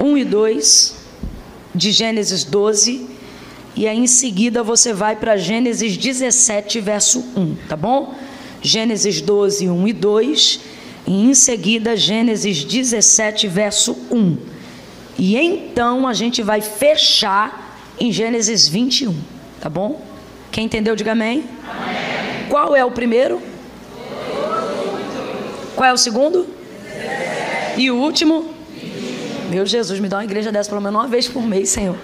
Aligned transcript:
1 0.00 0.18
e 0.18 0.24
2 0.24 0.96
de 1.74 1.90
Gênesis 1.90 2.44
12. 2.44 3.06
E 3.76 3.88
aí 3.88 3.98
em 3.98 4.06
seguida 4.06 4.62
você 4.62 4.92
vai 4.92 5.16
para 5.16 5.36
Gênesis 5.36 5.96
17, 5.96 6.80
verso 6.80 7.20
1, 7.36 7.56
tá 7.68 7.76
bom? 7.76 8.14
Gênesis 8.62 9.20
12, 9.20 9.68
1 9.68 9.88
e 9.88 9.92
2. 9.92 10.60
E 11.06 11.12
em 11.12 11.34
seguida 11.34 11.96
Gênesis 11.96 12.64
17, 12.64 13.48
verso 13.48 13.96
1. 14.10 14.36
E 15.18 15.36
então 15.36 16.06
a 16.06 16.14
gente 16.14 16.42
vai 16.42 16.60
fechar 16.60 17.78
em 17.98 18.10
Gênesis 18.10 18.68
21, 18.68 19.14
tá 19.60 19.68
bom? 19.68 20.02
Quem 20.50 20.66
entendeu, 20.66 20.94
diga 20.94 21.12
amém. 21.12 21.44
amém. 21.68 22.48
Qual 22.48 22.74
é 22.74 22.84
o 22.84 22.90
primeiro? 22.90 23.40
Qual 25.74 25.88
é 25.88 25.92
o 25.92 25.98
segundo? 25.98 26.46
E 27.76 27.90
o 27.90 27.96
último? 27.96 28.53
Meu 29.48 29.66
Jesus, 29.66 30.00
me 30.00 30.08
dá 30.08 30.18
uma 30.18 30.24
igreja 30.24 30.50
dessa 30.50 30.68
pelo 30.68 30.80
menos 30.80 31.00
uma 31.00 31.08
vez 31.08 31.28
por 31.28 31.42
mês, 31.42 31.70
Senhor, 31.70 31.96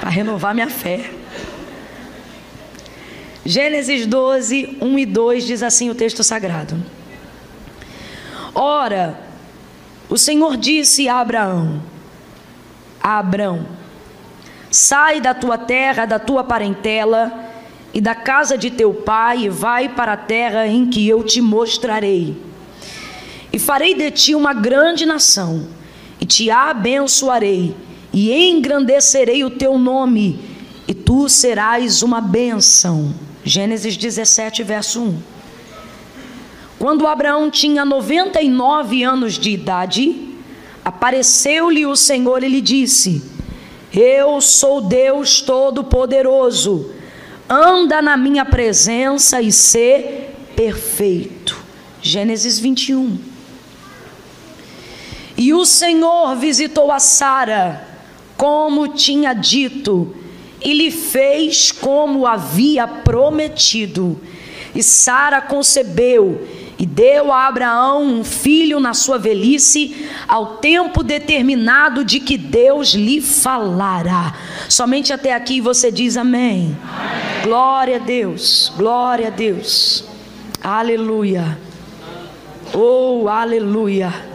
para 0.00 0.10
renovar 0.10 0.54
minha 0.54 0.68
fé. 0.68 1.10
Gênesis 3.44 4.06
12, 4.06 4.78
1 4.80 4.98
e 4.98 5.06
2 5.06 5.46
diz 5.46 5.62
assim 5.62 5.90
o 5.90 5.94
texto 5.94 6.22
sagrado. 6.22 6.76
Ora, 8.54 9.18
o 10.08 10.16
Senhor 10.16 10.56
disse 10.56 11.08
a 11.08 11.20
Abraão: 11.20 11.82
a 13.02 13.18
Abrão, 13.18 13.66
sai 14.70 15.20
da 15.20 15.34
tua 15.34 15.58
terra, 15.58 16.04
da 16.04 16.18
tua 16.18 16.44
parentela 16.44 17.50
e 17.92 18.00
da 18.00 18.14
casa 18.14 18.56
de 18.56 18.70
teu 18.70 18.94
pai 18.94 19.44
e 19.44 19.48
vai 19.48 19.88
para 19.88 20.12
a 20.12 20.16
terra 20.16 20.66
em 20.66 20.88
que 20.88 21.08
eu 21.08 21.22
te 21.22 21.40
mostrarei. 21.40 22.36
E 23.52 23.58
farei 23.58 23.94
de 23.94 24.10
ti 24.10 24.34
uma 24.34 24.54
grande 24.54 25.04
nação, 25.04 25.66
e 26.22 26.24
te 26.24 26.52
abençoarei, 26.52 27.74
e 28.12 28.32
engrandecerei 28.32 29.42
o 29.42 29.50
teu 29.50 29.76
nome, 29.76 30.38
e 30.86 30.94
tu 30.94 31.28
serás 31.28 32.00
uma 32.00 32.20
bênção. 32.20 33.12
Gênesis 33.42 33.96
17, 33.96 34.62
verso 34.62 35.02
1. 35.02 35.18
Quando 36.78 37.08
Abraão 37.08 37.50
tinha 37.50 37.84
99 37.84 39.02
anos 39.02 39.36
de 39.36 39.50
idade, 39.50 40.28
apareceu-lhe 40.84 41.86
o 41.86 41.96
Senhor 41.96 42.44
e 42.44 42.48
lhe 42.48 42.60
disse: 42.60 43.20
Eu 43.92 44.40
sou 44.40 44.80
Deus 44.80 45.40
Todo-Poderoso, 45.40 46.88
anda 47.48 48.00
na 48.00 48.16
minha 48.16 48.44
presença 48.44 49.42
e 49.42 49.50
sê 49.50 50.28
perfeito. 50.54 51.60
Gênesis 52.00 52.60
21. 52.60 53.31
E 55.36 55.52
o 55.54 55.64
Senhor 55.64 56.36
visitou 56.36 56.90
a 56.90 56.98
Sara, 56.98 57.86
como 58.36 58.88
tinha 58.88 59.32
dito, 59.32 60.14
e 60.60 60.72
lhe 60.72 60.90
fez 60.90 61.72
como 61.72 62.26
havia 62.26 62.86
prometido. 62.86 64.20
E 64.74 64.82
Sara 64.82 65.40
concebeu 65.40 66.46
e 66.82 66.86
deu 66.86 67.32
a 67.32 67.46
Abraão 67.46 68.02
um 68.02 68.24
filho 68.24 68.80
na 68.80 68.92
sua 68.92 69.16
velhice, 69.16 70.08
ao 70.26 70.56
tempo 70.56 71.04
determinado 71.04 72.04
de 72.04 72.18
que 72.18 72.36
Deus 72.36 72.92
lhe 72.92 73.20
falara. 73.20 74.34
Somente 74.68 75.12
até 75.12 75.32
aqui 75.32 75.60
você 75.60 75.92
diz 75.92 76.16
amém. 76.16 76.76
amém. 76.82 77.42
Glória 77.44 77.96
a 77.96 78.00
Deus, 78.00 78.72
glória 78.76 79.28
a 79.28 79.30
Deus. 79.30 80.04
Aleluia. 80.60 81.56
Oh, 82.74 83.28
aleluia. 83.28 84.31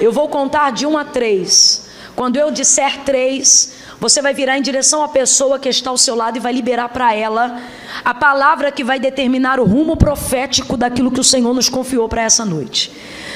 Eu 0.00 0.10
vou 0.10 0.28
contar 0.28 0.72
de 0.72 0.86
um 0.86 0.96
a 0.96 1.04
três. 1.04 1.88
Quando 2.16 2.36
eu 2.36 2.50
disser 2.50 3.04
três, 3.04 3.74
você 4.00 4.22
vai 4.22 4.32
virar 4.32 4.56
em 4.56 4.62
direção 4.62 5.02
à 5.02 5.08
pessoa 5.08 5.58
que 5.58 5.68
está 5.68 5.90
ao 5.90 5.98
seu 5.98 6.14
lado 6.14 6.36
e 6.36 6.40
vai 6.40 6.52
liberar 6.52 6.88
para 6.88 7.14
ela 7.14 7.60
a 8.04 8.14
palavra 8.14 8.72
que 8.72 8.82
vai 8.82 8.98
determinar 8.98 9.60
o 9.60 9.64
rumo 9.64 9.96
profético 9.96 10.76
daquilo 10.76 11.10
que 11.10 11.20
o 11.20 11.24
Senhor 11.24 11.52
nos 11.52 11.68
confiou 11.68 12.08
para 12.08 12.22
essa 12.22 12.44
noite. 12.44 12.90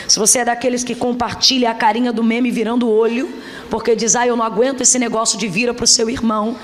Se 0.08 0.18
você 0.18 0.38
é 0.38 0.44
daqueles 0.44 0.82
que 0.82 0.94
compartilha 0.94 1.70
a 1.70 1.74
carinha 1.74 2.12
do 2.12 2.24
meme 2.24 2.50
virando 2.50 2.86
o 2.86 2.90
olho, 2.90 3.28
porque 3.70 3.94
diz, 3.94 4.16
ah, 4.16 4.26
eu 4.26 4.36
não 4.36 4.44
aguento 4.44 4.80
esse 4.80 4.98
negócio 4.98 5.38
de 5.38 5.48
vira 5.48 5.74
para 5.74 5.84
o 5.84 5.88
seu 5.88 6.08
irmão, 6.08 6.56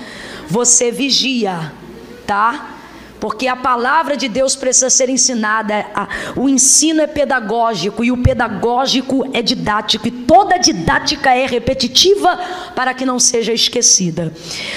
você 0.47 0.91
vigia, 0.91 1.71
tá? 2.25 2.80
Porque 3.21 3.47
a 3.47 3.55
palavra 3.55 4.17
de 4.17 4.27
Deus 4.27 4.55
precisa 4.55 4.89
ser 4.89 5.07
ensinada. 5.07 5.85
O 6.35 6.49
ensino 6.49 7.01
é 7.01 7.07
pedagógico 7.07 8.03
e 8.03 8.11
o 8.11 8.17
pedagógico 8.17 9.29
é 9.31 9.43
didático, 9.43 10.07
e 10.07 10.11
toda 10.11 10.57
didática 10.57 11.29
é 11.29 11.45
repetitiva 11.45 12.39
para 12.75 12.95
que 12.95 13.05
não 13.05 13.19
seja 13.19 13.53
esquecida. 13.53 14.33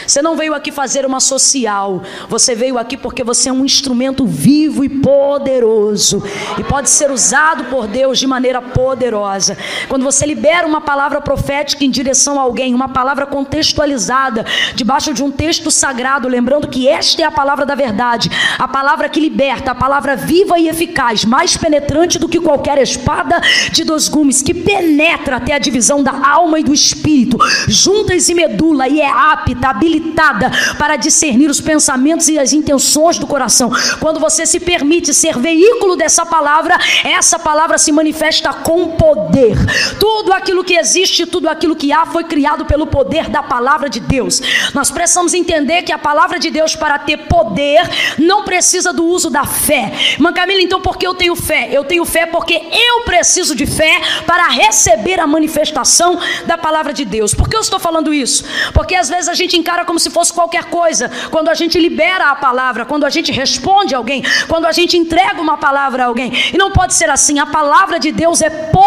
Você 0.06 0.21
não 0.21 0.37
veio 0.37 0.53
aqui 0.53 0.71
fazer 0.71 1.06
uma 1.06 1.21
social, 1.21 2.03
você 2.28 2.55
veio 2.55 2.77
aqui 2.77 2.99
porque 2.99 3.25
você 3.25 3.49
é 3.49 3.53
um 3.53 3.65
instrumento 3.65 4.27
vivo 4.27 4.84
e 4.84 4.91
poderoso 4.91 6.22
e 6.59 6.65
pode 6.65 6.91
ser 6.91 7.11
usado 7.11 7.65
por 7.65 7.87
Deus 7.87 8.19
de 8.19 8.26
maneira 8.26 8.61
poderosa. 8.61 9.56
Quando 9.88 10.03
você 10.03 10.26
libera 10.26 10.66
uma 10.66 10.82
palavra 10.82 11.19
profética 11.22 11.82
em 11.82 11.91
direção 11.91 12.38
a 12.38 12.43
alguém, 12.43 12.75
uma 12.75 12.91
palavra 12.91 13.25
contextualizada, 13.25 14.44
debaixo 14.75 15.15
de 15.15 15.25
um 15.25 15.31
texto 15.31 15.71
sagrado, 15.71 16.28
lembrando 16.28 16.69
que 16.69 16.87
esta 16.87 17.22
é 17.22 17.25
a 17.25 17.31
palavra 17.31 17.65
da 17.65 17.75
verdade 17.75 18.33
a 18.58 18.68
palavra 18.68 19.08
que 19.08 19.20
liberta, 19.20 19.70
a 19.70 19.74
palavra 19.74 20.16
viva 20.16 20.58
e 20.58 20.68
eficaz, 20.68 21.24
mais 21.24 21.56
penetrante 21.56 22.18
do 22.18 22.28
que 22.28 22.40
qualquer 22.40 22.78
espada 22.78 23.40
de 23.70 23.84
dois 23.84 24.08
gumes, 24.08 24.42
que 24.42 24.54
penetra 24.54 25.36
até 25.36 25.54
a 25.54 25.58
divisão 25.58 26.02
da 26.02 26.28
alma 26.28 26.58
e 26.58 26.64
do 26.64 26.72
espírito, 26.72 27.38
juntas 27.68 28.28
e 28.28 28.34
medula, 28.34 28.88
e 28.88 29.00
é 29.00 29.10
apta, 29.10 29.68
habilitada 29.68 30.50
para 30.78 30.96
discernir 30.96 31.48
os 31.48 31.60
pensamentos 31.60 32.28
e 32.28 32.38
as 32.38 32.52
intenções 32.52 33.18
do 33.18 33.26
coração. 33.26 33.70
Quando 34.00 34.20
você 34.20 34.46
se 34.46 34.60
permite 34.60 35.12
ser 35.12 35.38
veículo 35.38 35.96
dessa 35.96 36.24
palavra, 36.24 36.78
essa 37.04 37.38
palavra 37.38 37.78
se 37.78 37.92
manifesta 37.92 38.52
com 38.52 38.90
poder. 38.96 39.56
Tudo 39.98 40.32
aquilo 40.32 40.64
que 40.64 40.74
existe, 40.74 41.26
tudo 41.26 41.48
aquilo 41.48 41.76
que 41.76 41.92
há, 41.92 42.06
foi 42.06 42.24
criado 42.24 42.64
pelo 42.64 42.86
poder 42.86 43.28
da 43.28 43.42
palavra 43.42 43.88
de 43.88 44.00
Deus. 44.00 44.40
Nós 44.72 44.90
precisamos 44.90 45.34
entender 45.34 45.82
que 45.82 45.92
a 45.92 45.98
palavra 45.98 46.38
de 46.38 46.50
Deus, 46.50 46.76
para 46.76 46.98
ter 46.98 47.18
poder, 47.28 47.82
não 48.24 48.44
precisa 48.44 48.92
do 48.92 49.04
uso 49.04 49.30
da 49.30 49.44
fé. 49.44 49.92
Irmã 50.14 50.32
Camila, 50.32 50.60
então 50.60 50.80
por 50.80 50.96
que 50.96 51.06
eu 51.06 51.14
tenho 51.14 51.36
fé? 51.36 51.68
Eu 51.70 51.84
tenho 51.84 52.04
fé 52.04 52.26
porque 52.26 52.54
eu 52.54 53.02
preciso 53.02 53.54
de 53.54 53.66
fé 53.66 54.00
para 54.26 54.48
receber 54.48 55.20
a 55.20 55.26
manifestação 55.26 56.18
da 56.46 56.58
palavra 56.58 56.92
de 56.92 57.04
Deus. 57.04 57.34
Por 57.34 57.48
que 57.48 57.56
eu 57.56 57.60
estou 57.60 57.78
falando 57.78 58.12
isso? 58.12 58.44
Porque 58.72 58.94
às 58.94 59.08
vezes 59.08 59.28
a 59.28 59.34
gente 59.34 59.56
encara 59.56 59.84
como 59.84 59.98
se 59.98 60.10
fosse 60.10 60.32
qualquer 60.32 60.64
coisa. 60.64 61.10
Quando 61.30 61.48
a 61.48 61.54
gente 61.54 61.78
libera 61.78 62.30
a 62.30 62.34
palavra, 62.34 62.84
quando 62.84 63.04
a 63.04 63.10
gente 63.10 63.30
responde 63.30 63.94
a 63.94 63.98
alguém, 63.98 64.22
quando 64.48 64.66
a 64.66 64.72
gente 64.72 64.96
entrega 64.96 65.40
uma 65.40 65.56
palavra 65.56 66.04
a 66.04 66.06
alguém. 66.06 66.32
E 66.52 66.58
não 66.58 66.70
pode 66.70 66.94
ser 66.94 67.10
assim. 67.10 67.38
A 67.38 67.46
palavra 67.46 67.98
de 67.98 68.10
Deus 68.10 68.40
é 68.40 68.50
poderosa. 68.50 68.83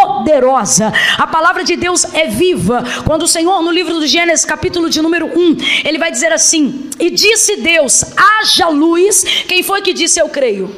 A 1.18 1.28
palavra 1.28 1.64
de 1.64 1.76
Deus 1.76 2.06
é 2.14 2.28
viva. 2.28 2.84
Quando 3.06 3.24
o 3.24 3.28
Senhor, 3.28 3.62
no 3.62 3.72
livro 3.72 3.94
do 3.94 4.08
Gênesis, 4.08 4.46
capítulo 4.46 4.90
de 4.90 5.02
número 5.02 5.28
1, 5.28 5.58
ele 5.86 5.98
vai 5.98 6.12
dizer 6.12 6.32
assim: 6.32 6.90
E 7.00 7.10
disse 7.10 7.58
Deus: 7.58 8.04
haja 8.16 8.68
luz, 8.68 9.24
quem 9.48 9.64
foi 9.64 9.82
que 9.82 9.94
disse 9.94 10.20
eu 10.20 10.30
creio? 10.30 10.74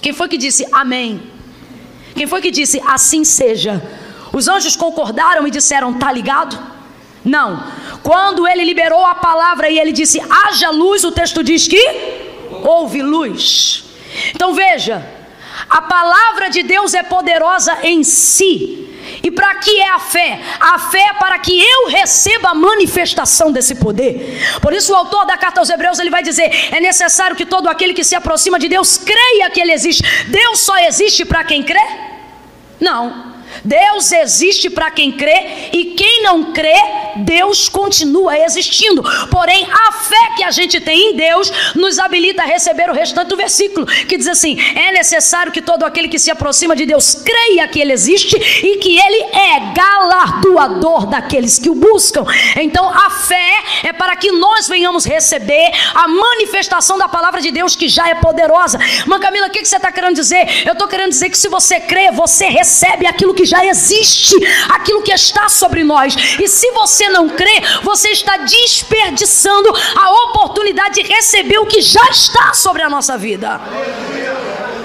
Quem 0.00 0.12
foi 0.12 0.28
que 0.28 0.38
disse 0.38 0.66
amém? 0.72 1.22
Quem 2.14 2.26
foi 2.26 2.40
que 2.40 2.50
disse 2.50 2.80
assim 2.86 3.24
seja? 3.24 3.82
Os 4.32 4.48
anjos 4.48 4.76
concordaram 4.76 5.46
e 5.46 5.50
disseram 5.50 5.94
tá 5.94 6.12
ligado? 6.12 6.58
Não. 7.24 7.64
Quando 8.02 8.46
ele 8.46 8.64
liberou 8.64 9.04
a 9.04 9.14
palavra 9.14 9.68
e 9.68 9.78
ele 9.78 9.92
disse 9.92 10.20
haja 10.20 10.70
luz, 10.70 11.04
o 11.04 11.12
texto 11.12 11.42
diz 11.42 11.66
que 11.66 11.82
houve 12.62 13.02
luz. 13.02 13.84
Então 14.34 14.54
veja, 14.54 15.06
a 15.68 15.82
palavra 15.82 16.48
de 16.48 16.62
Deus 16.62 16.94
é 16.94 17.02
poderosa 17.02 17.78
em 17.82 18.02
si. 18.02 18.84
E 19.22 19.30
para 19.30 19.54
que 19.56 19.80
é 19.80 19.90
a 19.90 19.98
fé? 19.98 20.40
A 20.60 20.78
fé 20.78 21.00
é 21.00 21.14
para 21.14 21.38
que 21.38 21.58
eu 21.60 21.88
receba 21.88 22.50
a 22.50 22.54
manifestação 22.54 23.50
desse 23.50 23.74
poder. 23.74 24.40
Por 24.60 24.72
isso 24.72 24.92
o 24.92 24.96
autor 24.96 25.26
da 25.26 25.36
carta 25.36 25.60
aos 25.60 25.70
Hebreus 25.70 25.98
ele 25.98 26.10
vai 26.10 26.22
dizer: 26.22 26.50
é 26.72 26.80
necessário 26.80 27.36
que 27.36 27.46
todo 27.46 27.68
aquele 27.68 27.94
que 27.94 28.04
se 28.04 28.14
aproxima 28.14 28.58
de 28.58 28.68
Deus 28.68 28.98
creia 28.98 29.50
que 29.50 29.60
ele 29.60 29.72
existe. 29.72 30.02
Deus 30.28 30.60
só 30.60 30.78
existe 30.78 31.24
para 31.24 31.44
quem 31.44 31.62
crê? 31.62 31.80
Não. 32.80 33.37
Deus 33.64 34.12
existe 34.12 34.70
para 34.70 34.90
quem 34.90 35.12
crê 35.12 35.70
e 35.72 35.94
quem 35.96 36.22
não 36.22 36.52
crê, 36.52 36.76
Deus 37.16 37.68
continua 37.68 38.38
existindo. 38.38 39.02
Porém, 39.30 39.66
a 39.70 39.92
fé 39.92 40.34
que 40.36 40.44
a 40.44 40.50
gente 40.50 40.80
tem 40.80 41.10
em 41.10 41.16
Deus 41.16 41.50
nos 41.74 41.98
habilita 41.98 42.42
a 42.42 42.46
receber 42.46 42.90
o 42.90 42.94
restante 42.94 43.28
do 43.28 43.36
versículo, 43.36 43.86
que 43.86 44.16
diz 44.16 44.28
assim: 44.28 44.58
é 44.74 44.92
necessário 44.92 45.52
que 45.52 45.62
todo 45.62 45.84
aquele 45.84 46.08
que 46.08 46.18
se 46.18 46.30
aproxima 46.30 46.76
de 46.76 46.86
Deus 46.86 47.14
creia 47.14 47.66
que 47.68 47.80
Ele 47.80 47.92
existe 47.92 48.36
e 48.36 48.76
que 48.78 48.98
Ele 48.98 49.22
é 49.34 49.74
galardoador 49.74 51.06
daqueles 51.06 51.58
que 51.58 51.70
o 51.70 51.74
buscam. 51.74 52.24
Então, 52.56 52.88
a 52.88 53.10
fé 53.10 53.52
é 53.84 53.92
para 53.92 54.16
que 54.16 54.30
nós 54.32 54.68
venhamos 54.68 55.04
receber 55.04 55.70
a 55.94 56.08
manifestação 56.08 56.98
da 56.98 57.08
palavra 57.08 57.40
de 57.40 57.50
Deus 57.50 57.76
que 57.76 57.88
já 57.88 58.08
é 58.08 58.14
poderosa. 58.14 58.78
Mãe 59.06 59.20
Camila, 59.20 59.48
o 59.48 59.50
que 59.50 59.64
você 59.64 59.76
está 59.76 59.90
querendo 59.90 60.14
dizer? 60.14 60.66
Eu 60.66 60.72
estou 60.72 60.88
querendo 60.88 61.10
dizer 61.10 61.30
que 61.30 61.38
se 61.38 61.48
você 61.48 61.80
crê, 61.80 62.10
você 62.10 62.46
recebe 62.46 63.06
aquilo 63.06 63.34
que 63.34 63.37
já 63.44 63.64
existe, 63.64 64.34
aquilo 64.68 65.02
que 65.02 65.12
está 65.12 65.48
sobre 65.48 65.84
nós. 65.84 66.14
E 66.40 66.48
se 66.48 66.70
você 66.72 67.08
não 67.08 67.28
crê, 67.28 67.62
você 67.82 68.10
está 68.10 68.36
desperdiçando 68.38 69.72
a 69.96 70.10
oportunidade 70.24 71.02
de 71.02 71.08
receber 71.08 71.58
o 71.58 71.66
que 71.66 71.80
já 71.80 72.08
está 72.10 72.54
sobre 72.54 72.82
a 72.82 72.88
nossa 72.88 73.16
vida. 73.16 73.60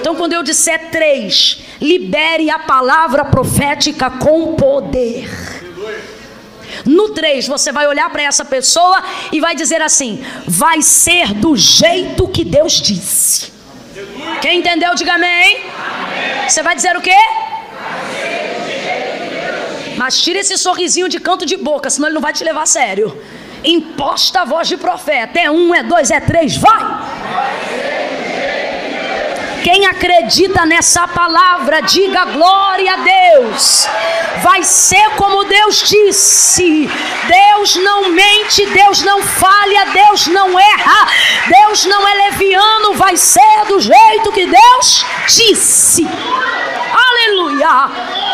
Então, 0.00 0.14
quando 0.14 0.34
eu 0.34 0.42
disser 0.42 0.90
três, 0.90 1.58
libere 1.80 2.50
a 2.50 2.58
palavra 2.58 3.24
profética 3.24 4.10
com 4.10 4.54
poder. 4.54 5.30
No 6.84 7.10
3, 7.10 7.46
você 7.46 7.72
vai 7.72 7.86
olhar 7.86 8.10
para 8.10 8.22
essa 8.22 8.44
pessoa 8.44 9.02
e 9.32 9.40
vai 9.40 9.54
dizer 9.54 9.80
assim: 9.80 10.22
vai 10.46 10.82
ser 10.82 11.32
do 11.32 11.56
jeito 11.56 12.28
que 12.28 12.44
Deus 12.44 12.80
disse. 12.80 13.52
Quem 14.40 14.58
entendeu, 14.58 14.94
diga 14.94 15.14
amém. 15.14 15.64
Você 16.48 16.62
vai 16.62 16.74
dizer 16.74 16.96
o 16.96 17.00
quê? 17.00 17.16
Mas 20.04 20.20
tira 20.20 20.38
esse 20.38 20.58
sorrisinho 20.58 21.08
de 21.08 21.18
canto 21.18 21.46
de 21.46 21.56
boca, 21.56 21.88
senão 21.88 22.08
ele 22.08 22.14
não 22.16 22.20
vai 22.20 22.30
te 22.30 22.44
levar 22.44 22.64
a 22.64 22.66
sério. 22.66 23.18
Imposta 23.64 24.42
a 24.42 24.44
voz 24.44 24.68
de 24.68 24.76
profeta. 24.76 25.40
É 25.40 25.50
um, 25.50 25.74
é 25.74 25.82
dois, 25.82 26.10
é 26.10 26.20
três, 26.20 26.58
vai! 26.58 26.84
Quem 29.62 29.86
acredita 29.86 30.66
nessa 30.66 31.08
palavra, 31.08 31.80
diga 31.80 32.26
glória 32.26 32.92
a 32.92 32.96
Deus. 32.98 33.88
Vai 34.42 34.62
ser 34.62 35.08
como 35.16 35.44
Deus 35.44 35.82
disse. 35.88 36.86
Deus 37.26 37.76
não 37.76 38.10
mente, 38.10 38.66
Deus 38.66 39.00
não 39.00 39.22
falha, 39.22 39.86
Deus 39.86 40.26
não 40.26 40.60
erra, 40.60 41.08
Deus 41.48 41.86
não 41.86 42.06
é 42.06 42.14
leviano, 42.26 42.92
vai 42.92 43.16
ser 43.16 43.64
do 43.68 43.80
jeito 43.80 44.32
que 44.32 44.44
Deus 44.44 45.06
disse. 45.28 46.06
Aleluia! 46.92 48.33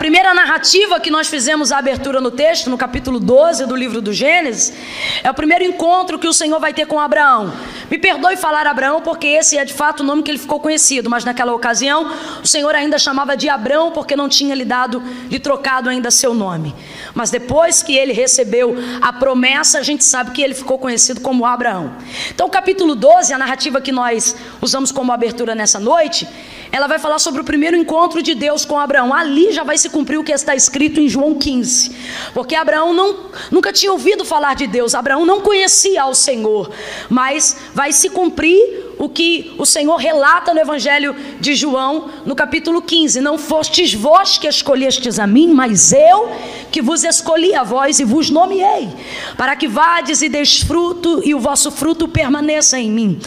Primeira 0.00 0.32
narrativa 0.32 0.98
que 0.98 1.10
nós 1.10 1.28
fizemos 1.28 1.70
a 1.70 1.76
abertura 1.76 2.22
no 2.22 2.30
texto, 2.30 2.70
no 2.70 2.78
capítulo 2.78 3.20
12 3.20 3.66
do 3.66 3.76
livro 3.76 4.00
do 4.00 4.14
Gênesis, 4.14 4.72
é 5.22 5.30
o 5.30 5.34
primeiro 5.34 5.62
encontro 5.62 6.18
que 6.18 6.26
o 6.26 6.32
Senhor 6.32 6.58
vai 6.58 6.72
ter 6.72 6.86
com 6.86 6.98
Abraão. 6.98 7.52
Me 7.90 7.98
perdoe 7.98 8.34
falar 8.38 8.66
Abraão, 8.66 9.02
porque 9.02 9.26
esse 9.26 9.58
é 9.58 9.64
de 9.64 9.74
fato 9.74 10.00
o 10.00 10.02
nome 10.02 10.22
que 10.22 10.30
ele 10.30 10.38
ficou 10.38 10.58
conhecido, 10.58 11.10
mas 11.10 11.22
naquela 11.22 11.52
ocasião 11.52 12.10
o 12.42 12.46
Senhor 12.46 12.74
ainda 12.74 12.98
chamava 12.98 13.36
de 13.36 13.50
Abraão, 13.50 13.90
porque 13.90 14.16
não 14.16 14.26
tinha 14.26 14.54
lhe 14.54 14.64
dado, 14.64 15.02
lhe 15.28 15.38
trocado 15.38 15.90
ainda 15.90 16.10
seu 16.10 16.32
nome. 16.32 16.74
Mas 17.12 17.28
depois 17.28 17.82
que 17.82 17.94
ele 17.94 18.14
recebeu 18.14 18.74
a 19.02 19.12
promessa, 19.12 19.80
a 19.80 19.82
gente 19.82 20.02
sabe 20.02 20.30
que 20.30 20.40
ele 20.40 20.54
ficou 20.54 20.78
conhecido 20.78 21.20
como 21.20 21.44
Abraão. 21.44 21.92
Então, 22.30 22.46
o 22.46 22.50
capítulo 22.50 22.94
12, 22.94 23.34
a 23.34 23.38
narrativa 23.38 23.82
que 23.82 23.92
nós 23.92 24.34
usamos 24.62 24.90
como 24.90 25.12
abertura 25.12 25.54
nessa 25.54 25.78
noite, 25.78 26.26
ela 26.72 26.86
vai 26.86 26.98
falar 26.98 27.18
sobre 27.18 27.42
o 27.42 27.44
primeiro 27.44 27.76
encontro 27.76 28.22
de 28.22 28.34
Deus 28.34 28.64
com 28.64 28.78
Abraão. 28.78 29.12
Ali 29.12 29.52
já 29.52 29.62
vai 29.62 29.76
se 29.76 29.89
cumprir 29.90 30.18
o 30.18 30.24
que 30.24 30.32
está 30.32 30.54
escrito 30.54 31.00
em 31.00 31.08
João 31.08 31.34
15. 31.34 31.94
Porque 32.32 32.54
Abraão 32.54 32.92
não, 32.92 33.30
nunca 33.50 33.72
tinha 33.72 33.92
ouvido 33.92 34.24
falar 34.24 34.54
de 34.54 34.66
Deus, 34.66 34.94
Abraão 34.94 35.26
não 35.26 35.40
conhecia 35.40 36.02
ao 36.02 36.14
Senhor, 36.14 36.70
mas 37.08 37.56
vai 37.74 37.92
se 37.92 38.08
cumprir 38.10 38.89
o 39.00 39.08
que 39.08 39.54
o 39.56 39.64
Senhor 39.64 39.96
relata 39.96 40.52
no 40.52 40.60
Evangelho 40.60 41.16
de 41.40 41.54
João, 41.54 42.10
no 42.26 42.36
capítulo 42.36 42.82
15: 42.82 43.18
Não 43.22 43.38
fostes 43.38 43.94
vós 43.94 44.36
que 44.36 44.46
escolhestes 44.46 45.18
a 45.18 45.26
mim, 45.26 45.48
mas 45.48 45.90
eu 45.94 46.30
que 46.70 46.82
vos 46.82 47.02
escolhi 47.02 47.54
a 47.54 47.62
vós 47.62 47.98
e 47.98 48.04
vos 48.04 48.28
nomeei, 48.28 48.90
para 49.38 49.56
que 49.56 49.66
vades 49.66 50.20
e 50.20 50.28
desfruto 50.28 51.22
e 51.24 51.34
o 51.34 51.40
vosso 51.40 51.70
fruto 51.70 52.06
permaneça 52.06 52.78
em 52.78 52.90
mim. 52.90 53.18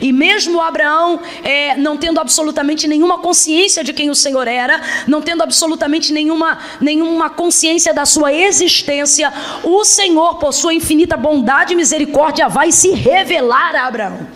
E 0.00 0.12
mesmo 0.12 0.60
Abraão, 0.60 1.20
é, 1.44 1.76
não 1.76 1.96
tendo 1.96 2.18
absolutamente 2.18 2.88
nenhuma 2.88 3.18
consciência 3.18 3.84
de 3.84 3.92
quem 3.92 4.10
o 4.10 4.16
Senhor 4.16 4.48
era, 4.48 4.82
não 5.06 5.22
tendo 5.22 5.44
absolutamente 5.44 6.12
nenhuma, 6.12 6.58
nenhuma 6.80 7.30
consciência 7.30 7.94
da 7.94 8.04
sua 8.04 8.32
existência, 8.32 9.32
o 9.62 9.84
Senhor, 9.84 10.38
por 10.38 10.52
sua 10.52 10.74
infinita 10.74 11.16
bondade 11.16 11.72
e 11.72 11.76
misericórdia, 11.76 12.48
vai 12.48 12.72
se 12.72 12.90
revelar 12.90 13.76
a 13.76 13.86
Abraão. 13.86 14.26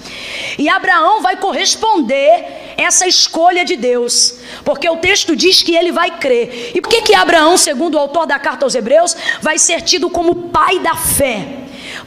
E 0.58 0.68
Abraão 0.68 1.20
vai 1.20 1.36
corresponder 1.36 2.74
essa 2.76 3.06
escolha 3.06 3.64
de 3.64 3.76
Deus, 3.76 4.36
porque 4.64 4.88
o 4.88 4.96
texto 4.96 5.34
diz 5.34 5.62
que 5.62 5.76
ele 5.76 5.92
vai 5.92 6.18
crer. 6.18 6.72
E 6.74 6.80
por 6.80 6.88
que 6.88 7.02
que 7.02 7.14
Abraão, 7.14 7.56
segundo 7.56 7.94
o 7.94 7.98
autor 7.98 8.26
da 8.26 8.38
carta 8.38 8.64
aos 8.64 8.74
Hebreus, 8.74 9.16
vai 9.40 9.58
ser 9.58 9.82
tido 9.82 10.10
como 10.10 10.48
pai 10.50 10.78
da 10.78 10.94
fé? 10.94 11.46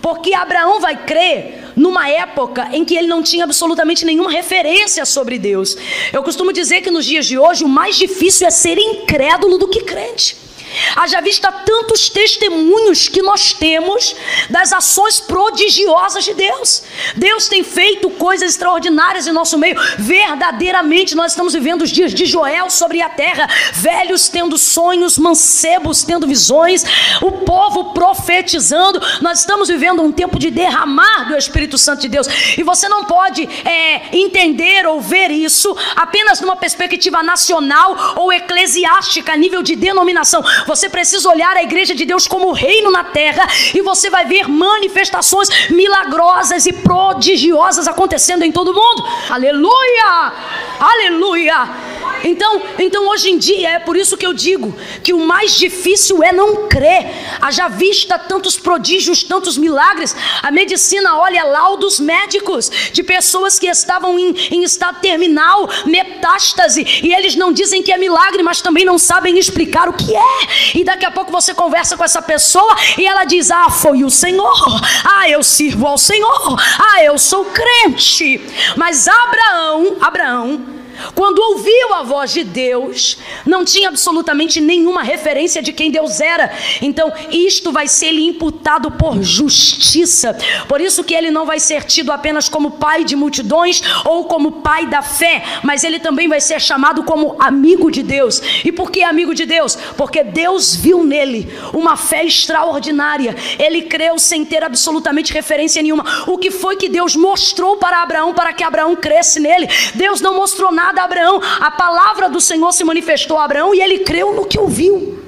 Porque 0.01 0.33
Abraão 0.33 0.79
vai 0.79 1.05
crer 1.05 1.71
numa 1.75 2.09
época 2.09 2.69
em 2.71 2.83
que 2.83 2.95
ele 2.95 3.07
não 3.07 3.21
tinha 3.21 3.43
absolutamente 3.43 4.05
nenhuma 4.05 4.31
referência 4.31 5.05
sobre 5.05 5.37
Deus. 5.37 5.77
Eu 6.11 6.23
costumo 6.23 6.51
dizer 6.51 6.81
que 6.81 6.91
nos 6.91 7.05
dias 7.05 7.25
de 7.25 7.37
hoje 7.37 7.63
o 7.63 7.69
mais 7.69 7.95
difícil 7.95 8.47
é 8.47 8.51
ser 8.51 8.77
incrédulo 8.77 9.57
do 9.57 9.67
que 9.67 9.81
crente. 9.81 10.46
Haja 10.95 11.21
vista 11.21 11.51
tantos 11.51 12.09
testemunhos 12.09 13.07
que 13.07 13.21
nós 13.21 13.53
temos 13.53 14.15
das 14.49 14.73
ações 14.73 15.19
prodigiosas 15.19 16.25
de 16.25 16.33
Deus. 16.33 16.83
Deus 17.15 17.47
tem 17.47 17.63
feito 17.63 18.09
coisas 18.11 18.51
extraordinárias 18.51 19.27
em 19.27 19.31
nosso 19.31 19.57
meio. 19.57 19.77
Verdadeiramente, 19.97 21.15
nós 21.15 21.31
estamos 21.31 21.53
vivendo 21.53 21.81
os 21.83 21.91
dias 21.91 22.13
de 22.13 22.25
Joel 22.25 22.69
sobre 22.69 23.01
a 23.01 23.09
terra, 23.09 23.47
velhos 23.73 24.29
tendo 24.29 24.57
sonhos, 24.57 25.17
mancebos 25.17 26.03
tendo 26.03 26.27
visões, 26.27 26.83
o 27.21 27.31
povo 27.31 27.93
profetizando. 27.93 29.01
Nós 29.21 29.39
estamos 29.39 29.69
vivendo 29.69 30.01
um 30.01 30.11
tempo 30.11 30.37
de 30.39 30.51
derramar 30.51 31.27
do 31.27 31.37
Espírito 31.37 31.77
Santo 31.77 32.01
de 32.01 32.09
Deus. 32.09 32.27
E 32.57 32.63
você 32.63 32.87
não 32.87 33.05
pode 33.05 33.43
é, 33.43 34.15
entender 34.17 34.85
ou 34.85 34.99
ver 34.99 35.31
isso 35.31 35.75
apenas 35.95 36.41
numa 36.41 36.55
perspectiva 36.55 37.23
nacional 37.23 38.15
ou 38.15 38.31
eclesiástica, 38.31 39.33
a 39.33 39.37
nível 39.37 39.61
de 39.61 39.75
denominação. 39.75 40.43
Você 40.65 40.89
precisa 40.89 41.29
olhar 41.29 41.55
a 41.55 41.63
igreja 41.63 41.93
de 41.93 42.05
Deus 42.05 42.27
como 42.27 42.51
reino 42.51 42.91
na 42.91 43.03
terra 43.03 43.47
e 43.73 43.81
você 43.81 44.09
vai 44.09 44.25
ver 44.25 44.47
manifestações 44.47 45.49
milagrosas 45.69 46.65
e 46.65 46.73
prodigiosas 46.73 47.87
acontecendo 47.87 48.43
em 48.43 48.51
todo 48.51 48.73
mundo. 48.73 49.05
Aleluia! 49.29 50.33
Aleluia! 50.79 51.96
Então, 52.23 52.61
então 52.79 53.07
hoje 53.09 53.29
em 53.29 53.37
dia 53.37 53.71
é 53.71 53.79
por 53.79 53.95
isso 53.95 54.17
que 54.17 54.25
eu 54.25 54.33
digo 54.33 54.75
que 55.03 55.13
o 55.13 55.19
mais 55.19 55.55
difícil 55.55 56.23
é 56.23 56.31
não 56.31 56.67
crer. 56.67 57.05
Haja 57.41 57.67
vista 57.67 58.17
tantos 58.17 58.57
prodígios, 58.57 59.23
tantos 59.23 59.57
milagres. 59.57 60.15
A 60.41 60.51
medicina 60.51 61.17
olha 61.17 61.43
laudos 61.43 61.99
médicos 61.99 62.69
de 62.91 63.03
pessoas 63.03 63.59
que 63.59 63.67
estavam 63.67 64.17
em, 64.17 64.35
em 64.51 64.63
estado 64.63 64.99
terminal, 65.01 65.69
metástase, 65.85 66.85
e 67.03 67.13
eles 67.13 67.35
não 67.35 67.51
dizem 67.51 67.83
que 67.83 67.91
é 67.91 67.97
milagre, 67.97 68.43
mas 68.43 68.61
também 68.61 68.85
não 68.85 68.97
sabem 68.97 69.37
explicar 69.37 69.89
o 69.89 69.93
que 69.93 70.15
é. 70.15 70.47
E 70.75 70.83
daqui 70.83 71.05
a 71.05 71.11
pouco 71.11 71.31
você 71.31 71.53
conversa 71.53 71.97
com 71.97 72.03
essa 72.03 72.21
pessoa 72.21 72.75
e 72.97 73.05
ela 73.05 73.23
diz: 73.23 73.51
Ah, 73.51 73.69
foi 73.69 74.03
o 74.03 74.09
Senhor. 74.09 74.81
Ah, 75.03 75.29
eu 75.29 75.43
sirvo 75.43 75.85
ao 75.87 75.97
Senhor. 75.97 76.61
Ah, 76.79 77.03
eu 77.03 77.17
sou 77.17 77.45
crente. 77.45 78.41
Mas 78.75 79.07
Abraão, 79.07 79.97
Abraão 80.01 80.76
quando 81.13 81.39
ouviu 81.39 81.93
a 81.93 82.03
voz 82.03 82.31
de 82.31 82.43
Deus, 82.43 83.17
não 83.45 83.63
tinha 83.63 83.89
absolutamente 83.89 84.59
nenhuma 84.59 85.03
referência 85.03 85.61
de 85.61 85.73
quem 85.73 85.91
Deus 85.91 86.19
era. 86.19 86.51
Então, 86.81 87.11
isto 87.31 87.71
vai 87.71 87.87
ser 87.87 88.11
lhe 88.11 88.25
imputado 88.25 88.91
por 88.91 89.21
justiça. 89.21 90.37
Por 90.67 90.81
isso 90.81 91.03
que 91.03 91.13
ele 91.13 91.31
não 91.31 91.45
vai 91.45 91.59
ser 91.59 91.83
tido 91.83 92.11
apenas 92.11 92.49
como 92.49 92.71
pai 92.71 93.03
de 93.03 93.15
multidões 93.15 93.81
ou 94.05 94.25
como 94.25 94.61
pai 94.61 94.87
da 94.87 95.01
fé, 95.01 95.43
mas 95.63 95.83
ele 95.83 95.99
também 95.99 96.27
vai 96.27 96.41
ser 96.41 96.59
chamado 96.61 97.03
como 97.03 97.35
amigo 97.39 97.91
de 97.91 98.03
Deus. 98.03 98.41
E 98.63 98.71
por 98.71 98.91
que 98.91 99.03
amigo 99.03 99.33
de 99.33 99.45
Deus? 99.45 99.75
Porque 99.95 100.23
Deus 100.23 100.75
viu 100.75 101.03
nele 101.03 101.51
uma 101.73 101.95
fé 101.95 102.25
extraordinária. 102.25 103.35
Ele 103.59 103.83
creu 103.83 104.17
sem 104.17 104.43
ter 104.45 104.63
absolutamente 104.63 105.33
referência 105.33 105.81
nenhuma. 105.81 106.05
O 106.27 106.37
que 106.37 106.51
foi 106.51 106.75
que 106.75 106.89
Deus 106.89 107.15
mostrou 107.15 107.77
para 107.77 108.01
Abraão 108.01 108.33
para 108.33 108.53
que 108.53 108.63
Abraão 108.63 108.95
cresce 108.95 109.39
nele? 109.39 109.67
Deus 109.95 110.21
não 110.21 110.35
mostrou 110.35 110.71
nada 110.71 110.86
a 110.95 111.03
Abraão. 111.03 111.41
A 111.59 111.71
palavra 111.71 112.29
do 112.29 112.39
Senhor 112.39 112.71
se 112.71 112.83
manifestou 112.83 113.37
a 113.37 113.45
Abraão 113.45 113.73
e 113.73 113.81
ele 113.81 113.99
creu 113.99 114.33
no 114.33 114.45
que 114.45 114.59
ouviu. 114.59 115.23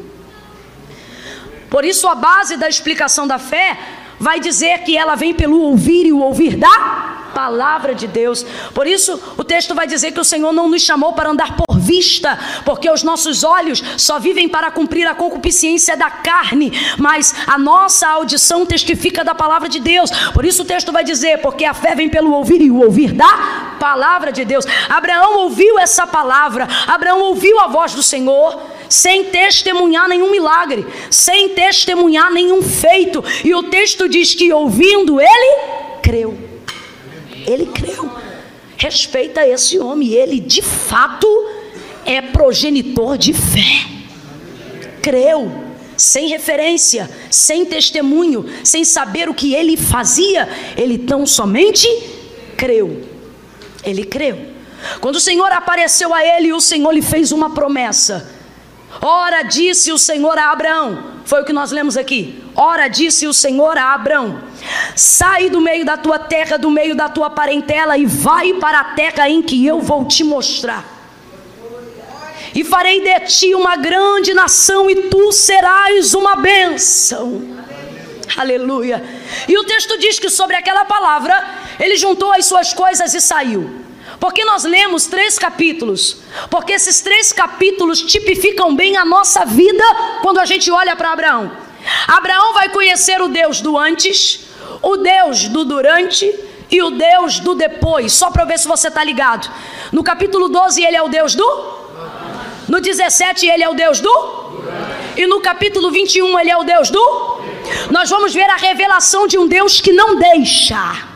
Por 1.70 1.86
isso, 1.86 2.08
a 2.08 2.16
base 2.16 2.58
da 2.58 2.68
explicação 2.68 3.28
da 3.28 3.38
fé 3.38 3.78
vai 4.20 4.40
dizer 4.40 4.80
que 4.80 4.98
ela 4.98 5.16
vem 5.16 5.34
pelo 5.34 5.62
ouvir 5.62 6.08
e 6.08 6.12
o 6.12 6.20
ouvir 6.20 6.56
da 6.56 7.19
palavra 7.34 7.96
de 7.96 8.08
Deus. 8.08 8.46
Por 8.74 8.86
isso, 8.86 9.20
o 9.38 9.44
texto 9.44 9.74
vai 9.74 9.88
dizer 9.88 10.12
que 10.12 10.20
o 10.20 10.24
Senhor 10.24 10.52
não 10.52 10.68
nos 10.68 10.82
chamou 10.82 11.14
para 11.14 11.30
andar 11.30 11.56
por 11.56 11.78
vista, 11.78 12.38
porque 12.66 12.90
os 12.90 13.04
nossos 13.04 13.44
olhos 13.44 13.84
só 13.98 14.20
vivem 14.20 14.48
para 14.48 14.70
cumprir 14.70 15.08
a 15.08 15.16
concupiscência 15.16 15.98
da 15.98 16.10
carne, 16.10 16.72
mas 16.98 17.34
a 17.48 17.58
nossa 17.58 18.08
audição 18.08 18.66
testifica 18.66 19.24
da 19.24 19.34
palavra 19.34 19.70
de 19.70 19.80
Deus. 19.80 20.12
Por 20.34 20.46
isso 20.46 20.62
o 20.62 20.66
texto 20.66 20.92
vai 20.92 21.04
dizer, 21.04 21.42
porque 21.42 21.66
a 21.66 21.74
fé 21.74 21.96
vem 21.96 22.10
pelo 22.10 22.32
ouvir 22.32 22.62
e 22.62 22.70
o 22.70 22.82
ouvir 22.82 23.14
da 23.14 23.78
palavra 23.80 24.32
de 24.32 24.44
Deus. 24.46 24.66
Abraão 24.88 25.40
ouviu 25.40 25.80
essa 25.80 26.06
palavra, 26.06 26.68
Abraão 26.88 27.22
ouviu 27.22 27.60
a 27.60 27.68
voz 27.68 27.94
do 27.94 28.04
Senhor 28.04 28.62
sem 28.90 29.26
testemunhar 29.26 30.08
nenhum 30.08 30.32
milagre, 30.32 30.86
sem 31.12 31.50
testemunhar 31.50 32.32
nenhum 32.32 32.62
feito. 32.62 33.24
E 33.44 33.54
o 33.54 33.64
texto 33.64 34.10
diz 34.10 34.34
que 34.34 34.52
ouvindo 34.52 35.22
ele, 35.22 35.58
creu. 36.02 36.49
Ele 37.50 37.66
creu. 37.66 38.10
Respeita 38.78 39.46
esse 39.46 39.78
homem, 39.80 40.14
ele 40.14 40.40
de 40.40 40.62
fato 40.62 41.28
é 42.06 42.22
progenitor 42.22 43.18
de 43.18 43.34
fé. 43.34 43.86
Creu, 45.02 45.52
sem 45.98 46.30
referência, 46.30 47.10
sem 47.30 47.66
testemunho, 47.66 48.46
sem 48.64 48.86
saber 48.86 49.28
o 49.28 49.34
que 49.34 49.54
ele 49.54 49.76
fazia, 49.76 50.48
ele 50.78 50.98
tão 50.98 51.26
somente 51.26 51.88
creu. 52.56 53.06
Ele 53.84 54.06
creu. 54.06 54.40
Quando 55.02 55.16
o 55.16 55.22
Senhor 55.22 55.52
apareceu 55.52 56.14
a 56.14 56.24
ele, 56.24 56.54
o 56.54 56.62
Senhor 56.62 56.92
lhe 56.92 57.02
fez 57.02 57.32
uma 57.32 57.50
promessa. 57.50 58.39
Ora, 59.02 59.44
disse 59.44 59.92
o 59.92 59.98
Senhor 59.98 60.38
a 60.38 60.52
Abraão, 60.52 61.04
foi 61.24 61.42
o 61.42 61.46
que 61.46 61.54
nós 61.54 61.72
lemos 61.72 61.96
aqui. 61.96 62.44
Ora, 62.56 62.88
disse 62.88 63.28
o 63.28 63.34
Senhor 63.34 63.78
a 63.78 63.94
Abraão: 63.94 64.42
Sai 64.96 65.50
do 65.50 65.62
meio 65.62 65.86
da 65.86 65.96
tua 65.96 66.18
terra, 66.18 66.58
do 66.58 66.72
meio 66.72 66.96
da 66.96 67.08
tua 67.08 67.30
parentela, 67.30 67.98
e 67.98 68.06
vai 68.06 68.54
para 68.56 68.80
a 68.80 68.84
terra 68.96 69.30
em 69.30 69.42
que 69.42 69.66
eu 69.66 69.80
vou 69.80 70.06
te 70.06 70.24
mostrar. 70.24 70.84
E 72.54 72.64
farei 72.64 73.02
de 73.02 73.20
ti 73.28 73.54
uma 73.54 73.76
grande 73.76 74.34
nação, 74.34 74.90
e 74.90 74.96
tu 75.04 75.32
serás 75.32 76.14
uma 76.14 76.36
bênção. 76.36 77.60
Aleluia. 78.36 79.04
E 79.48 79.58
o 79.58 79.64
texto 79.64 79.98
diz 80.00 80.20
que 80.20 80.30
sobre 80.30 80.56
aquela 80.56 80.86
palavra, 80.86 81.46
ele 81.80 81.96
juntou 81.96 82.32
as 82.32 82.46
suas 82.46 82.74
coisas 82.74 83.14
e 83.14 83.22
saiu. 83.22 83.89
Porque 84.20 84.44
nós 84.44 84.64
lemos 84.64 85.06
três 85.06 85.40
capítulos? 85.40 86.18
Porque 86.50 86.74
esses 86.74 87.02
três 87.02 87.32
capítulos 87.32 88.02
tipificam 88.02 88.76
bem 88.76 88.98
a 88.98 89.06
nossa 89.06 89.46
vida 89.46 89.84
quando 90.22 90.40
a 90.40 90.46
gente 90.46 90.70
olha 90.70 90.96
para 90.96 91.14
Abraão. 91.14 91.52
Abraão 92.08 92.54
vai 92.54 92.70
conhecer 92.70 93.22
o 93.22 93.30
Deus 93.30 93.62
do 93.62 93.78
antes, 93.78 94.42
o 94.82 94.98
Deus 94.98 95.48
do 95.48 95.64
durante 95.64 96.34
e 96.70 96.82
o 96.82 96.92
Deus 96.92 97.40
do 97.40 97.56
depois. 97.56 98.12
Só 98.14 98.30
para 98.30 98.46
ver 98.46 98.60
se 98.60 98.68
você 98.68 98.90
está 98.90 99.04
ligado. 99.04 99.50
No 99.92 100.04
capítulo 100.04 100.50
12, 100.50 100.84
ele 100.84 100.98
é 100.98 101.02
o 101.02 101.08
Deus 101.08 101.34
do. 101.34 101.80
No 102.68 102.80
17, 102.80 103.48
ele 103.48 103.64
é 103.64 103.70
o 103.70 103.74
Deus 103.74 104.00
do. 104.00 104.50
E 105.16 105.26
no 105.28 105.40
capítulo 105.42 105.92
21, 105.92 106.38
ele 106.40 106.52
é 106.52 106.58
o 106.58 106.64
Deus 106.64 106.90
do. 106.90 107.40
Nós 107.90 108.10
vamos 108.10 108.34
ver 108.34 108.50
a 108.50 108.58
revelação 108.58 109.28
de 109.28 109.38
um 109.38 109.48
Deus 109.48 109.80
que 109.82 109.92
não 109.94 110.18
deixa. 110.18 111.09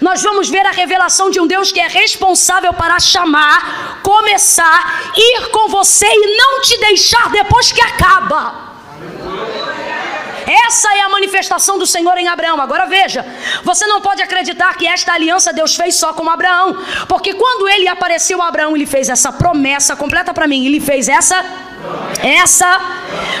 Nós 0.00 0.22
vamos 0.22 0.48
ver 0.48 0.66
a 0.66 0.70
revelação 0.70 1.30
de 1.30 1.40
um 1.40 1.46
Deus 1.46 1.70
que 1.70 1.80
é 1.80 1.86
responsável 1.86 2.72
para 2.72 2.98
chamar, 2.98 4.00
começar, 4.02 5.12
ir 5.16 5.48
com 5.50 5.68
você 5.68 6.06
e 6.06 6.36
não 6.36 6.60
te 6.60 6.78
deixar 6.78 7.30
depois 7.30 7.70
que 7.72 7.80
acaba. 7.80 8.70
Essa 10.66 10.92
é 10.96 11.00
a 11.02 11.08
manifestação 11.08 11.78
do 11.78 11.86
Senhor 11.86 12.16
em 12.18 12.26
Abraão. 12.26 12.60
Agora 12.60 12.86
veja, 12.86 13.24
você 13.62 13.86
não 13.86 14.00
pode 14.00 14.20
acreditar 14.20 14.76
que 14.76 14.86
esta 14.86 15.12
aliança 15.12 15.52
Deus 15.52 15.76
fez 15.76 15.94
só 15.94 16.12
com 16.12 16.28
Abraão, 16.28 16.76
porque 17.08 17.34
quando 17.34 17.68
ele 17.68 17.86
apareceu 17.86 18.42
a 18.42 18.48
Abraão, 18.48 18.74
ele 18.74 18.86
fez 18.86 19.08
essa 19.08 19.30
promessa 19.30 19.94
completa 19.94 20.34
para 20.34 20.48
mim, 20.48 20.66
ele 20.66 20.80
fez 20.80 21.08
essa 21.08 21.44
essa, 22.22 22.78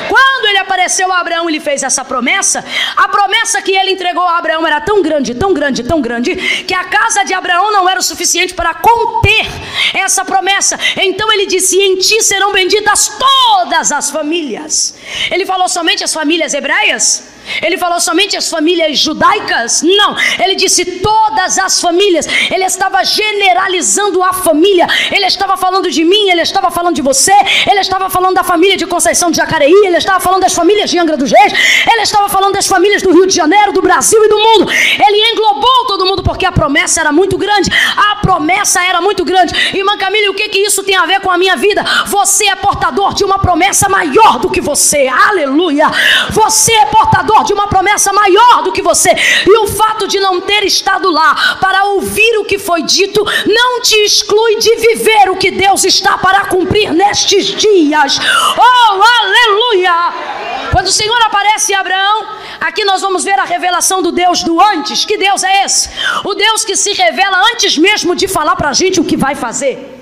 quando 0.08 0.46
ele 0.46 0.58
apareceu 0.58 1.12
a 1.12 1.20
Abraão, 1.20 1.48
ele 1.48 1.60
fez 1.60 1.82
essa 1.82 2.04
promessa. 2.04 2.64
A 2.96 3.08
promessa 3.08 3.60
que 3.60 3.72
ele 3.72 3.92
entregou 3.92 4.22
a 4.22 4.38
Abraão 4.38 4.66
era 4.66 4.80
tão 4.80 5.02
grande, 5.02 5.34
tão 5.34 5.52
grande, 5.52 5.82
tão 5.82 6.00
grande, 6.00 6.34
que 6.64 6.74
a 6.74 6.84
casa 6.84 7.24
de 7.24 7.34
Abraão 7.34 7.72
não 7.72 7.88
era 7.88 8.00
o 8.00 8.02
suficiente 8.02 8.54
para 8.54 8.74
conter 8.74 9.46
essa 9.94 10.24
promessa. 10.24 10.78
Então 10.96 11.30
ele 11.32 11.46
disse: 11.46 11.78
Em 11.78 11.96
ti 11.96 12.22
serão 12.22 12.52
benditas 12.52 13.12
todas 13.18 13.92
as 13.92 14.10
famílias. 14.10 14.94
Ele 15.30 15.44
falou 15.44 15.68
somente 15.68 16.02
as 16.02 16.12
famílias 16.12 16.54
hebreias? 16.54 17.39
Ele 17.62 17.76
falou 17.78 18.00
somente 18.00 18.36
as 18.36 18.48
famílias 18.48 18.98
judaicas? 18.98 19.82
Não. 19.82 20.16
Ele 20.42 20.54
disse 20.54 20.84
todas 20.84 21.58
as 21.58 21.80
famílias. 21.80 22.26
Ele 22.50 22.64
estava 22.64 23.04
generalizando 23.04 24.22
a 24.22 24.32
família. 24.32 24.86
Ele 25.10 25.26
estava 25.26 25.56
falando 25.56 25.90
de 25.90 26.04
mim, 26.04 26.30
ele 26.30 26.42
estava 26.42 26.70
falando 26.70 26.94
de 26.94 27.02
você, 27.02 27.32
ele 27.70 27.80
estava 27.80 28.08
falando 28.08 28.34
da 28.34 28.44
família 28.44 28.76
de 28.76 28.86
Conceição 28.86 29.30
de 29.30 29.36
Jacareí, 29.36 29.74
ele 29.84 29.96
estava 29.96 30.20
falando 30.20 30.42
das 30.42 30.54
famílias 30.54 30.90
de 30.90 30.98
Angra 30.98 31.16
dos 31.16 31.30
Reis, 31.30 31.52
ele 31.92 32.02
estava 32.02 32.28
falando 32.28 32.54
das 32.54 32.66
famílias 32.66 33.02
do 33.02 33.12
Rio 33.12 33.26
de 33.26 33.34
Janeiro, 33.34 33.72
do 33.72 33.82
Brasil 33.82 34.22
e 34.24 34.28
do 34.28 34.38
mundo. 34.38 34.70
Ele 34.70 35.32
englobou 35.32 35.86
todo 35.86 36.06
mundo 36.06 36.22
porque 36.22 36.46
a 36.46 36.52
promessa 36.52 37.00
era 37.00 37.12
muito 37.12 37.36
grande. 37.36 37.70
A 37.96 38.16
promessa 38.16 38.82
era 38.82 39.00
muito 39.00 39.24
grande. 39.24 39.76
Irmã 39.76 39.96
Camila, 39.96 40.30
o 40.30 40.34
que, 40.34 40.48
que 40.48 40.58
isso 40.58 40.82
tem 40.82 40.96
a 40.96 41.06
ver 41.06 41.20
com 41.20 41.30
a 41.30 41.38
minha 41.38 41.56
vida? 41.56 41.84
Você 42.06 42.48
é 42.48 42.56
portador 42.56 43.14
de 43.14 43.24
uma 43.24 43.38
promessa 43.38 43.88
maior 43.88 44.38
do 44.38 44.50
que 44.50 44.60
você. 44.60 45.08
Aleluia. 45.08 45.86
Você 46.30 46.72
é 46.72 46.86
portador 46.86 47.29
de 47.44 47.52
uma 47.52 47.68
promessa 47.68 48.12
maior 48.12 48.62
do 48.62 48.72
que 48.72 48.82
você. 48.82 49.10
E 49.46 49.58
o 49.58 49.66
fato 49.68 50.06
de 50.06 50.18
não 50.18 50.40
ter 50.40 50.64
estado 50.64 51.10
lá 51.10 51.56
para 51.60 51.84
ouvir 51.86 52.38
o 52.38 52.44
que 52.44 52.58
foi 52.58 52.82
dito 52.82 53.24
não 53.46 53.80
te 53.80 53.94
exclui 54.04 54.56
de 54.56 54.76
viver 54.76 55.30
o 55.30 55.36
que 55.36 55.50
Deus 55.50 55.84
está 55.84 56.18
para 56.18 56.44
cumprir 56.46 56.92
nestes 56.92 57.46
dias. 57.46 58.18
Oh, 58.58 59.02
aleluia! 59.02 60.70
Quando 60.72 60.86
o 60.86 60.92
Senhor 60.92 61.20
aparece 61.22 61.72
em 61.72 61.76
Abraão, 61.76 62.26
aqui 62.60 62.84
nós 62.84 63.00
vamos 63.00 63.24
ver 63.24 63.38
a 63.38 63.44
revelação 63.44 64.02
do 64.02 64.12
Deus 64.12 64.42
do 64.42 64.60
antes. 64.60 65.04
Que 65.04 65.16
Deus 65.16 65.42
é 65.42 65.64
esse? 65.64 65.88
O 66.24 66.34
Deus 66.34 66.64
que 66.64 66.76
se 66.76 66.92
revela 66.92 67.40
antes 67.52 67.78
mesmo 67.78 68.14
de 68.14 68.28
falar 68.28 68.56
para 68.56 68.70
a 68.70 68.72
gente 68.72 69.00
o 69.00 69.04
que 69.04 69.16
vai 69.16 69.34
fazer. 69.34 69.98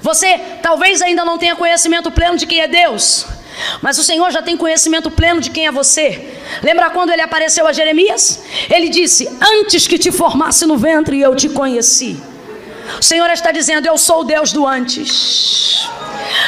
Você 0.00 0.38
talvez 0.62 1.00
ainda 1.00 1.24
não 1.24 1.38
tenha 1.38 1.54
conhecimento 1.54 2.10
pleno 2.10 2.36
de 2.36 2.46
quem 2.46 2.60
é 2.60 2.68
Deus. 2.68 3.26
Mas 3.80 3.98
o 3.98 4.02
Senhor 4.02 4.30
já 4.30 4.42
tem 4.42 4.56
conhecimento 4.56 5.10
pleno 5.10 5.40
de 5.40 5.50
quem 5.50 5.66
é 5.66 5.72
você. 5.72 6.38
Lembra 6.62 6.90
quando 6.90 7.10
ele 7.10 7.22
apareceu 7.22 7.66
a 7.66 7.72
Jeremias? 7.72 8.42
Ele 8.70 8.88
disse: 8.88 9.28
Antes 9.40 9.86
que 9.86 9.98
te 9.98 10.12
formasse 10.12 10.66
no 10.66 10.76
ventre, 10.76 11.20
eu 11.20 11.34
te 11.34 11.48
conheci. 11.48 12.16
O 12.98 13.02
Senhor 13.02 13.30
está 13.30 13.52
dizendo: 13.52 13.86
Eu 13.86 13.96
sou 13.96 14.20
o 14.20 14.24
Deus 14.24 14.52
do 14.52 14.66
antes. 14.66 15.88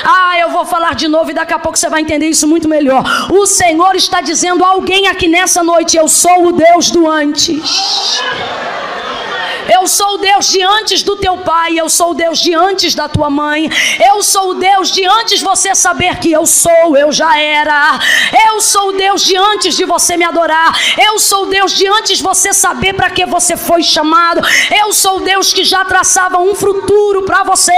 Ah, 0.05 0.39
eu 0.39 0.51
vou 0.51 0.65
falar 0.65 0.95
de 0.95 1.09
novo 1.09 1.31
e 1.31 1.35
daqui 1.35 1.53
a 1.53 1.59
pouco 1.59 1.79
você 1.79 1.89
vai 1.89 2.01
entender 2.01 2.27
isso 2.27 2.47
muito 2.47 2.69
melhor. 2.69 3.05
O 3.31 3.47
Senhor 3.47 3.95
está 3.95 4.21
dizendo 4.21 4.65
a 4.65 4.69
alguém 4.69 5.07
aqui 5.07 5.29
nessa 5.29 5.63
noite: 5.63 5.97
Eu 5.97 6.09
sou 6.09 6.49
o 6.49 6.53
Deus 6.53 6.91
do 6.91 7.09
antes. 7.09 8.21
Eu 9.73 9.87
sou 9.87 10.15
o 10.15 10.19
Deus 10.19 10.49
de 10.49 10.63
antes 10.63 11.03
do 11.03 11.17
teu 11.17 11.39
pai, 11.39 11.79
eu 11.79 11.89
sou 11.89 12.11
o 12.11 12.15
Deus 12.15 12.39
de 12.39 12.55
antes 12.55 12.95
da 12.95 13.09
tua 13.09 13.31
mãe, 13.31 13.71
eu 14.07 14.23
sou 14.23 14.51
o 14.51 14.55
Deus 14.55 14.91
de 14.91 15.05
antes 15.07 15.41
você 15.41 15.75
saber 15.75 16.19
que 16.19 16.31
eu 16.31 16.45
sou, 16.45 16.97
eu 16.97 17.11
já 17.11 17.39
era. 17.39 17.99
Eu 18.47 18.61
sou 18.61 18.91
o 18.91 18.93
Deus 18.93 19.23
de 19.23 19.37
antes 19.37 19.75
de 19.75 19.85
você 19.85 20.17
me 20.17 20.25
adorar. 20.25 20.79
Eu 21.03 21.19
sou 21.19 21.45
o 21.45 21.47
Deus 21.47 21.73
de 21.73 21.87
antes 21.87 22.21
você 22.21 22.53
saber 22.53 22.95
para 22.95 23.09
que 23.09 23.25
você 23.25 23.57
foi 23.57 23.83
chamado. 23.83 24.43
Eu 24.75 24.93
sou 24.93 25.19
o 25.19 25.21
Deus 25.21 25.53
que 25.53 25.65
já 25.65 25.85
traçava 25.85 26.39
um 26.39 26.55
futuro 26.55 27.23
para 27.23 27.43
você 27.43 27.73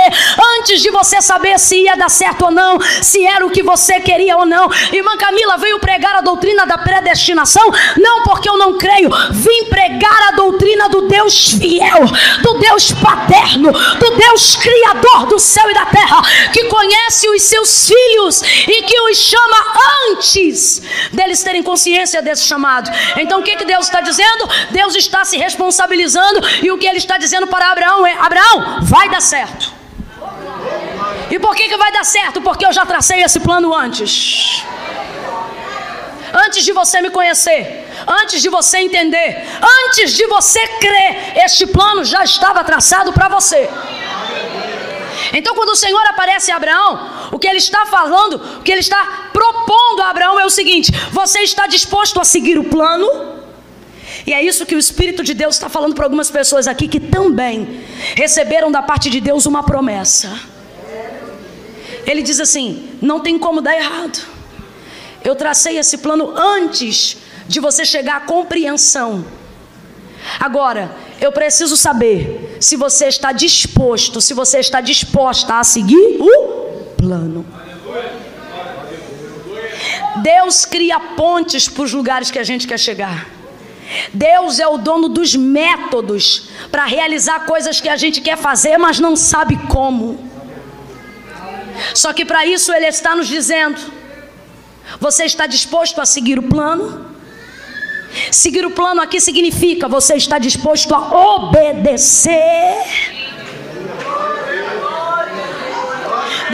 antes 0.58 0.80
de 0.80 0.90
você 0.90 1.22
saber 1.22 1.58
se 1.58 1.82
ia 1.82 1.96
dar 1.96 2.10
certo 2.10 2.46
ou 2.46 2.50
não, 2.50 2.80
se 3.00 3.24
era 3.24 3.46
o 3.46 3.50
que 3.50 3.62
você 3.62 4.00
queria 4.00 4.36
ou 4.36 4.44
não. 4.44 4.68
Irmã 4.92 5.16
Camila 5.16 5.56
veio 5.56 5.78
pregar 5.78 6.16
a 6.16 6.20
doutrina 6.20 6.66
da 6.66 6.78
predestinação, 6.78 7.70
não 7.96 8.24
porque 8.24 8.48
eu 8.48 8.58
não 8.58 8.76
creio, 8.76 9.08
vim 9.30 9.64
pregar 9.66 10.28
a 10.28 10.32
doutrina 10.32 10.88
do 10.88 11.02
Deus 11.02 11.52
fiel 11.52 11.75
fiel, 11.76 12.06
do 12.42 12.54
Deus 12.58 12.92
paterno, 12.92 13.70
do 13.72 14.10
Deus 14.16 14.56
criador 14.56 15.26
do 15.26 15.38
céu 15.38 15.68
e 15.70 15.74
da 15.74 15.86
terra, 15.86 16.22
que 16.52 16.64
conhece 16.64 17.28
os 17.28 17.42
seus 17.42 17.88
filhos 17.88 18.42
e 18.42 18.82
que 18.82 19.00
os 19.00 19.18
chama 19.18 19.56
antes 20.10 20.82
deles 21.12 21.42
terem 21.42 21.62
consciência 21.62 22.22
desse 22.22 22.44
chamado. 22.44 22.90
Então 23.16 23.40
o 23.40 23.42
que, 23.42 23.56
que 23.56 23.64
Deus 23.64 23.86
está 23.86 24.00
dizendo? 24.00 24.48
Deus 24.70 24.94
está 24.94 25.24
se 25.24 25.36
responsabilizando 25.36 26.40
e 26.62 26.70
o 26.70 26.78
que 26.78 26.86
ele 26.86 26.98
está 26.98 27.18
dizendo 27.18 27.46
para 27.46 27.70
Abraão 27.70 28.06
é: 28.06 28.14
Abraão, 28.18 28.78
vai 28.82 29.08
dar 29.08 29.20
certo. 29.20 29.74
E 31.30 31.38
por 31.38 31.54
que, 31.54 31.68
que 31.68 31.76
vai 31.76 31.92
dar 31.92 32.04
certo? 32.04 32.40
Porque 32.40 32.64
eu 32.64 32.72
já 32.72 32.86
tracei 32.86 33.22
esse 33.22 33.40
plano 33.40 33.74
antes. 33.74 34.64
Antes 36.32 36.64
de 36.64 36.72
você 36.72 37.00
me 37.00 37.10
conhecer, 37.10 37.86
antes 38.06 38.42
de 38.42 38.48
você 38.48 38.78
entender, 38.78 39.42
antes 39.88 40.12
de 40.12 40.26
você 40.26 40.66
crer, 40.78 41.38
este 41.44 41.66
plano 41.66 42.04
já 42.04 42.24
estava 42.24 42.64
traçado 42.64 43.12
para 43.12 43.28
você. 43.28 43.68
Então, 45.32 45.54
quando 45.54 45.70
o 45.70 45.76
Senhor 45.76 46.04
aparece 46.06 46.50
a 46.50 46.56
Abraão, 46.56 47.28
o 47.32 47.38
que 47.38 47.46
ele 47.46 47.58
está 47.58 47.86
falando, 47.86 48.40
o 48.58 48.62
que 48.62 48.70
ele 48.70 48.80
está 48.80 49.30
propondo 49.32 50.02
a 50.02 50.10
Abraão 50.10 50.38
é 50.38 50.46
o 50.46 50.50
seguinte: 50.50 50.92
você 51.10 51.40
está 51.40 51.66
disposto 51.66 52.20
a 52.20 52.24
seguir 52.24 52.58
o 52.58 52.64
plano? 52.64 53.36
E 54.26 54.32
é 54.32 54.42
isso 54.42 54.66
que 54.66 54.74
o 54.74 54.78
Espírito 54.78 55.22
de 55.22 55.34
Deus 55.34 55.54
está 55.54 55.68
falando 55.68 55.94
para 55.94 56.04
algumas 56.04 56.30
pessoas 56.30 56.66
aqui 56.66 56.88
que 56.88 56.98
também 56.98 57.84
receberam 58.16 58.70
da 58.70 58.82
parte 58.82 59.08
de 59.08 59.20
Deus 59.20 59.46
uma 59.46 59.62
promessa. 59.62 60.32
Ele 62.06 62.22
diz 62.22 62.40
assim: 62.40 62.88
não 63.00 63.20
tem 63.20 63.38
como 63.38 63.60
dar 63.60 63.76
errado. 63.76 64.35
Eu 65.26 65.34
tracei 65.34 65.76
esse 65.76 65.98
plano 65.98 66.32
antes 66.36 67.16
de 67.48 67.58
você 67.58 67.84
chegar 67.84 68.16
à 68.18 68.20
compreensão. 68.20 69.24
Agora, 70.38 70.94
eu 71.20 71.32
preciso 71.32 71.76
saber 71.76 72.56
se 72.60 72.76
você 72.76 73.06
está 73.06 73.32
disposto, 73.32 74.20
se 74.20 74.32
você 74.32 74.60
está 74.60 74.80
disposta 74.80 75.54
a 75.58 75.64
seguir 75.64 76.18
o 76.20 76.94
plano. 76.96 77.44
Deus 80.22 80.64
cria 80.64 81.00
pontes 81.00 81.68
para 81.68 81.82
os 81.82 81.92
lugares 81.92 82.30
que 82.30 82.38
a 82.38 82.44
gente 82.44 82.64
quer 82.64 82.78
chegar. 82.78 83.28
Deus 84.14 84.60
é 84.60 84.68
o 84.68 84.78
dono 84.78 85.08
dos 85.08 85.34
métodos 85.34 86.50
para 86.70 86.84
realizar 86.84 87.46
coisas 87.46 87.80
que 87.80 87.88
a 87.88 87.96
gente 87.96 88.20
quer 88.20 88.38
fazer, 88.38 88.78
mas 88.78 89.00
não 89.00 89.16
sabe 89.16 89.56
como. 89.66 90.30
Só 91.94 92.12
que 92.12 92.24
para 92.24 92.46
isso 92.46 92.72
Ele 92.72 92.86
está 92.86 93.16
nos 93.16 93.26
dizendo: 93.26 93.95
você 95.00 95.24
está 95.24 95.46
disposto 95.46 96.00
a 96.00 96.06
seguir 96.06 96.38
o 96.38 96.42
plano? 96.42 97.06
Seguir 98.30 98.64
o 98.64 98.70
plano 98.70 99.02
aqui 99.02 99.20
significa 99.20 99.88
você 99.88 100.14
está 100.14 100.38
disposto 100.38 100.94
a 100.94 101.34
obedecer. 101.36 103.15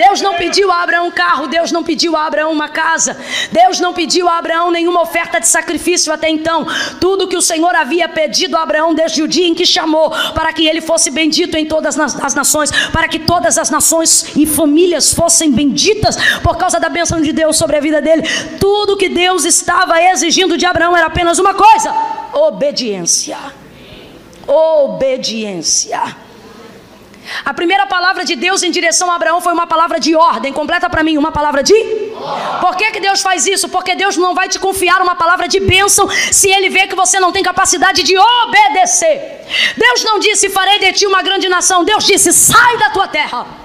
Deus 0.04 0.20
não 0.20 0.34
pediu 0.34 0.68
a 0.72 0.82
Abraão 0.82 1.06
um 1.06 1.10
carro, 1.12 1.46
Deus 1.46 1.70
não 1.70 1.84
pediu 1.84 2.16
a 2.16 2.26
Abraão 2.26 2.50
uma 2.50 2.68
casa, 2.68 3.16
Deus 3.52 3.78
não 3.78 3.92
pediu 3.92 4.28
a 4.28 4.36
Abraão 4.36 4.68
nenhuma 4.68 5.00
oferta 5.00 5.38
de 5.38 5.46
sacrifício 5.46 6.12
até 6.12 6.28
então. 6.28 6.66
Tudo 7.00 7.28
que 7.28 7.36
o 7.36 7.40
Senhor 7.40 7.72
havia 7.76 8.08
pedido 8.08 8.56
a 8.56 8.62
Abraão 8.62 8.92
desde 8.92 9.22
o 9.22 9.28
dia 9.28 9.46
em 9.46 9.54
que 9.54 9.64
chamou, 9.64 10.10
para 10.34 10.52
que 10.52 10.66
ele 10.66 10.80
fosse 10.80 11.08
bendito 11.08 11.56
em 11.56 11.64
todas 11.64 11.96
as 11.98 12.34
nações, 12.34 12.72
para 12.90 13.06
que 13.06 13.20
todas 13.20 13.56
as 13.56 13.70
nações 13.70 14.34
e 14.34 14.44
famílias 14.44 15.14
fossem 15.14 15.52
benditas 15.52 16.16
por 16.42 16.56
causa 16.56 16.80
da 16.80 16.88
bênção 16.88 17.20
de 17.20 17.32
Deus 17.32 17.56
sobre 17.56 17.76
a 17.76 17.80
vida 17.80 18.02
dele. 18.02 18.22
Tudo 18.58 18.96
que 18.96 19.08
Deus 19.08 19.44
estava 19.44 20.02
exigindo 20.02 20.58
de 20.58 20.66
Abraão 20.66 20.96
era 20.96 21.06
apenas 21.06 21.38
uma 21.38 21.54
coisa: 21.54 21.94
obediência. 22.32 23.38
Obediência. 24.48 26.31
A 27.44 27.54
primeira 27.54 27.86
palavra 27.86 28.24
de 28.24 28.34
Deus 28.36 28.62
em 28.62 28.70
direção 28.70 29.10
a 29.10 29.14
Abraão 29.14 29.40
foi 29.40 29.52
uma 29.52 29.66
palavra 29.66 29.98
de 29.98 30.14
ordem. 30.14 30.52
Completa 30.52 30.88
para 30.88 31.02
mim, 31.02 31.16
uma 31.16 31.32
palavra 31.32 31.62
de? 31.62 31.74
Por 32.60 32.76
que, 32.76 32.90
que 32.90 33.00
Deus 33.00 33.20
faz 33.20 33.46
isso? 33.46 33.68
Porque 33.68 33.94
Deus 33.94 34.16
não 34.16 34.34
vai 34.34 34.48
te 34.48 34.58
confiar 34.58 35.00
uma 35.00 35.14
palavra 35.14 35.48
de 35.48 35.60
bênção 35.60 36.08
se 36.30 36.48
Ele 36.50 36.68
vê 36.68 36.86
que 36.86 36.94
você 36.94 37.18
não 37.18 37.32
tem 37.32 37.42
capacidade 37.42 38.02
de 38.02 38.16
obedecer. 38.16 39.40
Deus 39.76 40.04
não 40.04 40.18
disse: 40.18 40.48
Farei 40.48 40.78
de 40.78 40.92
ti 40.92 41.06
uma 41.06 41.22
grande 41.22 41.48
nação. 41.48 41.84
Deus 41.84 42.04
disse: 42.04 42.32
Sai 42.32 42.76
da 42.78 42.90
tua 42.90 43.08
terra. 43.08 43.61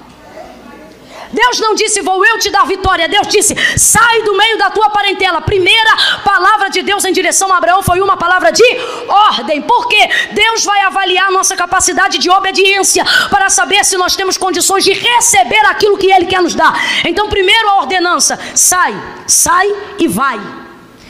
Deus 1.31 1.59
não 1.59 1.75
disse, 1.75 2.01
vou 2.01 2.25
eu 2.25 2.39
te 2.39 2.49
dar 2.49 2.65
vitória. 2.65 3.07
Deus 3.07 3.27
disse, 3.27 3.55
sai 3.77 4.21
do 4.23 4.35
meio 4.35 4.57
da 4.57 4.69
tua 4.69 4.89
parentela. 4.89 5.41
Primeira 5.41 5.91
palavra 6.23 6.69
de 6.69 6.81
Deus 6.81 7.05
em 7.05 7.11
direção 7.11 7.51
a 7.51 7.57
Abraão 7.57 7.81
foi 7.83 8.01
uma 8.01 8.17
palavra 8.17 8.51
de 8.51 8.63
ordem. 9.07 9.61
Porque 9.61 10.09
Deus 10.31 10.63
vai 10.63 10.81
avaliar 10.81 11.31
nossa 11.31 11.55
capacidade 11.55 12.17
de 12.17 12.29
obediência 12.29 13.05
para 13.29 13.49
saber 13.49 13.83
se 13.85 13.97
nós 13.97 14.15
temos 14.15 14.37
condições 14.37 14.83
de 14.83 14.93
receber 14.93 15.65
aquilo 15.65 15.97
que 15.97 16.11
Ele 16.11 16.25
quer 16.25 16.41
nos 16.41 16.55
dar. 16.55 16.73
Então, 17.05 17.29
primeiro 17.29 17.69
a 17.69 17.77
ordenança: 17.79 18.39
sai, 18.55 18.95
sai 19.25 19.67
e 19.99 20.07
vai. 20.07 20.39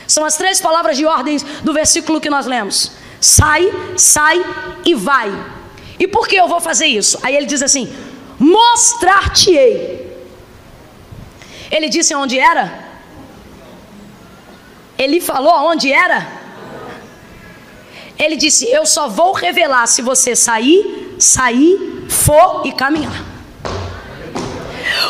São 0.06 0.24
as 0.24 0.36
três 0.36 0.60
palavras 0.60 0.96
de 0.96 1.04
ordem 1.04 1.38
do 1.62 1.72
versículo 1.72 2.20
que 2.20 2.30
nós 2.30 2.46
lemos: 2.46 2.92
sai, 3.20 3.72
sai 3.96 4.44
e 4.84 4.94
vai. 4.94 5.32
E 5.98 6.06
por 6.06 6.26
que 6.26 6.36
eu 6.36 6.48
vou 6.48 6.60
fazer 6.60 6.86
isso? 6.86 7.18
Aí 7.22 7.36
ele 7.36 7.46
diz 7.46 7.62
assim: 7.62 7.92
mostrar-te-ei 8.38 10.07
ele 11.70 11.88
disse 11.88 12.14
onde 12.14 12.38
era? 12.38 12.86
Ele 14.96 15.20
falou 15.20 15.70
onde 15.70 15.92
era? 15.92 16.26
Ele 18.18 18.36
disse: 18.36 18.68
Eu 18.70 18.84
só 18.84 19.08
vou 19.08 19.32
revelar 19.32 19.86
se 19.86 20.02
você 20.02 20.34
sair, 20.34 21.16
sair, 21.18 22.06
for 22.08 22.66
e 22.66 22.72
caminhar. 22.72 23.27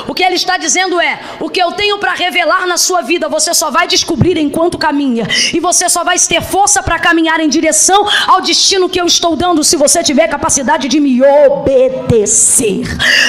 O 0.06 0.14
que 0.14 0.22
ele 0.22 0.34
está 0.34 0.56
dizendo 0.56 1.00
é: 1.00 1.20
o 1.40 1.48
que 1.48 1.60
eu 1.60 1.72
tenho 1.72 1.98
para 1.98 2.14
revelar 2.14 2.66
na 2.66 2.76
sua 2.76 3.02
vida, 3.02 3.28
você 3.28 3.54
só 3.54 3.70
vai 3.70 3.86
descobrir 3.86 4.36
enquanto 4.38 4.78
caminha, 4.78 5.26
e 5.52 5.60
você 5.60 5.88
só 5.88 6.04
vai 6.04 6.18
ter 6.18 6.42
força 6.42 6.82
para 6.82 6.98
caminhar 6.98 7.40
em 7.40 7.48
direção 7.48 8.06
ao 8.26 8.40
destino 8.40 8.88
que 8.88 9.00
eu 9.00 9.06
estou 9.06 9.36
dando, 9.36 9.64
se 9.64 9.76
você 9.76 10.02
tiver 10.02 10.28
capacidade 10.28 10.88
de 10.88 11.00
me 11.00 11.22
obedecer. 11.22 12.84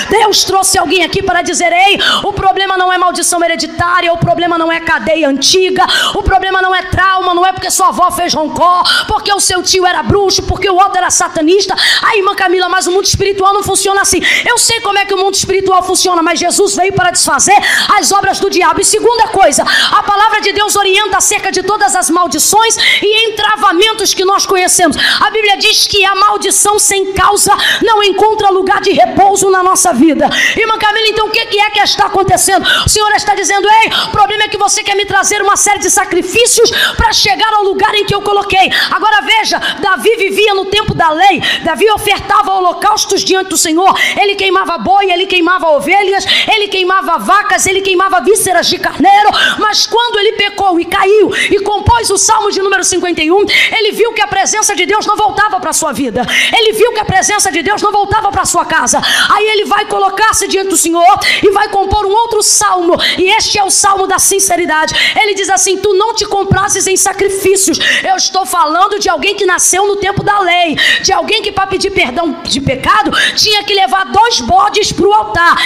Deus 0.09 0.43
trouxe 0.43 0.77
alguém 0.77 1.03
aqui 1.03 1.23
para 1.23 1.41
dizer: 1.41 1.71
ei, 1.71 1.99
o 2.23 2.33
problema 2.33 2.77
não 2.77 2.91
é 2.91 2.97
maldição 2.97 3.43
hereditária, 3.43 4.11
o 4.13 4.17
problema 4.17 4.57
não 4.57 4.71
é 4.71 4.79
cadeia 4.79 5.27
antiga, 5.27 5.85
o 6.15 6.23
problema 6.23 6.61
não 6.61 6.75
é 6.75 6.83
trauma, 6.83 7.33
não 7.33 7.45
é 7.45 7.51
porque 7.51 7.71
sua 7.71 7.89
avó 7.89 8.11
fez 8.11 8.33
roncó, 8.33 8.83
porque 9.07 9.31
o 9.33 9.39
seu 9.39 9.61
tio 9.63 9.85
era 9.85 10.03
bruxo, 10.03 10.43
porque 10.43 10.69
o 10.69 10.75
outro 10.75 10.97
era 10.97 11.09
satanista. 11.09 11.75
Aí, 12.01 12.19
irmã 12.19 12.35
Camila, 12.35 12.69
mas 12.69 12.87
o 12.87 12.91
mundo 12.91 13.05
espiritual 13.05 13.53
não 13.53 13.63
funciona 13.63 14.01
assim. 14.01 14.21
Eu 14.45 14.57
sei 14.57 14.81
como 14.81 14.97
é 14.97 15.05
que 15.05 15.13
o 15.13 15.17
mundo 15.17 15.35
espiritual 15.35 15.83
funciona, 15.83 16.21
mas 16.21 16.39
Jesus 16.39 16.48
Jesus 16.49 16.75
veio 16.75 16.93
para 16.93 17.11
desfazer 17.11 17.57
as 17.97 18.11
obras 18.11 18.39
do 18.39 18.49
diabo. 18.49 18.81
E 18.81 18.85
segunda 18.85 19.27
coisa, 19.27 19.63
a 19.63 20.03
palavra 20.03 20.41
de 20.41 20.51
Deus 20.51 20.75
orienta 20.75 21.17
acerca 21.17 21.51
de 21.51 21.61
todas 21.63 21.95
as 21.95 22.09
maldições 22.09 22.75
e 23.01 23.29
entravamentos 23.29 24.13
que 24.13 24.25
nós 24.25 24.45
conhecemos. 24.45 24.97
A 25.19 25.29
Bíblia 25.29 25.57
diz 25.57 25.87
que 25.87 26.03
a 26.03 26.15
maldição 26.15 26.79
sem 26.79 27.13
causa 27.13 27.55
não 27.83 28.03
encontra 28.03 28.49
lugar 28.49 28.81
de 28.81 28.91
repouso 28.91 29.49
na 29.49 29.61
nossa 29.61 29.93
vida. 29.93 30.29
Irmã 30.57 30.77
Camila, 30.77 31.07
então 31.07 31.27
o 31.27 31.31
que 31.31 31.39
é 31.39 31.69
que 31.69 31.79
está 31.79 32.05
acontecendo? 32.07 32.65
O 32.85 32.89
Senhor 32.89 33.11
está 33.11 33.35
dizendo: 33.35 33.67
ei, 33.67 33.91
o 34.07 34.11
problema 34.11 34.43
é 34.43 34.47
que 34.47 34.57
você 34.57 34.83
quer 34.83 34.95
me 34.95 35.05
trazer 35.05 35.41
uma 35.41 35.55
série 35.55 35.79
de 35.79 35.89
sacrifícios 35.89 36.71
para 36.97 37.13
chegar 37.13 37.53
ao 37.53 37.63
lugar 37.63 37.93
em 37.95 38.05
que 38.05 38.15
eu 38.15 38.21
coloquei. 38.21 38.71
Agora 38.91 39.21
veja, 39.21 39.59
Davi 39.79 40.15
vivia 40.17 40.53
no 40.53 40.65
tempo 40.65 40.93
da 40.93 41.09
lei, 41.11 41.41
Davi 41.63 41.89
ofertava 41.91 42.53
holocaustos 42.53 43.23
diante 43.23 43.49
do 43.49 43.57
Senhor, 43.57 43.93
ele 44.19 44.35
queimava 44.35 44.77
boi, 44.77 45.11
ele 45.11 45.25
queimava 45.25 45.69
ovelhas, 45.69 46.25
ele 46.47 46.67
queimava 46.67 47.17
vacas, 47.17 47.65
ele 47.65 47.81
queimava 47.81 48.21
vísceras 48.21 48.67
de 48.67 48.77
carneiro, 48.77 49.29
mas 49.57 49.85
quando 49.85 50.19
ele 50.19 50.33
pecou 50.33 50.79
e 50.79 50.85
caiu 50.85 51.31
e 51.49 51.59
compôs 51.59 52.09
o 52.09 52.17
Salmo 52.17 52.51
de 52.51 52.61
número 52.61 52.83
51, 52.83 53.45
ele 53.77 53.91
viu 53.91 54.13
que 54.13 54.21
a 54.21 54.27
presença 54.27 54.75
de 54.75 54.85
Deus 54.85 55.05
não 55.05 55.15
voltava 55.15 55.59
para 55.59 55.71
a 55.71 55.73
sua 55.73 55.91
vida, 55.91 56.21
ele 56.57 56.73
viu 56.73 56.91
que 56.93 56.99
a 56.99 57.05
presença 57.05 57.51
de 57.51 57.61
Deus 57.61 57.81
não 57.81 57.91
voltava 57.91 58.31
para 58.31 58.41
a 58.41 58.45
sua 58.45 58.65
casa. 58.65 59.01
Aí 59.29 59.45
ele 59.47 59.65
vai 59.65 59.85
colocar-se 59.85 60.47
diante 60.47 60.69
do 60.69 60.77
Senhor 60.77 61.19
e 61.43 61.51
vai 61.51 61.69
compor 61.69 62.05
um 62.05 62.11
outro 62.11 62.41
salmo, 62.41 62.95
e 63.17 63.29
este 63.29 63.57
é 63.57 63.63
o 63.63 63.69
salmo 63.69 64.07
da 64.07 64.19
sinceridade. 64.19 64.93
Ele 65.19 65.33
diz 65.33 65.49
assim: 65.49 65.77
Tu 65.77 65.93
não 65.93 66.13
te 66.13 66.25
comprases 66.25 66.87
em 66.87 66.97
sacrifícios. 66.97 67.77
Eu 68.03 68.15
estou 68.15 68.45
falando 68.45 68.99
de 68.99 69.09
alguém 69.09 69.35
que 69.35 69.45
nasceu 69.45 69.85
no 69.87 69.95
tempo 69.95 70.23
da 70.23 70.39
lei, 70.39 70.75
de 71.01 71.11
alguém 71.11 71.41
que 71.41 71.51
para 71.51 71.67
pedir 71.67 71.91
perdão 71.91 72.41
de 72.43 72.61
pecado 72.61 73.11
tinha 73.35 73.63
que 73.63 73.73
levar 73.73 74.05
dois 74.05 74.39
bodes 74.41 74.91
para 74.91 75.07
o 75.07 75.13
altar. 75.13 75.57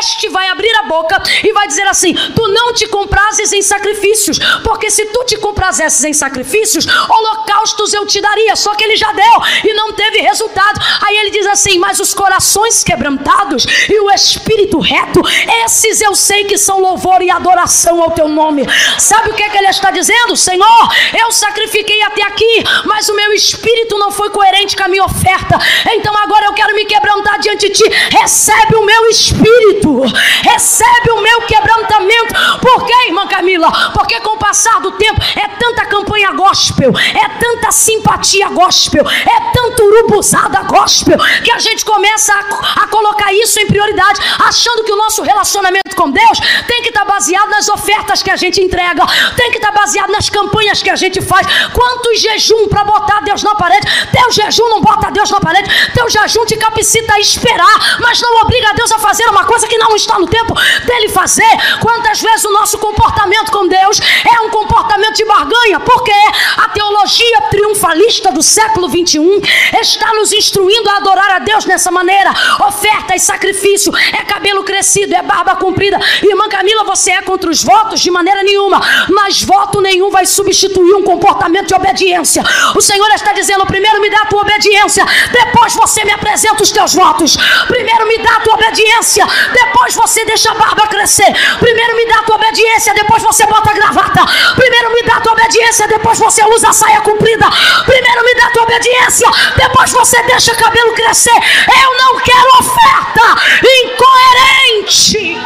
Este 0.00 0.21
vai 0.28 0.48
abrir 0.48 0.74
a 0.76 0.84
boca 0.84 1.22
e 1.42 1.52
vai 1.52 1.66
dizer 1.66 1.86
assim: 1.86 2.14
Tu 2.14 2.48
não 2.48 2.72
te 2.72 2.86
comprases 2.86 3.52
em 3.52 3.62
sacrifícios, 3.62 4.38
porque 4.62 4.90
se 4.90 5.06
tu 5.06 5.24
te 5.24 5.36
comprasses 5.36 6.04
em 6.04 6.12
sacrifícios, 6.12 6.86
holocaustos 7.08 7.92
eu 7.92 8.06
te 8.06 8.20
daria. 8.20 8.56
Só 8.56 8.74
que 8.74 8.84
ele 8.84 8.96
já 8.96 9.12
deu 9.12 9.42
e 9.64 9.74
não 9.74 9.92
teve 9.92 10.20
resultado. 10.20 10.80
Aí 11.04 11.16
ele 11.18 11.30
diz 11.30 11.46
assim: 11.46 11.78
Mas 11.78 12.00
os 12.00 12.14
corações 12.14 12.84
quebrantados 12.84 13.64
e 13.88 14.00
o 14.00 14.10
espírito 14.10 14.78
reto, 14.78 15.20
esses 15.64 16.00
eu 16.00 16.14
sei 16.14 16.44
que 16.44 16.58
são 16.58 16.80
louvor 16.80 17.22
e 17.22 17.30
adoração 17.30 18.02
ao 18.02 18.10
teu 18.10 18.28
nome. 18.28 18.64
Sabe 18.98 19.30
o 19.30 19.34
que, 19.34 19.42
é 19.42 19.48
que 19.48 19.58
ele 19.58 19.68
está 19.68 19.90
dizendo? 19.90 20.36
Senhor, 20.36 20.88
eu 21.18 21.32
sacrifiquei 21.32 22.02
até 22.02 22.22
aqui, 22.22 22.64
mas 22.84 23.08
o 23.08 23.14
meu 23.14 23.32
espírito 23.32 23.98
não 23.98 24.10
foi 24.10 24.30
coerente 24.30 24.76
com 24.76 24.84
a 24.84 24.88
minha 24.88 25.04
oferta. 25.04 25.58
Então 25.92 26.14
agora 26.16 26.46
eu 26.46 26.52
quero 26.52 26.74
me 26.74 26.84
quebrantar 26.84 27.38
diante 27.40 27.68
de 27.68 27.74
ti. 27.74 27.84
Recebe 28.10 28.76
o 28.76 28.84
meu 28.84 29.06
espírito 29.06 30.01
recebe 30.06 31.10
o 31.10 31.20
meu 31.20 31.42
quebrantamento. 31.42 32.34
Por 32.60 32.86
quê, 32.86 33.08
irmã 33.08 33.26
Camila? 33.26 33.70
Porque 33.92 34.20
com 34.20 34.36
o 34.36 34.38
passar 34.38 34.80
do 34.80 34.92
tempo 34.92 35.20
é 35.36 35.48
tanta 35.48 35.86
campanha 35.86 36.32
gospel, 36.32 36.92
é 36.96 37.28
tanta 37.38 37.70
simpatia 37.72 38.48
gospel, 38.48 39.04
é 39.08 39.52
tanto 39.52 39.82
urubuzada 39.84 40.62
gospel, 40.62 41.18
que 41.42 41.50
a 41.50 41.58
gente 41.58 41.84
começa 41.84 42.32
a, 42.32 42.82
a 42.82 42.86
colocar 42.88 43.32
isso 43.32 43.58
em 43.60 43.66
prioridade, 43.66 44.20
achando 44.46 44.84
que 44.84 44.92
o 44.92 44.96
nosso 44.96 45.22
relacionamento 45.22 45.82
com 45.96 46.10
Deus 46.10 46.38
tem 46.66 46.82
que 46.82 46.88
estar 46.88 47.04
tá 47.04 47.12
baseado 47.12 47.50
nas 47.50 47.68
ofertas 47.68 48.22
que 48.22 48.30
a 48.30 48.36
gente 48.36 48.60
entrega, 48.60 49.04
tem 49.36 49.50
que 49.50 49.58
estar 49.58 49.72
tá 49.72 49.80
baseado 49.80 50.10
nas 50.10 50.28
campanhas 50.28 50.82
que 50.82 50.90
a 50.90 50.96
gente 50.96 51.20
faz. 51.20 51.46
Quantos 51.72 52.20
jejum 52.20 52.68
para 52.68 52.84
botar 52.84 53.20
Deus 53.20 53.42
na 53.42 53.54
parede? 53.54 53.86
Teu 54.12 54.30
jejum 54.32 54.68
não 54.68 54.80
bota 54.80 55.10
Deus 55.10 55.30
na 55.30 55.40
parede, 55.40 55.70
teu 55.94 56.08
jejum 56.08 56.44
te 56.44 56.56
capacita 56.56 57.14
a 57.14 57.20
esperar, 57.20 57.98
mas 58.00 58.20
não 58.20 58.42
obriga 58.42 58.74
Deus 58.74 58.90
a 58.92 58.98
fazer 58.98 59.26
uma 59.28 59.44
coisa 59.44 59.66
que 59.66 59.78
não 59.78 59.91
está 59.94 60.18
no 60.18 60.26
tempo 60.26 60.54
dele 60.84 61.08
fazer. 61.08 61.50
Quantas 61.80 62.20
vezes 62.20 62.44
o 62.44 62.52
nosso 62.52 62.78
comportamento 62.78 63.50
com 63.50 63.66
Deus 63.66 63.98
é 64.00 64.40
um 64.40 64.50
comportamento 64.50 65.16
de 65.16 65.24
barganha? 65.24 65.80
Porque 65.80 66.12
a 66.56 66.68
teologia 66.68 67.42
triunfalista 67.50 68.32
do 68.32 68.42
século 68.42 68.88
21 68.88 69.40
está 69.80 70.12
nos 70.14 70.32
instruindo 70.32 70.88
a 70.90 70.96
adorar 70.96 71.30
a 71.30 71.38
Deus 71.38 71.64
nessa 71.64 71.90
maneira. 71.90 72.30
Oferta 72.66 73.14
e 73.14 73.20
sacrifício, 73.20 73.92
é 74.12 74.24
cabelo 74.24 74.62
crescido, 74.62 75.14
é 75.14 75.22
barba 75.22 75.56
comprida. 75.56 75.98
Irmã 76.22 76.48
Camila, 76.48 76.84
você 76.84 77.12
é 77.12 77.22
contra 77.22 77.50
os 77.50 77.62
votos? 77.62 78.00
De 78.00 78.10
maneira 78.10 78.42
nenhuma. 78.42 78.80
Mas 79.08 79.42
voto 79.42 79.80
nenhum 79.80 80.10
vai 80.10 80.26
substituir 80.26 80.94
um 80.94 81.02
comportamento 81.02 81.68
de 81.68 81.74
obediência. 81.74 82.42
O 82.74 82.80
Senhor 82.80 83.10
está 83.10 83.32
dizendo: 83.32 83.66
primeiro 83.66 84.00
me 84.00 84.10
dá 84.10 84.22
a 84.22 84.26
tua 84.26 84.42
obediência, 84.42 85.04
depois 85.30 85.74
você 85.74 86.04
me 86.04 86.12
apresenta 86.12 86.62
os 86.62 86.70
teus 86.70 86.94
votos. 86.94 87.36
Primeiro 87.66 88.06
me 88.06 88.18
dá 88.18 88.36
a 88.36 88.40
tua 88.40 88.54
obediência, 88.54 89.26
depois 89.52 89.81
você 89.90 90.24
deixa 90.24 90.50
a 90.50 90.54
barba 90.54 90.86
crescer. 90.86 91.32
Primeiro 91.58 91.96
me 91.96 92.06
dá 92.06 92.20
a 92.20 92.22
tua 92.22 92.36
obediência, 92.36 92.94
depois 92.94 93.22
você 93.22 93.44
bota 93.46 93.70
a 93.70 93.74
gravata. 93.74 94.24
Primeiro 94.54 94.92
me 94.92 95.02
dá 95.02 95.16
a 95.16 95.20
tua 95.20 95.32
obediência, 95.32 95.88
depois 95.88 96.18
você 96.18 96.44
usa 96.44 96.68
a 96.68 96.72
saia 96.72 97.00
comprida. 97.00 97.46
Primeiro 97.84 98.24
me 98.24 98.34
dá 98.34 98.46
a 98.46 98.50
tua 98.50 98.62
obediência, 98.62 99.28
depois 99.56 99.90
você 99.90 100.22
deixa 100.22 100.52
o 100.52 100.56
cabelo 100.56 100.94
crescer. 100.94 101.30
Eu 101.30 101.96
não 101.96 102.20
quero 102.20 102.48
oferta 102.60 103.36
incoerente. 103.62 105.38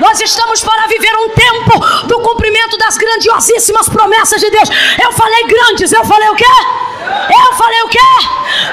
Nós 0.00 0.20
estamos 0.20 0.62
para 0.62 0.86
viver 0.86 1.14
um 1.16 1.28
tempo 1.30 2.06
do 2.06 2.20
cumprimento 2.20 2.76
das 2.78 2.96
grandiosíssimas 2.96 3.88
promessas 3.88 4.40
de 4.40 4.50
Deus. 4.50 4.68
Eu 5.02 5.12
falei 5.12 5.44
grandes, 5.44 5.92
eu 5.92 6.04
falei 6.04 6.28
o 6.30 6.34
quê? 6.34 6.44
Eu 7.32 7.52
falei 7.54 7.82
o 7.82 7.88
quê? 7.88 7.98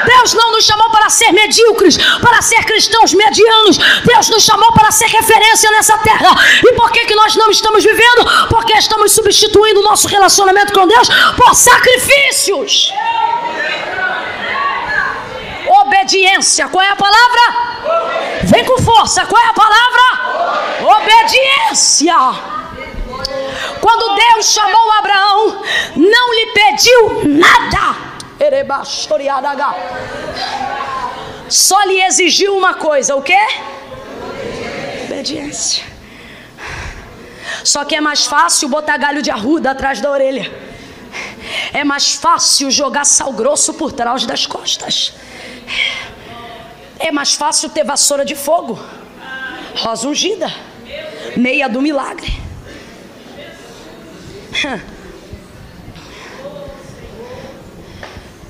Deus 0.06 0.34
não 0.34 0.52
nos 0.52 0.66
chamou 0.66 0.90
para 0.90 1.10
ser 1.10 1.32
medíocres, 1.32 1.98
para 1.98 2.42
ser 2.42 2.64
cristãos 2.66 3.14
medianos. 3.14 3.78
Deus 4.06 4.30
nos 4.30 4.44
chamou 4.44 4.72
para 4.74 4.92
ser 4.92 5.08
referência 5.08 5.70
nessa 5.72 5.98
terra. 6.00 6.36
E 6.64 6.74
por 6.74 6.92
que, 6.92 7.06
que 7.06 7.16
nós 7.16 7.36
não 7.36 7.50
estamos 7.50 7.84
vivendo? 7.84 8.48
Porque 8.50 8.74
estamos 8.74 9.12
substituindo 9.12 9.80
o 9.82 9.84
nosso 9.84 10.08
relacionamento 10.08 10.74
com 10.74 10.88
Deus 10.88 11.10
por 11.36 11.54
sacrifícios. 11.56 12.92
Obediência, 15.82 16.68
qual 16.70 16.84
é 16.84 16.90
a 16.90 16.96
palavra? 16.96 17.68
Vem 18.44 18.64
com 18.64 18.82
força, 18.82 19.26
qual 19.26 19.42
é 19.42 19.48
a 19.48 19.54
palavra? 19.54 20.17
Obediência. 20.96 22.16
Quando 23.82 24.16
Deus 24.16 24.46
chamou 24.54 24.92
Abraão, 24.94 25.64
não 25.96 26.34
lhe 26.34 26.46
pediu 26.54 27.22
nada. 27.26 27.96
Só 31.50 31.82
lhe 31.84 32.02
exigiu 32.04 32.56
uma 32.56 32.76
coisa, 32.76 33.16
o 33.16 33.22
quê? 33.22 33.40
Obediência. 35.06 35.84
Só 37.64 37.84
que 37.84 37.96
é 37.96 38.02
mais 38.02 38.26
fácil 38.26 38.70
botar 38.70 38.98
galho 38.98 39.22
de 39.22 39.32
arruda 39.32 39.72
atrás 39.72 40.00
da 40.00 40.10
orelha. 40.10 40.50
É 41.74 41.84
mais 41.84 42.14
fácil 42.14 42.70
jogar 42.72 43.06
sal 43.06 43.34
grosso 43.34 43.74
por 43.74 43.92
trás 43.92 44.26
das 44.26 44.46
costas. 44.46 45.14
É 47.00 47.12
mais 47.12 47.34
fácil 47.34 47.70
ter 47.70 47.84
vassoura 47.84 48.24
de 48.24 48.36
fogo, 48.36 48.80
rosa 49.76 50.08
ungida, 50.08 50.52
meia 51.38 51.68
do 51.70 51.82
milagre. 51.82 52.32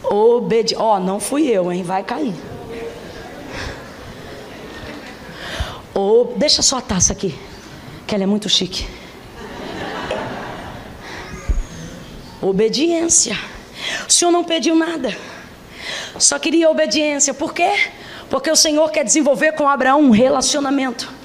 Obedi 0.03 0.73
Ó, 0.77 0.95
oh, 0.95 0.99
não 0.99 1.19
fui 1.19 1.47
eu, 1.47 1.71
hein? 1.71 1.83
Vai 1.83 2.03
cair. 2.03 2.33
Oh, 5.93 6.33
deixa 6.35 6.61
só 6.61 6.77
a 6.77 6.81
taça 6.81 7.11
aqui, 7.11 7.35
que 8.05 8.15
ela 8.15 8.23
é 8.23 8.27
muito 8.27 8.47
chique. 8.47 8.87
Obediência. 12.41 13.37
O 14.07 14.11
senhor 14.11 14.31
não 14.31 14.43
pediu 14.43 14.75
nada. 14.75 15.17
Só 16.19 16.39
queria 16.39 16.69
obediência. 16.69 17.33
Por 17.33 17.53
quê? 17.53 17.71
Porque 18.29 18.49
o 18.51 18.55
Senhor 18.55 18.89
quer 18.91 19.03
desenvolver 19.03 19.53
com 19.53 19.67
Abraão 19.67 20.01
um 20.01 20.11
relacionamento. 20.11 21.16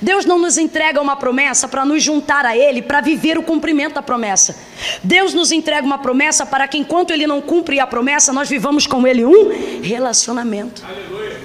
Deus 0.00 0.24
não 0.24 0.38
nos 0.38 0.56
entrega 0.56 1.00
uma 1.00 1.16
promessa 1.16 1.68
para 1.68 1.84
nos 1.84 2.02
juntar 2.02 2.46
a 2.46 2.56
Ele, 2.56 2.80
para 2.80 3.00
viver 3.00 3.36
o 3.36 3.42
cumprimento 3.42 3.94
da 3.94 4.02
promessa. 4.02 4.56
Deus 5.02 5.34
nos 5.34 5.52
entrega 5.52 5.86
uma 5.86 5.98
promessa 5.98 6.46
para 6.46 6.66
que, 6.66 6.78
enquanto 6.78 7.10
Ele 7.10 7.26
não 7.26 7.40
cumpre 7.40 7.78
a 7.78 7.86
promessa, 7.86 8.32
nós 8.32 8.48
vivamos 8.48 8.86
com 8.86 9.06
Ele 9.06 9.24
um 9.24 9.82
relacionamento. 9.82 10.82
Aleluia. 10.86 11.40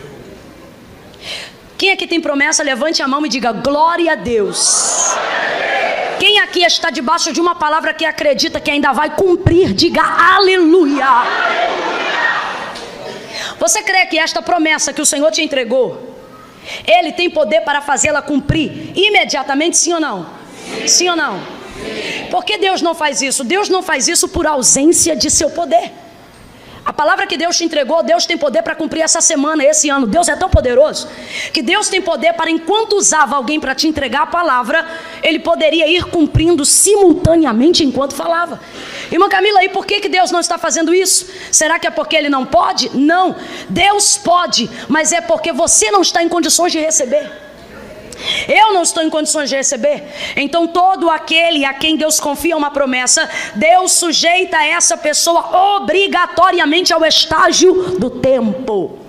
Quem 1.77 1.91
aqui 1.91 2.07
tem 2.07 2.21
promessa, 2.21 2.63
levante 2.63 3.03
a 3.03 3.07
mão 3.07 3.25
e 3.25 3.29
diga 3.29 3.51
glória 3.51 4.13
a 4.13 4.15
Deus. 4.15 5.13
Quem 6.17 6.39
aqui 6.39 6.63
está 6.63 6.89
debaixo 6.89 7.33
de 7.33 7.41
uma 7.41 7.55
palavra 7.55 7.93
que 7.93 8.05
acredita 8.05 8.59
que 8.61 8.71
ainda 8.71 8.93
vai 8.93 9.13
cumprir, 9.15 9.73
diga 9.73 10.01
aleluia. 10.01 11.05
Você 13.59 13.83
crê 13.83 14.05
que 14.05 14.17
esta 14.17 14.41
promessa 14.41 14.93
que 14.93 15.01
o 15.01 15.05
Senhor 15.05 15.29
te 15.31 15.41
entregou, 15.41 16.14
Ele 16.85 17.11
tem 17.11 17.29
poder 17.29 17.61
para 17.61 17.81
fazê-la 17.81 18.21
cumprir 18.21 18.91
imediatamente, 18.95 19.77
sim 19.77 19.93
ou 19.93 19.99
não? 19.99 20.25
Sim, 20.81 20.87
sim 20.87 21.09
ou 21.09 21.15
não? 21.15 21.39
Sim. 21.39 22.27
Por 22.29 22.43
que 22.43 22.57
Deus 22.57 22.81
não 22.81 22.95
faz 22.95 23.21
isso? 23.21 23.43
Deus 23.43 23.69
não 23.69 23.83
faz 23.83 24.07
isso 24.07 24.27
por 24.27 24.47
ausência 24.47 25.15
de 25.15 25.29
seu 25.29 25.49
poder. 25.49 25.91
A 26.85 26.93
palavra 26.93 27.25
que 27.25 27.35
Deus 27.35 27.57
te 27.57 27.63
entregou, 27.63 28.03
Deus 28.03 28.27
tem 28.27 28.37
poder 28.37 28.61
para 28.61 28.75
cumprir 28.75 29.01
essa 29.01 29.19
semana, 29.19 29.63
esse 29.65 29.89
ano. 29.89 30.05
Deus 30.05 30.29
é 30.29 30.35
tão 30.35 30.47
poderoso 30.47 31.07
que 31.51 31.63
Deus 31.63 31.89
tem 31.89 31.99
poder 31.99 32.33
para, 32.33 32.51
enquanto 32.51 32.93
usava 32.93 33.35
alguém 33.35 33.59
para 33.59 33.73
te 33.73 33.87
entregar 33.87 34.21
a 34.21 34.27
palavra, 34.27 34.85
Ele 35.23 35.39
poderia 35.39 35.87
ir 35.87 36.05
cumprindo 36.05 36.63
simultaneamente 36.63 37.83
enquanto 37.83 38.13
falava. 38.13 38.59
Irmã 39.11 39.27
Camila, 39.27 39.63
e 39.63 39.69
por 39.69 39.83
que, 39.83 39.99
que 39.99 40.07
Deus 40.07 40.29
não 40.29 40.39
está 40.39 40.59
fazendo 40.59 40.93
isso? 40.93 41.27
Será 41.51 41.79
que 41.79 41.87
é 41.87 41.91
porque 41.91 42.15
Ele 42.15 42.29
não 42.29 42.45
pode? 42.45 42.95
Não, 42.95 43.35
Deus 43.67 44.15
pode, 44.17 44.69
mas 44.87 45.11
é 45.11 45.21
porque 45.21 45.51
você 45.51 45.89
não 45.89 46.01
está 46.01 46.21
em 46.21 46.29
condições 46.29 46.71
de 46.71 46.79
receber. 46.79 47.44
Eu 48.47 48.73
não 48.73 48.83
estou 48.83 49.03
em 49.03 49.09
condições 49.09 49.49
de 49.49 49.55
receber. 49.55 50.03
Então, 50.35 50.67
todo 50.67 51.09
aquele 51.09 51.65
a 51.65 51.73
quem 51.73 51.95
Deus 51.95 52.19
confia 52.19 52.55
uma 52.55 52.71
promessa, 52.71 53.29
Deus 53.55 53.91
sujeita 53.93 54.63
essa 54.63 54.97
pessoa 54.97 55.75
obrigatoriamente 55.77 56.93
ao 56.93 57.05
estágio 57.05 57.97
do 57.99 58.09
tempo. 58.09 58.99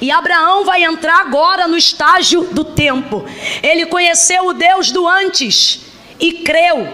E 0.00 0.10
Abraão 0.10 0.64
vai 0.64 0.82
entrar 0.82 1.20
agora 1.20 1.68
no 1.68 1.76
estágio 1.76 2.42
do 2.52 2.64
tempo. 2.64 3.24
Ele 3.62 3.86
conheceu 3.86 4.46
o 4.46 4.52
Deus 4.52 4.90
do 4.90 5.06
antes 5.06 5.80
e 6.18 6.32
creu. 6.32 6.88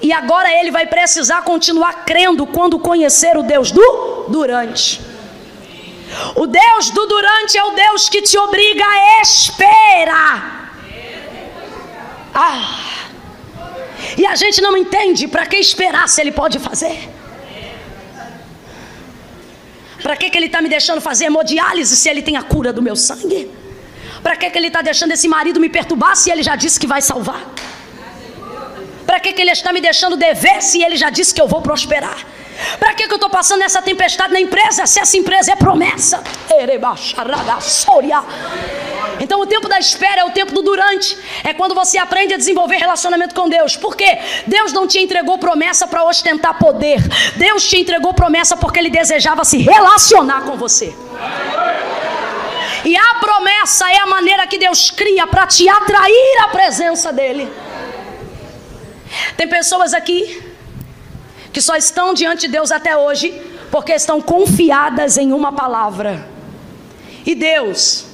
E 0.00 0.12
agora 0.12 0.52
ele 0.52 0.70
vai 0.70 0.86
precisar 0.86 1.42
continuar 1.42 2.04
crendo 2.04 2.46
quando 2.46 2.78
conhecer 2.78 3.36
o 3.36 3.42
Deus 3.42 3.70
do 3.70 4.26
durante. 4.28 5.11
O 6.36 6.46
Deus 6.46 6.90
do 6.90 7.06
durante 7.06 7.56
é 7.56 7.64
o 7.64 7.70
Deus 7.70 8.08
que 8.08 8.22
te 8.22 8.36
obriga 8.38 8.84
a 8.84 9.20
esperar. 9.22 10.74
Ah. 12.34 12.78
E 14.16 14.26
a 14.26 14.34
gente 14.34 14.60
não 14.60 14.76
entende 14.76 15.28
para 15.28 15.46
que 15.46 15.56
esperar 15.56 16.08
se 16.08 16.20
ele 16.20 16.32
pode 16.32 16.58
fazer. 16.58 17.08
Para 20.02 20.16
que, 20.16 20.28
que 20.30 20.36
ele 20.36 20.46
está 20.46 20.60
me 20.60 20.68
deixando 20.68 21.00
fazer 21.00 21.26
hemodiálise 21.26 21.96
se 21.96 22.08
ele 22.08 22.22
tem 22.22 22.36
a 22.36 22.42
cura 22.42 22.72
do 22.72 22.82
meu 22.82 22.96
sangue? 22.96 23.50
Para 24.22 24.36
que, 24.36 24.50
que 24.50 24.58
ele 24.58 24.66
está 24.66 24.82
deixando 24.82 25.12
esse 25.12 25.28
marido 25.28 25.60
me 25.60 25.68
perturbar 25.68 26.16
se 26.16 26.30
ele 26.30 26.42
já 26.42 26.56
disse 26.56 26.78
que 26.78 26.86
vai 26.86 27.00
salvar? 27.00 27.42
Para 29.06 29.20
que, 29.20 29.32
que 29.32 29.40
ele 29.40 29.50
está 29.50 29.72
me 29.72 29.80
deixando 29.80 30.16
dever 30.16 30.60
se 30.62 30.82
ele 30.82 30.96
já 30.96 31.10
disse 31.10 31.32
que 31.32 31.40
eu 31.40 31.46
vou 31.46 31.62
prosperar? 31.62 32.18
Para 32.78 32.94
que, 32.94 33.06
que 33.06 33.12
eu 33.12 33.16
estou 33.16 33.30
passando 33.30 33.62
essa 33.62 33.80
tempestade 33.82 34.32
na 34.32 34.40
empresa 34.40 34.86
se 34.86 35.00
essa 35.00 35.16
empresa 35.16 35.52
é 35.52 35.56
promessa? 35.56 36.22
Então 39.20 39.40
o 39.40 39.46
tempo 39.46 39.68
da 39.68 39.78
espera 39.78 40.22
é 40.22 40.24
o 40.24 40.30
tempo 40.30 40.52
do 40.52 40.62
durante. 40.62 41.16
É 41.44 41.52
quando 41.54 41.74
você 41.74 41.98
aprende 41.98 42.34
a 42.34 42.36
desenvolver 42.36 42.76
relacionamento 42.76 43.34
com 43.34 43.48
Deus. 43.48 43.76
Por 43.76 43.96
quê? 43.96 44.18
Deus 44.46 44.72
não 44.72 44.86
te 44.86 44.98
entregou 44.98 45.38
promessa 45.38 45.86
para 45.86 46.04
ostentar 46.04 46.58
poder. 46.58 47.00
Deus 47.36 47.68
te 47.68 47.78
entregou 47.78 48.14
promessa 48.14 48.56
porque 48.56 48.78
Ele 48.78 48.90
desejava 48.90 49.44
se 49.44 49.58
relacionar 49.58 50.42
com 50.42 50.56
você. 50.56 50.94
E 52.84 52.96
a 52.96 53.14
promessa 53.20 53.90
é 53.90 53.98
a 53.98 54.06
maneira 54.06 54.46
que 54.46 54.58
Deus 54.58 54.90
cria 54.90 55.26
para 55.26 55.46
te 55.46 55.68
atrair 55.68 56.38
à 56.42 56.48
presença 56.48 57.12
dEle. 57.12 57.52
Tem 59.36 59.46
pessoas 59.46 59.94
aqui 59.94 60.51
que 61.52 61.60
só 61.60 61.76
estão 61.76 62.14
diante 62.14 62.42
de 62.42 62.48
Deus 62.48 62.70
até 62.70 62.96
hoje 62.96 63.30
porque 63.70 63.92
estão 63.92 64.20
confiadas 64.20 65.16
em 65.16 65.32
uma 65.32 65.52
palavra. 65.52 66.28
E 67.24 67.34
Deus, 67.34 68.06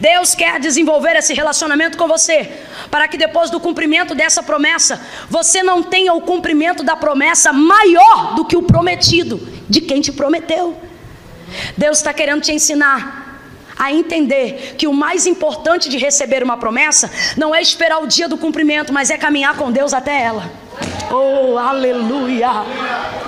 Deus 0.00 0.34
quer 0.34 0.58
desenvolver 0.58 1.16
esse 1.16 1.34
relacionamento 1.34 1.98
com 1.98 2.08
você, 2.08 2.50
para 2.90 3.06
que 3.08 3.16
depois 3.16 3.50
do 3.50 3.60
cumprimento 3.60 4.14
dessa 4.14 4.42
promessa, 4.42 5.00
você 5.28 5.62
não 5.62 5.82
tenha 5.82 6.12
o 6.12 6.20
cumprimento 6.20 6.82
da 6.82 6.96
promessa 6.96 7.52
maior 7.52 8.34
do 8.34 8.44
que 8.44 8.56
o 8.56 8.62
prometido 8.62 9.38
de 9.68 9.80
quem 9.80 10.00
te 10.00 10.12
prometeu. 10.12 10.76
Deus 11.76 11.98
está 11.98 12.12
querendo 12.12 12.42
te 12.42 12.52
ensinar 12.52 13.23
a 13.78 13.92
entender 13.92 14.74
que 14.76 14.86
o 14.86 14.92
mais 14.92 15.26
importante 15.26 15.88
de 15.88 15.98
receber 15.98 16.42
uma 16.42 16.56
promessa 16.56 17.10
não 17.36 17.54
é 17.54 17.60
esperar 17.60 18.02
o 18.02 18.06
dia 18.06 18.28
do 18.28 18.36
cumprimento, 18.36 18.92
mas 18.92 19.10
é 19.10 19.18
caminhar 19.18 19.56
com 19.56 19.70
Deus 19.70 19.92
até 19.92 20.22
ela. 20.22 20.50
Oh, 21.10 21.58
aleluia! 21.58 22.50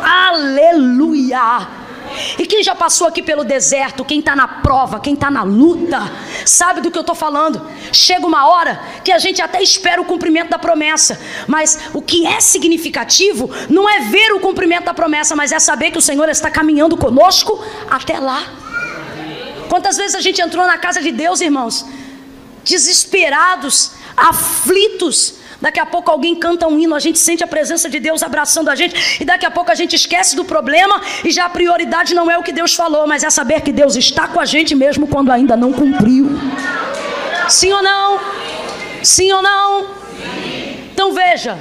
Aleluia! 0.03 1.87
E 2.39 2.47
quem 2.47 2.63
já 2.63 2.75
passou 2.75 3.07
aqui 3.07 3.23
pelo 3.23 3.45
deserto, 3.45 4.05
quem 4.05 4.21
está 4.21 4.35
na 4.35 4.47
prova, 4.47 5.01
quem 5.01 5.15
está 5.15 5.31
na 5.31 5.43
luta, 5.43 6.01
sabe 6.45 6.81
do 6.81 6.91
que 6.91 6.99
eu 6.99 7.03
estou 7.03 7.15
falando. 7.15 7.61
Chega 7.93 8.27
uma 8.27 8.47
hora 8.49 8.81
que 9.05 9.13
a 9.13 9.19
gente 9.19 9.43
até 9.43 9.63
espera 9.63 10.01
o 10.01 10.05
cumprimento 10.05 10.51
da 10.51 10.59
promessa, 10.59 11.21
mas 11.47 11.91
o 11.93 12.01
que 12.01 12.27
é 12.27 12.41
significativo 12.41 13.51
não 13.69 13.89
é 13.89 14.01
ver 14.01 14.33
o 14.33 14.41
cumprimento 14.41 14.85
da 14.85 14.95
promessa, 14.95 15.37
mas 15.37 15.53
é 15.53 15.59
saber 15.59 15.91
que 15.91 15.99
o 15.99 16.03
Senhor 16.03 16.29
está 16.29 16.51
caminhando 16.51 16.97
conosco 16.97 17.63
até 17.91 18.19
lá. 18.19 18.65
Quantas 19.68 19.96
vezes 19.96 20.14
a 20.14 20.20
gente 20.20 20.40
entrou 20.40 20.66
na 20.66 20.79
casa 20.79 21.00
de 21.00 21.12
Deus, 21.12 21.40
irmãos, 21.40 21.85
desesperados, 22.64 23.92
aflitos, 24.16 25.35
Daqui 25.61 25.81
a 25.81 25.87
pouco 25.87 26.11
alguém 26.11 26.35
canta 26.35 26.68
um 26.68 26.79
hino, 26.79 26.94
a 26.94 27.00
gente 27.00 27.18
sente 27.18 27.42
a 27.42 27.46
presença 27.46 27.88
de 27.88 27.98
Deus 27.98 28.22
abraçando 28.22 28.68
a 28.68 28.74
gente, 28.74 29.22
e 29.22 29.24
daqui 29.24 29.46
a 29.46 29.50
pouco 29.50 29.70
a 29.72 29.74
gente 29.74 29.96
esquece 29.96 30.37
do 30.37 30.44
problema, 30.44 31.00
e 31.24 31.31
já 31.31 31.46
a 31.46 31.48
prioridade 31.48 32.14
não 32.14 32.31
é 32.31 32.37
o 32.37 32.42
que 32.42 32.52
Deus 32.52 32.74
falou, 32.74 33.07
mas 33.07 33.22
é 33.22 33.31
saber 33.31 33.62
que 33.62 33.72
Deus 33.72 33.96
está 33.96 34.29
com 34.29 34.38
a 34.38 34.44
gente 34.44 34.74
mesmo 34.74 35.07
quando 35.07 35.33
ainda 35.33 35.57
não 35.57 35.72
cumpriu. 35.72 36.29
Sim 37.48 37.72
ou 37.72 37.83
não? 37.83 38.20
Sim 39.02 39.33
ou 39.33 39.42
não? 39.42 39.87
Então 40.92 41.12
veja, 41.12 41.59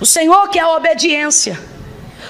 o 0.00 0.06
Senhor 0.06 0.48
quer 0.48 0.60
a 0.60 0.70
obediência, 0.70 1.60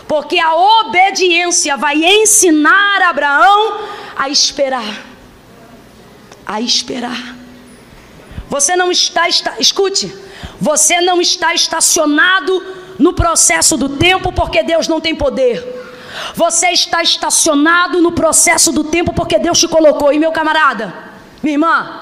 porque 0.09 0.39
a 0.39 0.55
obediência 0.55 1.77
vai 1.77 1.97
ensinar 1.97 3.03
Abraão 3.03 3.79
a 4.21 4.29
esperar. 4.29 5.07
A 6.45 6.61
esperar. 6.61 7.37
Você 8.51 8.77
não 8.77 8.93
está, 8.93 9.27
está 9.29 9.55
escute, 9.59 10.15
você 10.61 11.01
não 11.01 11.23
está 11.23 11.55
estacionado 11.55 12.63
no 12.99 13.15
processo 13.15 13.79
do 13.79 13.89
tempo 13.97 14.31
porque 14.31 14.63
Deus 14.63 14.87
não 14.87 15.01
tem 15.01 15.15
poder. 15.15 15.65
Você 16.35 16.69
está 16.69 17.03
estacionado 17.03 18.03
no 18.03 18.13
processo 18.13 18.71
do 18.73 18.85
tempo 18.85 19.15
porque 19.15 19.39
Deus 19.39 19.59
te 19.59 19.69
colocou. 19.69 20.13
E 20.13 20.19
meu 20.19 20.33
camarada, 20.33 20.93
minha 21.43 21.55
irmã, 21.55 22.00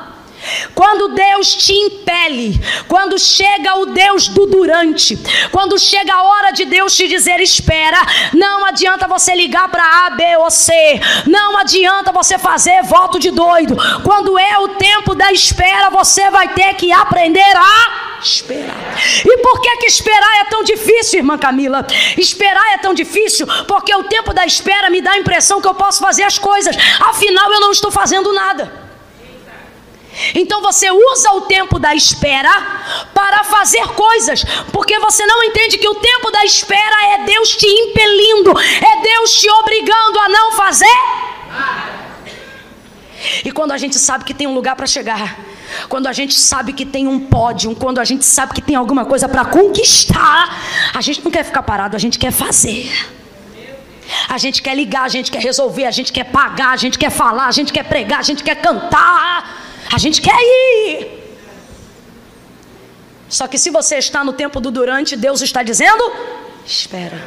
quando 0.75 1.15
Deus 1.15 1.55
te 1.55 1.73
impele, 1.73 2.61
quando 2.87 3.19
chega 3.19 3.77
o 3.77 3.87
Deus 3.87 4.29
do 4.29 4.47
durante, 4.47 5.19
quando 5.51 5.79
chega 5.79 6.15
a 6.15 6.23
hora 6.23 6.51
de 6.51 6.65
Deus 6.65 6.97
te 6.97 7.09
dizer 7.09 7.41
espera, 7.41 7.99
não 8.33 8.65
adianta 8.65 9.07
você 9.07 9.35
ligar 9.35 9.69
para 9.69 10.07
A, 10.07 10.11
B 10.11 10.37
ou 10.39 10.51
C, 10.51 10.73
não 11.27 11.57
adianta 11.59 12.13
você 12.13 12.39
fazer 12.39 12.83
voto 12.83 13.19
de 13.19 13.31
doido. 13.31 13.77
Quando 14.03 14.39
é 14.39 14.59
o 14.59 14.69
tempo 14.69 15.15
da 15.15 15.33
espera, 15.33 15.91
você 15.91 16.31
vai 16.31 16.49
ter 16.55 16.75
que 16.75 16.93
aprender 16.93 17.57
a 17.57 18.19
esperar. 18.23 18.77
E 19.25 19.39
por 19.39 19.61
que 19.61 19.77
que 19.79 19.87
esperar 19.87 20.41
é 20.41 20.45
tão 20.45 20.63
difícil, 20.65 21.21
irmã 21.21 21.39
Camila? 21.39 21.87
Esperar 22.17 22.75
é 22.75 22.79
tão 22.79 22.95
difícil 22.95 23.47
porque 23.67 23.95
o 23.95 24.05
tempo 24.05 24.33
da 24.33 24.45
espera 24.45 24.91
me 24.91 25.01
dá 25.01 25.13
a 25.13 25.19
impressão 25.19 25.61
que 25.61 25.69
eu 25.69 25.75
posso 25.75 26.01
fazer 26.01 26.25
as 26.25 26.39
coisas, 26.39 26.77
afinal 27.01 27.53
eu 27.53 27.61
não 27.61 27.71
estou 27.71 27.91
fazendo 27.91 28.33
nada. 28.33 28.88
Então 30.35 30.61
você 30.61 30.91
usa 30.91 31.33
o 31.33 31.43
tempo 31.43 31.79
da 31.79 31.95
espera 31.95 32.51
para 33.15 33.45
fazer 33.45 33.87
coisas, 33.89 34.45
porque 34.73 34.99
você 34.99 35.25
não 35.27 35.43
entende 35.45 35.79
que 35.79 35.89
o 35.89 35.95
tempo 35.95 36.31
da 36.31 36.45
espera 36.45 37.15
é 37.15 37.25
Deus 37.25 37.57
te 37.57 37.67
impelindo, 37.67 38.53
é 38.59 39.03
Deus 39.03 39.33
te 39.35 39.51
obrigando 39.51 40.19
a 40.19 40.29
não 40.29 40.53
fazer. 40.53 40.99
E 43.45 43.51
quando 43.51 43.73
a 43.73 43.79
gente 43.79 43.99
sabe 43.99 44.25
que 44.25 44.35
tem 44.35 44.47
um 44.47 44.55
lugar 44.55 44.77
para 44.77 44.87
chegar, 44.87 45.39
quando 45.89 46.07
a 46.07 46.13
gente 46.13 46.35
sabe 46.35 46.73
que 46.73 46.85
tem 46.85 47.07
um 47.07 47.21
pódio, 47.21 47.75
quando 47.75 47.99
a 47.99 48.05
gente 48.05 48.25
sabe 48.25 48.55
que 48.55 48.63
tem 48.63 48.77
alguma 48.77 49.05
coisa 49.05 49.29
para 49.29 49.45
conquistar, 49.45 50.57
a 50.95 51.01
gente 51.01 51.23
não 51.25 51.31
quer 51.31 51.45
ficar 51.45 51.63
parado, 51.63 51.97
a 51.97 51.99
gente 51.99 52.19
quer 52.19 52.33
fazer. 52.33 52.91
A 54.29 54.39
gente 54.39 54.63
quer 54.63 54.75
ligar, 54.75 55.03
a 55.03 55.09
gente 55.09 55.31
quer 55.31 55.43
resolver, 55.43 55.85
a 55.85 55.91
gente 55.91 56.13
quer 56.13 56.25
pagar, 56.25 56.71
a 56.71 56.77
gente 56.77 56.99
quer 56.99 57.11
falar, 57.11 57.47
a 57.47 57.53
gente 57.53 57.73
quer 57.73 57.85
pregar, 57.85 58.21
a 58.21 58.23
gente 58.23 58.43
quer 58.43 58.57
cantar. 58.57 59.58
A 59.93 59.99
gente 59.99 60.21
quer 60.21 60.37
ir. 60.37 61.19
Só 63.29 63.47
que 63.47 63.59
se 63.59 63.71
você 63.71 63.97
está 63.97 64.25
no 64.25 64.33
tempo 64.33 64.61
do 64.61 64.71
durante, 64.71 65.17
Deus 65.17 65.41
está 65.41 65.63
dizendo: 65.63 66.03
espera. 66.65 67.21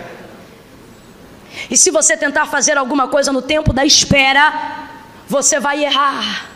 E 1.70 1.78
se 1.78 1.92
você 1.92 2.16
tentar 2.18 2.46
fazer 2.46 2.78
alguma 2.78 3.08
coisa 3.08 3.32
no 3.32 3.42
tempo 3.42 3.74
da 3.74 3.86
espera, 3.86 4.88
você 5.28 5.60
vai 5.60 5.84
errar. 5.84 6.50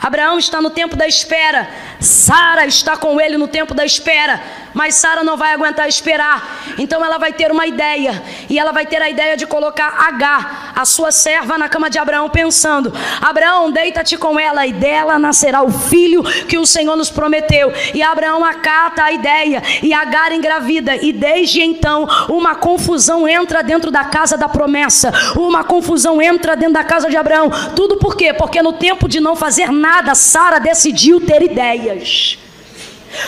Abraão 0.00 0.38
está 0.38 0.60
no 0.60 0.70
tempo 0.70 0.94
da 0.94 1.06
espera, 1.06 1.70
Sara 2.00 2.66
está 2.66 2.96
com 2.96 3.18
ele 3.18 3.38
no 3.38 3.48
tempo 3.48 3.72
da 3.72 3.84
espera 3.84 4.42
mas 4.76 4.94
Sara 4.94 5.24
não 5.24 5.38
vai 5.38 5.54
aguentar 5.54 5.88
esperar. 5.88 6.74
Então 6.76 7.02
ela 7.02 7.16
vai 7.16 7.32
ter 7.32 7.50
uma 7.50 7.66
ideia, 7.66 8.22
e 8.48 8.58
ela 8.58 8.72
vai 8.72 8.84
ter 8.84 9.00
a 9.00 9.08
ideia 9.08 9.34
de 9.34 9.46
colocar 9.46 9.88
H, 10.06 10.72
a 10.76 10.84
sua 10.84 11.10
serva, 11.10 11.56
na 11.56 11.66
cama 11.66 11.88
de 11.88 11.98
Abraão, 11.98 12.28
pensando: 12.28 12.92
Abraão, 13.22 13.70
deita-te 13.70 14.18
com 14.18 14.38
ela, 14.38 14.66
e 14.66 14.74
dela 14.74 15.18
nascerá 15.18 15.62
o 15.62 15.72
filho 15.72 16.22
que 16.46 16.58
o 16.58 16.66
Senhor 16.66 16.94
nos 16.94 17.10
prometeu. 17.10 17.72
E 17.94 18.02
Abraão 18.02 18.44
acata 18.44 19.02
a 19.04 19.12
ideia, 19.12 19.62
e 19.82 19.94
Agar 19.96 20.30
engravida, 20.30 20.94
e 20.94 21.10
desde 21.10 21.62
então 21.62 22.06
uma 22.28 22.54
confusão 22.54 23.26
entra 23.26 23.62
dentro 23.62 23.90
da 23.90 24.04
casa 24.04 24.36
da 24.36 24.46
promessa, 24.46 25.10
uma 25.34 25.64
confusão 25.64 26.20
entra 26.20 26.54
dentro 26.54 26.74
da 26.74 26.84
casa 26.84 27.08
de 27.08 27.16
Abraão. 27.16 27.50
Tudo 27.74 27.96
por 27.96 28.14
quê? 28.14 28.34
Porque 28.34 28.60
no 28.60 28.74
tempo 28.74 29.08
de 29.08 29.20
não 29.20 29.34
fazer 29.34 29.72
nada, 29.72 30.14
Sara 30.14 30.58
decidiu 30.58 31.18
ter 31.18 31.42
ideias. 31.42 32.38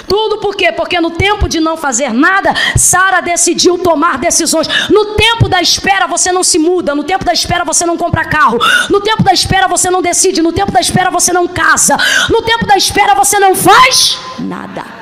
Tudo 0.07 0.39
por 0.39 0.55
quê? 0.57 0.73
Porque 0.73 1.01
no 1.01 1.11
tempo 1.11 1.49
de 1.49 1.61
não 1.61 1.77
fazer 1.77 2.13
nada, 2.13 2.55
Sara 2.77 3.21
decidiu 3.21 3.79
tomar 3.79 4.19
decisões. 4.19 4.69
No 4.89 5.15
tempo 5.15 5.49
da 5.49 5.61
espera 5.61 6.07
você 6.07 6.33
não 6.33 6.43
se 6.43 6.59
muda, 6.59 6.95
no 6.95 7.05
tempo 7.05 7.25
da 7.25 7.33
espera 7.33 7.65
você 7.65 7.85
não 7.87 7.97
compra 7.97 8.25
carro, 8.25 8.59
no 8.91 9.01
tempo 9.01 9.23
da 9.23 9.33
espera 9.33 9.69
você 9.69 9.91
não 9.91 10.03
decide, 10.03 10.43
no 10.43 10.53
tempo 10.53 10.73
da 10.73 10.81
espera 10.81 11.11
você 11.11 11.33
não 11.33 11.47
casa, 11.47 11.97
no 12.29 12.43
tempo 12.43 12.67
da 12.67 12.77
espera 12.77 13.15
você 13.15 13.39
não 13.39 13.55
faz 13.55 14.19
nada. 14.39 14.99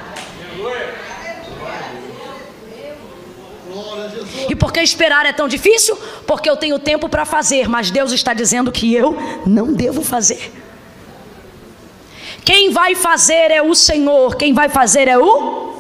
E 4.48 4.54
por 4.54 4.72
que 4.72 4.80
esperar 4.80 5.26
é 5.26 5.32
tão 5.32 5.48
difícil? 5.48 5.98
Porque 6.26 6.48
eu 6.48 6.56
tenho 6.56 6.78
tempo 6.78 7.08
para 7.08 7.24
fazer, 7.24 7.68
mas 7.68 7.90
Deus 7.90 8.12
está 8.12 8.32
dizendo 8.32 8.70
que 8.70 8.94
eu 8.94 9.16
não 9.44 9.72
devo 9.72 10.02
fazer. 10.02 10.52
Quem 12.46 12.70
vai 12.70 12.94
fazer 12.94 13.50
é 13.50 13.60
o 13.60 13.74
Senhor. 13.74 14.36
Quem 14.36 14.52
vai 14.52 14.68
fazer 14.68 15.08
é 15.08 15.18
o? 15.18 15.74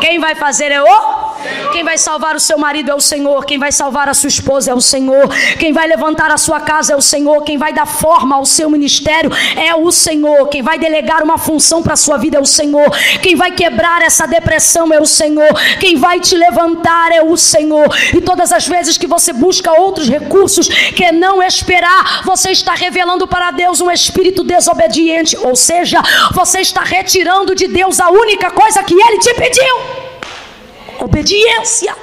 Quem 0.00 0.18
vai 0.18 0.34
fazer 0.34 0.72
é 0.72 0.82
o? 0.82 1.30
Quem 1.72 1.84
vai 1.84 1.96
salvar 1.98 2.34
o 2.36 2.40
seu 2.40 2.58
marido 2.58 2.90
é 2.90 2.94
o 2.94 3.00
Senhor. 3.00 3.44
Quem 3.44 3.58
vai 3.58 3.72
salvar 3.72 4.08
a 4.08 4.14
sua 4.14 4.28
esposa 4.28 4.70
é 4.70 4.74
o 4.74 4.80
Senhor. 4.80 5.28
Quem 5.58 5.72
vai 5.72 5.86
levantar 5.86 6.30
a 6.30 6.36
sua 6.36 6.60
casa 6.60 6.92
é 6.92 6.96
o 6.96 7.02
Senhor. 7.02 7.42
Quem 7.42 7.58
vai 7.58 7.72
dar 7.72 7.86
forma 7.86 8.36
ao 8.36 8.44
seu 8.44 8.68
ministério 8.70 9.30
é 9.56 9.74
o 9.74 9.90
Senhor. 9.90 10.48
Quem 10.48 10.62
vai 10.62 10.78
delegar 10.78 11.22
uma 11.22 11.38
função 11.38 11.82
para 11.82 11.94
a 11.94 11.96
sua 11.96 12.16
vida 12.16 12.38
é 12.38 12.40
o 12.40 12.46
Senhor. 12.46 12.90
Quem 13.22 13.36
vai 13.36 13.52
quebrar 13.52 14.02
essa 14.02 14.26
depressão 14.26 14.92
é 14.92 15.00
o 15.00 15.06
Senhor. 15.06 15.48
Quem 15.78 15.96
vai 15.96 16.20
te 16.20 16.34
levantar 16.36 17.12
é 17.12 17.22
o 17.22 17.36
Senhor. 17.36 17.88
E 18.14 18.20
todas 18.20 18.52
as 18.52 18.66
vezes 18.66 18.98
que 18.98 19.06
você 19.06 19.32
busca 19.32 19.72
outros 19.72 20.08
recursos 20.08 20.68
que 20.68 21.10
não 21.12 21.42
esperar, 21.42 22.22
você 22.24 22.50
está 22.50 22.74
revelando 22.74 23.26
para 23.26 23.50
Deus 23.50 23.80
um 23.80 23.90
espírito 23.90 24.42
desobediente. 24.42 25.36
Ou 25.36 25.56
seja, 25.56 26.02
você 26.32 26.60
está 26.60 26.82
retirando 26.82 27.54
de 27.54 27.68
Deus 27.68 28.00
a 28.00 28.10
única 28.10 28.50
coisa 28.50 28.82
que 28.82 28.94
Ele 28.94 29.18
te 29.18 29.34
pediu 29.34 29.49
obediência. 30.98 31.94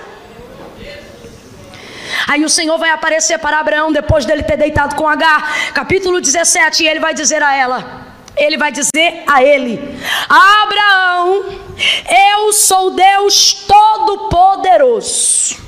Aí 2.27 2.43
o 2.43 2.49
Senhor 2.49 2.77
vai 2.77 2.89
aparecer 2.89 3.37
para 3.39 3.59
Abraão 3.59 3.91
depois 3.91 4.25
dele 4.25 4.43
ter 4.43 4.57
deitado 4.57 4.95
com 4.95 5.07
Agar, 5.07 5.71
capítulo 5.73 6.19
17, 6.19 6.83
e 6.83 6.87
ele 6.87 6.99
vai 6.99 7.13
dizer 7.13 7.43
a 7.43 7.55
ela: 7.55 8.07
ele 8.35 8.57
vai 8.57 8.71
dizer 8.71 9.23
a 9.27 9.43
ele: 9.43 9.79
Abraão, 10.27 11.45
eu 12.33 12.51
sou 12.53 12.91
Deus 12.91 13.65
Todo-Poderoso. 13.67 15.66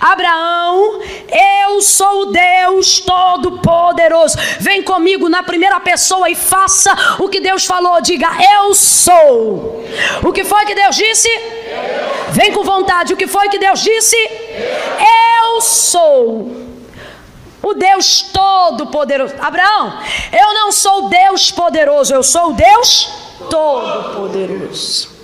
Abraão, 0.00 1.00
eu 1.64 1.80
sou 1.80 2.22
o 2.22 2.26
Deus 2.26 3.00
Todo-Poderoso. 3.00 4.36
Vem 4.58 4.82
comigo 4.82 5.28
na 5.28 5.42
primeira 5.42 5.78
pessoa 5.80 6.28
e 6.30 6.34
faça 6.34 6.94
o 7.18 7.28
que 7.28 7.40
Deus 7.40 7.64
falou. 7.64 8.00
Diga, 8.00 8.28
eu 8.56 8.74
sou. 8.74 9.84
O 10.22 10.32
que 10.32 10.44
foi 10.44 10.64
que 10.64 10.74
Deus 10.74 10.96
disse? 10.96 11.28
Vem 12.30 12.52
com 12.52 12.64
vontade. 12.64 13.14
O 13.14 13.16
que 13.16 13.26
foi 13.26 13.48
que 13.48 13.58
Deus 13.58 13.80
disse? 13.80 14.16
Eu 15.42 15.60
sou. 15.60 16.60
O 17.62 17.74
Deus 17.74 18.22
Todo-Poderoso. 18.32 19.34
Abraão, 19.38 19.98
eu 20.32 20.54
não 20.54 20.72
sou 20.72 21.08
Deus 21.08 21.50
poderoso, 21.50 22.14
eu 22.14 22.22
sou 22.22 22.50
o 22.50 22.52
Deus 22.54 23.12
Todo-Poderoso. 23.50 25.19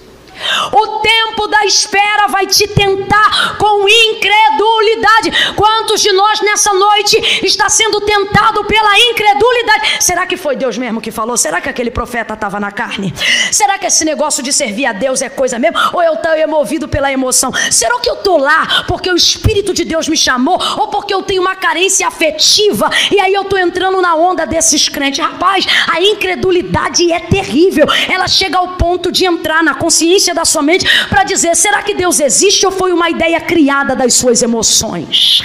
O 0.73 0.99
tempo 0.99 1.47
da 1.49 1.65
espera 1.65 2.27
vai 2.29 2.47
te 2.47 2.67
tentar 2.69 3.57
com 3.59 3.89
incredulidade. 3.89 5.55
Quantos 5.55 6.01
de 6.01 6.13
nós 6.13 6.41
nessa 6.41 6.73
noite 6.73 7.17
está 7.45 7.69
sendo 7.69 8.01
tentado 8.01 8.65
pela 8.65 8.99
incredulidade? 8.99 9.97
Será 10.01 10.27
que 10.27 10.37
foi 10.37 10.57
Deus 10.57 10.77
mesmo 10.77 11.01
que 11.01 11.11
falou? 11.11 11.37
Será 11.37 11.61
que 11.61 11.69
aquele 11.69 11.91
profeta 11.91 12.35
estava 12.35 12.61
na 12.61 12.71
carne? 12.71 13.15
Será 13.51 13.79
que 13.79 13.87
esse 13.87 14.05
negócio 14.05 14.43
de 14.43 14.53
servir 14.53 14.87
a 14.87 14.93
Deus 14.93 15.23
é 15.23 15.29
coisa 15.29 15.59
mesmo? 15.59 15.79
Ou 15.93 16.03
eu 16.03 16.15
estou 16.15 16.49
movido 16.49 16.89
pela 16.89 17.13
emoção? 17.13 17.53
Será 17.71 17.99
que 18.01 18.09
eu 18.09 18.15
estou 18.15 18.39
lá 18.39 18.85
porque 18.87 19.11
o 19.11 19.17
Espírito 19.17 19.73
de 19.73 19.85
Deus 19.85 20.09
me 20.09 20.17
chamou? 20.17 20.61
Ou 20.79 20.89
porque 20.89 21.13
eu 21.13 21.23
tenho 21.23 21.43
uma 21.43 21.55
carência 21.55 22.07
afetiva 22.07 22.91
e 23.11 23.21
aí 23.21 23.33
eu 23.33 23.43
estou 23.43 23.59
entrando 23.59 24.01
na 24.01 24.15
onda 24.15 24.47
desses 24.47 24.89
crentes? 24.89 25.25
Rapaz, 25.25 25.67
a 25.89 26.01
incredulidade 26.01 27.11
é 27.13 27.21
terrível. 27.21 27.87
Ela 28.09 28.29
chega 28.29 28.59
ao 28.59 28.77
ponto 28.77 29.11
de 29.11 29.25
entrar 29.25 29.63
na 29.63 29.75
consciência 29.75 30.26
da 30.35 30.45
sua 30.45 30.63
mente 30.63 30.87
para 31.09 31.25
dizer: 31.25 31.55
será 31.57 31.83
que 31.83 31.95
Deus 31.95 32.21
existe 32.21 32.65
ou 32.67 32.73
foi 32.73 32.93
uma 32.93 33.11
ideia 33.11 33.41
criada 33.41 33.95
das 33.95 34.15
suas 34.15 34.43
emoções? 34.43 35.43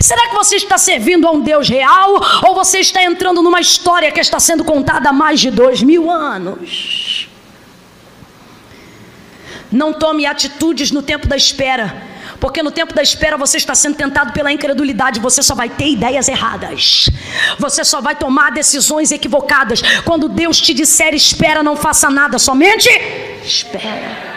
Será 0.00 0.28
que 0.28 0.34
você 0.34 0.56
está 0.56 0.78
servindo 0.78 1.26
a 1.26 1.32
um 1.32 1.40
Deus 1.40 1.68
real 1.68 2.14
ou 2.46 2.54
você 2.54 2.78
está 2.78 3.02
entrando 3.02 3.42
numa 3.42 3.60
história 3.60 4.10
que 4.12 4.20
está 4.20 4.38
sendo 4.38 4.64
contada 4.64 5.10
há 5.10 5.12
mais 5.12 5.40
de 5.40 5.50
dois 5.50 5.82
mil 5.82 6.10
anos? 6.10 7.28
Não 9.70 9.92
tome 9.92 10.24
atitudes 10.24 10.92
no 10.92 11.02
tempo 11.02 11.26
da 11.26 11.36
espera, 11.36 12.13
porque 12.40 12.62
no 12.62 12.70
tempo 12.70 12.94
da 12.94 13.02
espera 13.02 13.36
você 13.36 13.56
está 13.56 13.74
sendo 13.74 13.96
tentado 13.96 14.32
pela 14.32 14.52
incredulidade, 14.52 15.20
você 15.20 15.42
só 15.42 15.54
vai 15.54 15.68
ter 15.68 15.88
ideias 15.88 16.28
erradas, 16.28 17.08
você 17.58 17.84
só 17.84 18.00
vai 18.00 18.14
tomar 18.14 18.52
decisões 18.52 19.10
equivocadas. 19.10 19.82
Quando 20.04 20.28
Deus 20.28 20.60
te 20.60 20.74
disser 20.74 21.14
espera, 21.14 21.62
não 21.62 21.76
faça 21.76 22.10
nada, 22.10 22.38
somente 22.38 22.88
espera. 23.44 24.34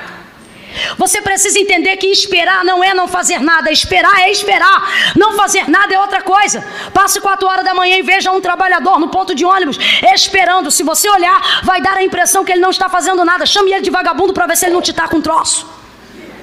Você 0.98 1.22
precisa 1.22 1.60
entender 1.60 1.98
que 1.98 2.08
esperar 2.08 2.64
não 2.64 2.84
é 2.84 2.94
não 2.94 3.08
fazer 3.08 3.40
nada, 3.40 3.72
esperar 3.72 4.20
é 4.22 4.32
esperar, 4.32 5.14
não 5.16 5.34
fazer 5.34 5.70
nada 5.70 5.94
é 5.94 6.00
outra 6.00 6.22
coisa. 6.22 6.66
Passe 6.94 7.20
quatro 7.20 7.48
horas 7.48 7.66
da 7.66 7.74
manhã 7.74 7.98
e 7.98 8.02
veja 8.02 8.32
um 8.32 8.42
trabalhador 8.42 9.00
no 9.00 9.10
ponto 9.10 9.34
de 9.34 9.46
ônibus 9.46 9.78
esperando. 10.14 10.70
Se 10.72 10.84
você 10.84 11.10
olhar, 11.10 11.62
vai 11.64 11.82
dar 11.82 11.98
a 11.98 12.04
impressão 12.04 12.46
que 12.46 12.52
ele 12.52 12.62
não 12.62 12.70
está 12.70 12.88
fazendo 12.90 13.26
nada. 13.26 13.46
Chame 13.46 13.72
ele 13.72 13.82
de 13.82 13.90
vagabundo 13.90 14.34
para 14.34 14.48
ver 14.48 14.58
se 14.58 14.66
ele 14.66 14.74
não 14.74 14.82
te 14.82 14.92
está 14.92 15.08
com 15.08 15.20
troço. 15.20 15.66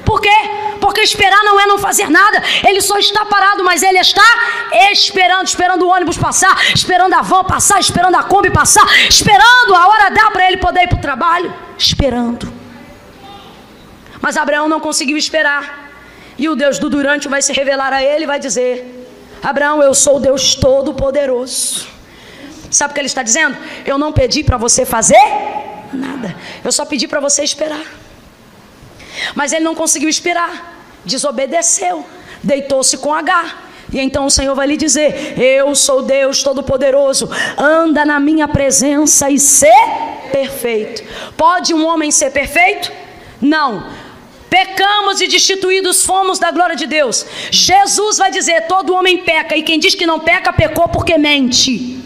Por 0.04 0.20
quê? 0.20 0.36
Porque 0.80 1.00
esperar 1.00 1.42
não 1.44 1.58
é 1.58 1.66
não 1.66 1.78
fazer 1.78 2.10
nada. 2.10 2.42
Ele 2.66 2.80
só 2.80 2.98
está 2.98 3.24
parado, 3.24 3.64
mas 3.64 3.82
ele 3.82 3.98
está 3.98 4.24
esperando, 4.92 5.46
esperando 5.46 5.82
o 5.82 5.88
ônibus 5.88 6.18
passar, 6.18 6.56
esperando 6.74 7.14
a 7.14 7.22
van 7.22 7.44
passar, 7.44 7.80
esperando 7.80 8.16
a 8.16 8.22
Kombi 8.22 8.50
passar, 8.50 8.86
esperando 9.08 9.74
a 9.74 9.88
hora 9.88 10.10
dar 10.10 10.30
para 10.30 10.46
ele 10.46 10.58
poder 10.58 10.82
ir 10.82 10.88
para 10.88 10.98
o 10.98 11.00
trabalho, 11.00 11.54
esperando. 11.78 12.52
Mas 14.20 14.36
Abraão 14.36 14.68
não 14.68 14.80
conseguiu 14.80 15.16
esperar. 15.16 15.82
E 16.36 16.48
o 16.48 16.56
Deus 16.56 16.78
do 16.78 16.90
durante 16.90 17.28
vai 17.28 17.40
se 17.40 17.52
revelar 17.52 17.92
a 17.92 18.02
ele 18.02 18.24
e 18.24 18.26
vai 18.26 18.38
dizer: 18.38 19.08
Abraão, 19.42 19.82
eu 19.82 19.94
sou 19.94 20.16
o 20.16 20.20
Deus 20.20 20.54
Todo-Poderoso. 20.54 21.86
Sabe 22.70 22.90
o 22.90 22.94
que 22.94 23.00
ele 23.00 23.06
está 23.06 23.22
dizendo? 23.22 23.56
Eu 23.86 23.96
não 23.96 24.12
pedi 24.12 24.42
para 24.42 24.56
você 24.56 24.84
fazer 24.84 25.22
nada. 25.92 26.34
Eu 26.64 26.72
só 26.72 26.84
pedi 26.84 27.06
para 27.06 27.20
você 27.20 27.44
esperar. 27.44 28.03
Mas 29.34 29.52
ele 29.52 29.64
não 29.64 29.74
conseguiu 29.74 30.08
esperar. 30.08 30.78
Desobedeceu. 31.04 32.04
Deitou-se 32.42 32.96
com 32.98 33.12
H. 33.12 33.64
E 33.92 34.00
então 34.00 34.26
o 34.26 34.30
Senhor 34.30 34.54
vai 34.54 34.66
lhe 34.66 34.76
dizer: 34.76 35.38
Eu 35.38 35.74
sou 35.74 36.02
Deus 36.02 36.42
Todo-Poderoso, 36.42 37.30
anda 37.56 38.04
na 38.04 38.18
minha 38.18 38.48
presença 38.48 39.30
e 39.30 39.38
ser 39.38 39.72
perfeito. 40.32 41.02
Pode 41.36 41.72
um 41.72 41.86
homem 41.86 42.10
ser 42.10 42.30
perfeito? 42.30 42.90
Não. 43.40 43.86
Pecamos 44.50 45.20
e 45.20 45.26
destituídos 45.26 46.04
fomos 46.04 46.38
da 46.38 46.50
glória 46.50 46.76
de 46.76 46.86
Deus. 46.86 47.26
Jesus 47.50 48.18
vai 48.18 48.30
dizer: 48.30 48.66
todo 48.68 48.94
homem 48.94 49.18
peca, 49.18 49.56
e 49.56 49.62
quem 49.62 49.78
diz 49.78 49.94
que 49.94 50.06
não 50.06 50.20
peca, 50.20 50.52
pecou 50.52 50.88
porque 50.88 51.18
mente. 51.18 52.03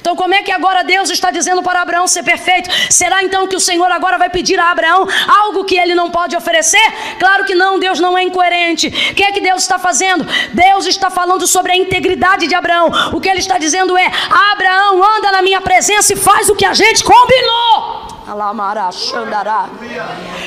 Então, 0.00 0.16
como 0.16 0.34
é 0.34 0.42
que 0.42 0.52
agora 0.52 0.82
Deus 0.82 1.10
está 1.10 1.30
dizendo 1.30 1.62
para 1.62 1.82
Abraão 1.82 2.06
ser 2.06 2.22
perfeito? 2.22 2.70
Será 2.90 3.22
então 3.22 3.46
que 3.46 3.56
o 3.56 3.60
Senhor 3.60 3.90
agora 3.90 4.18
vai 4.18 4.30
pedir 4.30 4.58
a 4.58 4.70
Abraão 4.70 5.06
algo 5.26 5.64
que 5.64 5.76
ele 5.76 5.94
não 5.94 6.10
pode 6.10 6.36
oferecer? 6.36 6.92
Claro 7.18 7.44
que 7.44 7.54
não, 7.54 7.78
Deus 7.78 8.00
não 8.00 8.16
é 8.16 8.22
incoerente. 8.22 8.88
O 8.88 9.14
que 9.14 9.24
é 9.24 9.32
que 9.32 9.40
Deus 9.40 9.62
está 9.62 9.78
fazendo? 9.78 10.26
Deus 10.52 10.86
está 10.86 11.10
falando 11.10 11.46
sobre 11.46 11.72
a 11.72 11.76
integridade 11.76 12.46
de 12.46 12.54
Abraão. 12.54 12.90
O 13.12 13.20
que 13.20 13.28
ele 13.28 13.40
está 13.40 13.58
dizendo 13.58 13.96
é: 13.96 14.10
Abraão, 14.52 15.02
anda 15.16 15.32
na 15.32 15.42
minha 15.42 15.60
presença 15.60 16.12
e 16.12 16.16
faz 16.16 16.48
o 16.48 16.56
que 16.56 16.64
a 16.64 16.74
gente 16.74 17.02
combinou. 17.04 18.17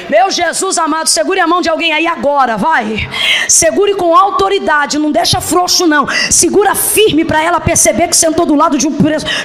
Meu 0.10 0.30
Jesus 0.30 0.78
amado, 0.78 1.08
segure 1.08 1.40
a 1.40 1.48
mão 1.48 1.62
de 1.62 1.70
alguém 1.70 1.94
aí 1.94 2.06
agora, 2.06 2.58
vai. 2.58 3.10
Segure 3.48 3.96
com 3.96 4.16
autoridade, 4.16 5.00
não 5.00 5.12
deixa 5.12 5.42
frouxo 5.42 5.88
não. 5.88 6.08
Segura 6.30 6.76
firme 6.76 7.26
para 7.26 7.42
ela 7.42 7.60
perceber 7.60 8.08
que 8.08 8.16
sentou 8.16 8.46
do 8.46 8.56
lado 8.56 8.78
de, 8.78 8.88
um, 8.88 8.96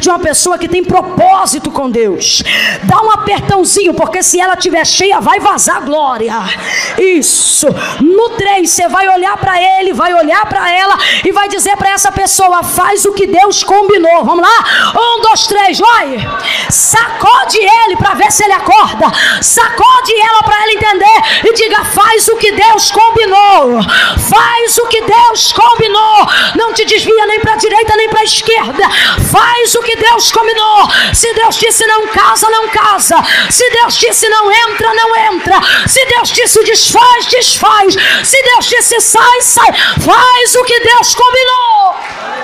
de 0.01 0.09
uma 0.09 0.18
pessoa 0.18 0.59
que 0.59 0.68
tem 0.68 0.85
propósito 0.85 1.70
com 1.70 1.90
Deus. 1.90 2.42
Dá 2.85 3.01
um 3.03 3.11
apertãozinho, 3.11 3.94
porque 3.94 4.22
se 4.22 4.40
ela 4.40 4.57
tiver 4.57 4.85
cheia, 4.85 5.20
vai 5.20 5.40
vazar 5.40 5.85
glória. 5.85 6.35
Isso. 6.99 7.68
No 8.01 8.31
3, 8.31 8.68
você 8.68 8.88
vai 8.88 9.09
olhar 9.09 9.37
para 9.37 9.61
ele, 9.61 9.92
vai 9.92 10.12
olhar 10.14 10.44
para 10.46 10.70
ela 10.70 10.96
e 11.25 11.33
vai 11.33 11.49
dizer 11.49 11.77
para 11.77 11.90
essa 11.90 12.12
pessoa: 12.12 12.62
faz 12.62 13.05
o 13.05 13.12
que 13.12 13.27
Deus 13.27 13.64
combinou. 13.64 14.25
Vamos 14.25 14.42
lá? 14.42 14.92
Um, 14.94 15.22
dois, 15.22 15.46
três, 15.46 15.79
vai. 15.79 16.18
Sacode 16.68 17.59
ele 17.59 17.96
para 17.96 18.14
ver 18.14 18.25
se 18.30 18.44
ele 18.44 18.52
acorda. 18.52 19.06
Sacode 19.40 20.12
ela 20.20 20.42
para 20.42 20.62
ela 20.62 20.72
entender 20.72 21.48
e 21.48 21.52
diga: 21.54 21.84
faz 21.84 22.28
o 22.28 22.36
que 22.36 22.52
Deus 22.52 22.90
combinou. 22.90 23.82
Faz 24.28 24.78
o 24.78 24.86
que 24.86 25.00
Deus 25.02 25.52
combinou. 25.52 26.26
Não 26.56 26.72
te 26.72 26.84
desvia 26.84 27.26
nem 27.26 27.40
para 27.40 27.54
a 27.54 27.56
direita 27.56 27.96
nem 27.96 28.08
para 28.08 28.20
a 28.20 28.24
esquerda. 28.24 28.88
Faz 29.30 29.74
o 29.74 29.82
que 29.82 29.96
Deus 29.96 30.32
combinou. 30.32 30.88
Se 31.12 31.32
Deus 31.34 31.56
disse 31.56 31.86
não 31.86 32.06
casa, 32.08 32.48
não 32.50 32.68
casa. 32.68 33.16
Se 33.50 33.68
Deus 33.70 33.96
disse 33.96 34.28
não 34.28 34.50
entra, 34.50 34.94
não 34.94 35.16
entra. 35.32 35.60
Se 35.86 36.04
Deus 36.06 36.30
disse 36.30 36.62
desfaz, 36.64 37.26
desfaz. 37.26 37.94
Se 38.24 38.42
Deus 38.42 38.66
disse 38.66 39.00
sai, 39.00 39.40
sai. 39.40 39.72
Faz 40.04 40.54
o 40.54 40.64
que 40.64 40.80
Deus 40.80 41.14
combinou. 41.14 42.36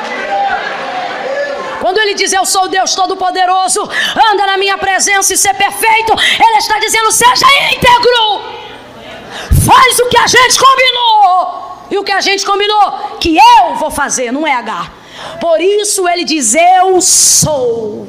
Quando 1.82 1.98
ele 1.98 2.14
diz 2.14 2.32
eu 2.32 2.46
sou 2.46 2.68
Deus 2.68 2.94
Todo-Poderoso, 2.94 3.82
anda 4.30 4.46
na 4.46 4.56
minha 4.56 4.78
presença 4.78 5.34
e 5.34 5.36
ser 5.36 5.52
perfeito, 5.54 6.12
ele 6.12 6.58
está 6.58 6.78
dizendo 6.78 7.10
seja 7.10 7.46
íntegro. 7.72 8.62
Faz 9.66 9.98
o 9.98 10.08
que 10.08 10.16
a 10.16 10.28
gente 10.28 10.60
combinou. 10.60 11.86
E 11.90 11.98
o 11.98 12.04
que 12.04 12.12
a 12.12 12.20
gente 12.20 12.46
combinou? 12.46 13.18
Que 13.18 13.36
eu 13.36 13.74
vou 13.74 13.90
fazer, 13.90 14.30
não 14.30 14.46
é 14.46 14.54
H. 14.54 14.92
Por 15.40 15.60
isso 15.60 16.08
ele 16.08 16.24
diz: 16.24 16.54
Eu 16.54 17.00
sou. 17.00 18.06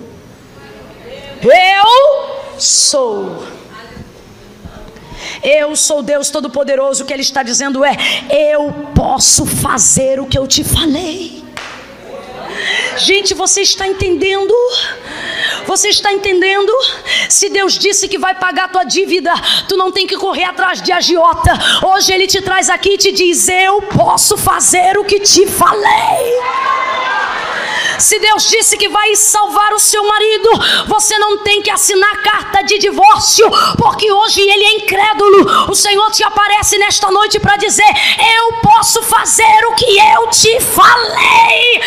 Eu 1.41 2.59
sou. 2.59 3.43
Eu 5.43 5.75
sou 5.75 6.03
Deus 6.03 6.29
Todo-Poderoso. 6.29 7.03
O 7.03 7.07
que 7.07 7.13
ele 7.13 7.23
está 7.23 7.41
dizendo 7.41 7.83
é: 7.83 7.97
Eu 8.29 8.71
posso 8.93 9.47
fazer 9.47 10.19
o 10.19 10.27
que 10.27 10.37
eu 10.37 10.47
te 10.47 10.63
falei. 10.63 11.42
Gente, 12.97 13.33
você 13.33 13.61
está 13.61 13.87
entendendo? 13.87 14.53
Você 15.65 15.89
está 15.89 16.11
entendendo? 16.11 16.71
Se 17.29 17.49
Deus 17.49 17.77
disse 17.77 18.07
que 18.07 18.17
vai 18.17 18.35
pagar 18.35 18.71
tua 18.71 18.83
dívida, 18.83 19.33
tu 19.67 19.75
não 19.77 19.91
tem 19.91 20.05
que 20.05 20.15
correr 20.15 20.43
atrás 20.43 20.81
de 20.81 20.91
agiota. 20.91 21.51
Hoje 21.85 22.13
Ele 22.13 22.27
te 22.27 22.41
traz 22.41 22.69
aqui 22.69 22.93
e 22.93 22.97
te 22.97 23.11
diz: 23.11 23.47
Eu 23.47 23.81
posso 23.81 24.37
fazer 24.37 24.97
o 24.97 25.03
que 25.03 25.19
te 25.19 25.47
falei. 25.47 26.33
Se 28.03 28.19
Deus 28.19 28.49
disse 28.49 28.75
que 28.75 28.89
vai 28.89 29.15
salvar 29.15 29.73
o 29.73 29.79
seu 29.79 30.03
marido, 30.03 30.49
você 30.87 31.17
não 31.17 31.37
tem 31.37 31.61
que 31.61 31.71
assinar 31.71 32.21
carta 32.21 32.61
de 32.61 32.77
divórcio, 32.77 33.49
porque 33.77 34.11
hoje 34.11 34.41
ele 34.41 34.63
é 34.63 34.73
incrédulo. 34.73 35.71
O 35.71 35.75
Senhor 35.75 36.11
te 36.11 36.21
aparece 36.23 36.77
nesta 36.77 37.09
noite 37.09 37.39
para 37.39 37.55
dizer: 37.55 37.87
Eu 38.35 38.53
posso 38.61 39.01
fazer 39.03 39.65
o 39.67 39.75
que 39.75 39.97
eu 39.97 40.27
te 40.29 40.59
falei. 40.59 41.81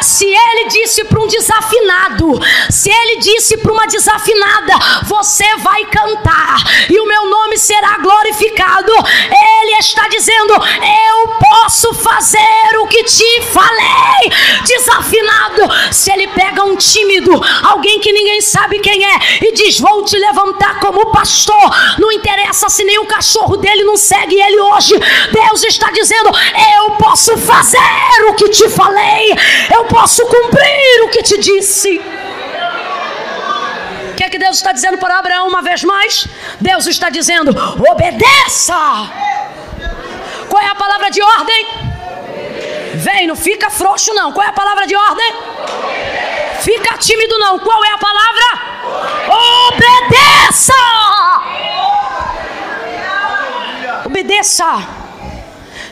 Se 0.00 0.26
ele 0.26 0.68
disse 0.68 1.04
para 1.04 1.20
um 1.20 1.26
desafinado, 1.26 2.40
se 2.70 2.90
ele 2.90 3.16
disse 3.16 3.58
para 3.58 3.72
uma 3.72 3.86
desafinada, 3.86 4.78
você 5.02 5.56
vai 5.56 5.84
cantar 5.86 6.56
e 6.88 6.98
o 6.98 7.06
meu 7.06 7.26
nome 7.28 7.58
será 7.58 7.98
glorificado. 7.98 8.92
Ele 8.92 9.76
está 9.78 10.08
dizendo: 10.08 10.54
Eu 10.54 11.28
posso 11.38 11.92
fazer 11.94 12.78
o 12.78 12.84
o 12.84 12.86
que 12.94 13.04
te 13.04 13.42
falei. 13.42 14.30
Desafinado. 14.64 15.92
Se 15.92 16.12
ele 16.12 16.28
pega 16.28 16.62
um 16.62 16.76
tímido, 16.76 17.32
alguém 17.64 17.98
que 17.98 18.12
ninguém 18.12 18.40
sabe 18.40 18.78
quem 18.78 19.04
é, 19.04 19.18
e 19.42 19.52
diz: 19.52 19.80
Vou 19.80 20.04
te 20.04 20.16
levantar 20.16 20.78
como 20.78 21.10
pastor. 21.10 21.98
Não 21.98 22.12
interessa 22.12 22.68
se 22.68 22.84
nem 22.84 22.98
o 23.00 23.06
cachorro 23.06 23.56
dele 23.56 23.82
não 23.82 23.96
segue 23.96 24.40
ele 24.40 24.60
hoje. 24.60 24.94
Deus 25.32 25.64
está 25.64 25.90
dizendo: 25.90 26.30
Eu 26.76 26.92
posso 26.92 27.36
fazer 27.38 27.78
o 28.28 28.34
que 28.34 28.48
te 28.50 28.68
falei. 28.68 29.34
Eu 29.74 29.84
posso 29.86 30.24
cumprir 30.26 31.04
o 31.04 31.08
que 31.08 31.22
te 31.22 31.38
disse. 31.38 32.00
O 34.10 34.14
que 34.16 34.22
é 34.22 34.28
que 34.28 34.38
Deus 34.38 34.58
está 34.58 34.70
dizendo 34.70 34.98
para 34.98 35.18
Abraão 35.18 35.48
uma 35.48 35.62
vez 35.62 35.82
mais? 35.82 36.28
Deus 36.60 36.86
está 36.86 37.10
dizendo: 37.10 37.50
obedeça. 37.90 39.10
Qual 40.48 40.62
é 40.62 40.68
a 40.68 40.74
palavra 40.76 41.10
de 41.10 41.20
ordem? 41.20 41.83
Vem, 42.96 43.26
não 43.26 43.36
fica 43.36 43.70
frouxo 43.70 44.12
não. 44.14 44.32
Qual 44.32 44.44
é 44.44 44.50
a 44.50 44.52
palavra 44.52 44.86
de 44.86 44.94
ordem? 44.94 45.32
Fica 46.60 46.96
tímido 46.96 47.38
não. 47.38 47.58
Qual 47.58 47.84
é 47.84 47.90
a 47.90 47.98
palavra? 47.98 48.74
Obedeça! 49.68 50.72
Obedeça. 54.06 55.04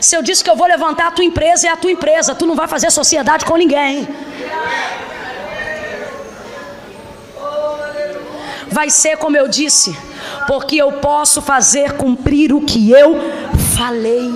Se 0.00 0.16
eu 0.16 0.22
disse 0.22 0.42
que 0.42 0.50
eu 0.50 0.57
vou 0.57 0.66
levantar 0.66 1.09
a 1.09 1.11
tua 1.11 1.24
empresa, 1.24 1.68
é 1.68 1.70
a 1.70 1.76
tua 1.76 1.90
empresa. 1.90 2.34
Tu 2.34 2.46
não 2.46 2.55
vai 2.55 2.68
fazer 2.68 2.90
sociedade 2.90 3.44
com 3.44 3.57
ninguém. 3.57 4.09
Vai 8.68 8.88
ser 8.88 9.18
como 9.18 9.36
eu 9.36 9.48
disse, 9.48 9.96
porque 10.46 10.76
eu 10.76 10.92
posso 10.92 11.42
fazer 11.42 11.92
cumprir 11.92 12.55
o 12.55 12.62
que 12.62 12.90
eu 12.90 13.16
falei. 13.76 14.32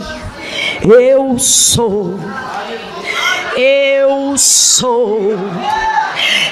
Eu 0.83 1.39
sou. 1.39 2.19
Eu 3.57 4.37
sou. 4.37 5.35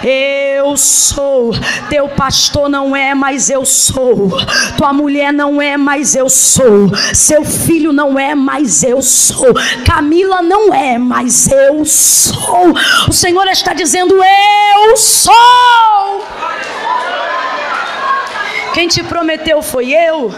Eu 0.02 0.76
sou. 0.76 1.52
Teu 1.88 2.08
pastor 2.08 2.68
não 2.68 2.94
é, 2.94 3.14
mas 3.14 3.50
eu 3.50 3.64
sou. 3.64 4.30
Tua 4.76 4.92
mulher 4.92 5.32
não 5.32 5.60
é, 5.60 5.76
mas 5.76 6.14
eu 6.14 6.28
sou. 6.28 6.90
Seu 7.12 7.44
filho 7.44 7.92
não 7.92 8.18
é, 8.18 8.34
mas 8.34 8.82
eu 8.82 9.00
sou. 9.02 9.54
Camila 9.86 10.42
não 10.42 10.72
é, 10.72 10.98
mas 10.98 11.48
eu 11.48 11.84
sou. 11.84 12.74
O 13.08 13.12
Senhor 13.12 13.46
está 13.48 13.72
dizendo: 13.72 14.14
Eu 14.14 14.96
sou. 14.96 15.32
Quem 18.74 18.88
te 18.88 19.04
prometeu 19.04 19.62
foi 19.62 19.92
eu. 19.92 20.34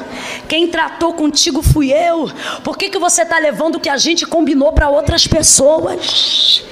Quem 0.46 0.68
tratou 0.68 1.14
contigo 1.14 1.62
fui 1.62 1.90
eu. 1.90 2.30
Por 2.62 2.76
que, 2.76 2.90
que 2.90 2.98
você 2.98 3.22
está 3.22 3.38
levando 3.38 3.76
o 3.76 3.80
que 3.80 3.88
a 3.88 3.96
gente 3.96 4.26
combinou 4.26 4.74
para 4.74 4.90
outras 4.90 5.26
pessoas? 5.26 6.62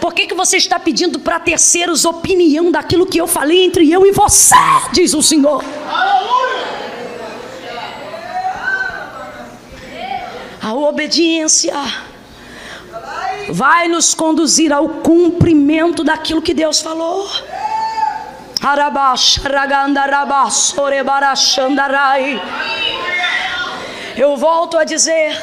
Por 0.00 0.14
que, 0.14 0.28
que 0.28 0.34
você 0.34 0.58
está 0.58 0.78
pedindo 0.78 1.18
para 1.18 1.40
terceiros 1.40 2.04
opinião 2.04 2.70
daquilo 2.70 3.04
que 3.04 3.20
eu 3.20 3.26
falei 3.26 3.64
entre 3.64 3.90
eu 3.90 4.06
e 4.06 4.12
você? 4.12 4.54
Diz 4.92 5.12
o 5.12 5.20
Senhor. 5.20 5.64
A 10.62 10.72
obediência 10.72 11.74
vai 13.50 13.88
nos 13.88 14.14
conduzir 14.14 14.72
ao 14.72 14.88
cumprimento 14.88 16.04
daquilo 16.04 16.40
que 16.40 16.54
Deus 16.54 16.80
falou. 16.80 17.28
Eu 24.16 24.36
volto 24.36 24.76
a 24.76 24.84
dizer: 24.84 25.40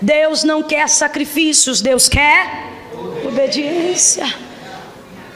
Deus 0.00 0.42
não 0.42 0.62
quer 0.62 0.88
sacrifícios, 0.88 1.80
Deus 1.80 2.08
quer 2.08 2.66
obediência. 3.24 4.26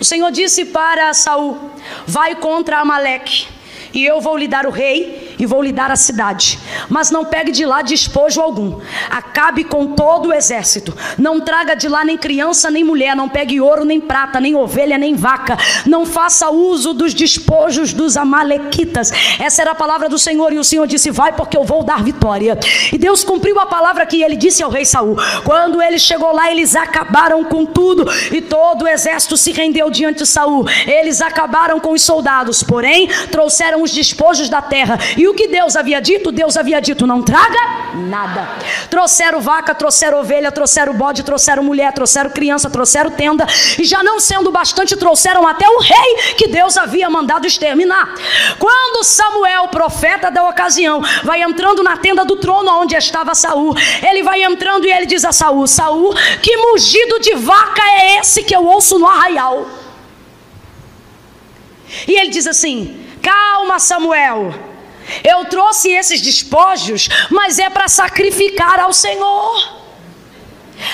O 0.01 0.05
Senhor 0.05 0.33
disse 0.33 0.65
para 0.65 1.15
Saul: 1.15 1.71
Vai 2.07 2.35
contra 2.35 2.79
Amaleque, 2.79 3.47
e 3.93 4.05
eu 4.05 4.21
vou 4.21 4.37
lhe 4.37 4.49
dar 4.49 4.67
o 4.67 4.71
rei 4.71 5.30
e 5.41 5.47
vou 5.47 5.63
lhe 5.63 5.73
dar 5.73 5.91
a 5.91 5.97
cidade. 5.97 6.59
Mas 6.89 7.11
não 7.11 7.25
pegue 7.25 7.51
de 7.51 7.65
lá 7.65 7.81
despojo 7.81 8.43
algum. 8.43 8.79
Acabe 9.11 9.65
com 9.65 9.95
todo 9.95 10.29
o 10.29 10.33
exército. 10.33 10.95
Não 11.17 11.41
traga 11.41 11.75
de 11.75 11.89
lá 11.89 12.05
nem 12.05 12.19
criança 12.19 12.71
nem 12.71 12.85
mulher. 12.85 13.17
Não 13.17 13.27
pegue 13.29 13.59
ouro, 13.59 13.85
nem 13.85 13.99
prata, 13.99 14.39
nem 14.39 14.55
ovelha, 14.55 14.99
nem 14.99 15.15
vaca. 15.15 15.57
Não 15.87 16.05
faça 16.05 16.51
uso 16.51 16.93
dos 16.93 17.15
despojos 17.15 17.95
dos 17.95 18.19
amalequitas. 18.19 19.11
Essa 19.41 19.63
era 19.63 19.71
a 19.71 19.75
palavra 19.75 20.11
do 20.11 20.19
Senhor. 20.19 20.53
E 20.53 20.59
o 20.59 20.65
Senhor 20.65 20.87
disse: 20.87 21.11
Vai, 21.11 21.33
porque 21.33 21.57
eu 21.57 21.65
vou 21.65 21.83
dar 21.83 22.03
vitória. 22.03 22.59
E 22.93 22.99
Deus 22.99 23.25
cumpriu 23.25 23.59
a 23.59 23.67
palavra 23.67 24.05
que 24.05 24.23
ele 24.23 24.37
disse 24.37 24.63
ao 24.63 24.71
rei 24.71 24.85
Saul. 24.85 25.17
Quando 25.45 25.81
ele 25.81 25.99
chegou 25.99 26.33
lá, 26.35 26.51
eles 26.51 26.77
acabaram 26.77 27.43
com 27.45 27.65
tudo. 27.65 28.07
E 28.31 28.43
todo 28.43 28.83
o 28.83 28.89
exército 28.89 29.39
se 29.39 29.53
rendeu 29.53 29.91
diante 29.91 30.19
de 30.19 30.27
Saul. 30.27 30.67
Eles 30.87 31.23
acabaram 31.23 31.81
com 31.81 31.93
os 31.93 32.03
soldados, 32.03 32.63
porém 32.63 33.09
trouxeram 33.31 33.83
os 33.83 33.91
despojos 33.91 34.49
da 34.49 34.61
terra. 34.61 34.99
E 35.17 35.30
o 35.31 35.35
que 35.35 35.47
Deus 35.49 35.77
havia 35.77 36.01
dito? 36.01 36.31
Deus 36.33 36.57
havia 36.57 36.81
dito: 36.81 37.07
não 37.07 37.23
traga 37.23 37.95
nada. 37.95 38.49
Trouxeram 38.89 39.41
vaca, 39.41 39.75
trouxeram 39.75 40.21
ovelha, 40.21 40.53
trouxeram 40.53 40.95
bode, 40.95 41.23
trouxeram 41.23 41.63
mulher, 41.63 41.93
trouxeram 41.93 42.31
criança, 42.31 42.69
trouxeram 42.69 43.11
tenda, 43.11 43.47
e 43.79 43.85
já 43.85 44.03
não 44.03 44.21
sendo 44.21 44.51
bastante, 44.51 44.97
trouxeram 44.97 45.47
até 45.47 45.69
o 45.69 45.79
rei 45.79 46.35
que 46.37 46.49
Deus 46.49 46.77
havia 46.77 47.09
mandado 47.09 47.47
exterminar. 47.47 48.15
Quando 48.59 49.05
Samuel, 49.05 49.69
profeta 49.69 50.31
da 50.31 50.49
ocasião, 50.49 51.03
vai 51.25 51.43
entrando 51.43 51.83
na 51.83 51.97
tenda 51.97 52.25
do 52.25 52.37
trono 52.37 52.71
onde 52.81 52.95
estava 52.95 53.35
Saul, 53.35 53.75
ele 54.09 54.23
vai 54.23 54.43
entrando 54.43 54.87
e 54.87 54.93
ele 54.93 55.07
diz 55.07 55.25
a 55.25 55.33
Saul: 55.33 55.67
Saul, 55.67 56.15
que 56.43 56.57
mugido 56.57 57.21
de 57.21 57.35
vaca 57.35 57.83
é 57.83 58.19
esse 58.19 58.43
que 58.43 58.55
eu 58.55 58.65
ouço 58.65 58.99
no 58.99 59.07
arraial? 59.07 59.67
E 62.07 62.13
ele 62.13 62.31
diz 62.31 62.47
assim: 62.47 63.05
Calma, 63.23 63.79
Samuel. 63.79 64.70
Eu 65.25 65.45
trouxe 65.47 65.91
esses 65.91 66.21
despojos, 66.21 67.09
mas 67.31 67.59
é 67.59 67.69
para 67.69 67.89
sacrificar 67.89 68.79
ao 68.79 68.93
Senhor. 68.93 69.81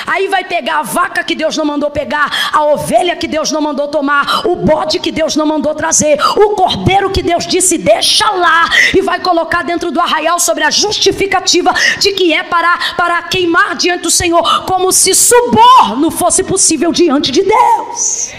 Aí 0.06 0.28
vai 0.28 0.44
pegar 0.44 0.80
a 0.80 0.82
vaca 0.82 1.22
que 1.22 1.34
Deus 1.34 1.56
não 1.56 1.64
mandou 1.64 1.90
pegar, 1.90 2.50
a 2.52 2.64
ovelha 2.64 3.16
que 3.16 3.26
Deus 3.26 3.52
não 3.52 3.60
mandou 3.60 3.88
tomar, 3.88 4.46
o 4.46 4.56
bode 4.56 4.98
que 4.98 5.12
Deus 5.12 5.36
não 5.36 5.46
mandou 5.46 5.74
trazer, 5.74 6.18
o 6.36 6.50
cordeiro 6.50 7.10
que 7.10 7.22
Deus 7.22 7.46
disse 7.46 7.78
deixa 7.78 8.28
lá, 8.30 8.68
e 8.94 9.00
vai 9.00 9.20
colocar 9.20 9.62
dentro 9.62 9.90
do 9.90 10.00
arraial 10.00 10.38
sobre 10.40 10.64
a 10.64 10.70
justificativa 10.70 11.72
de 11.98 12.12
que 12.12 12.32
é 12.32 12.42
para, 12.42 12.94
para 12.96 13.22
queimar 13.22 13.76
diante 13.76 14.02
do 14.02 14.10
Senhor, 14.10 14.64
como 14.64 14.92
se 14.92 15.14
suborno 15.14 16.10
fosse 16.10 16.42
possível 16.42 16.92
diante 16.92 17.30
de 17.30 17.42
Deus. 17.42 18.32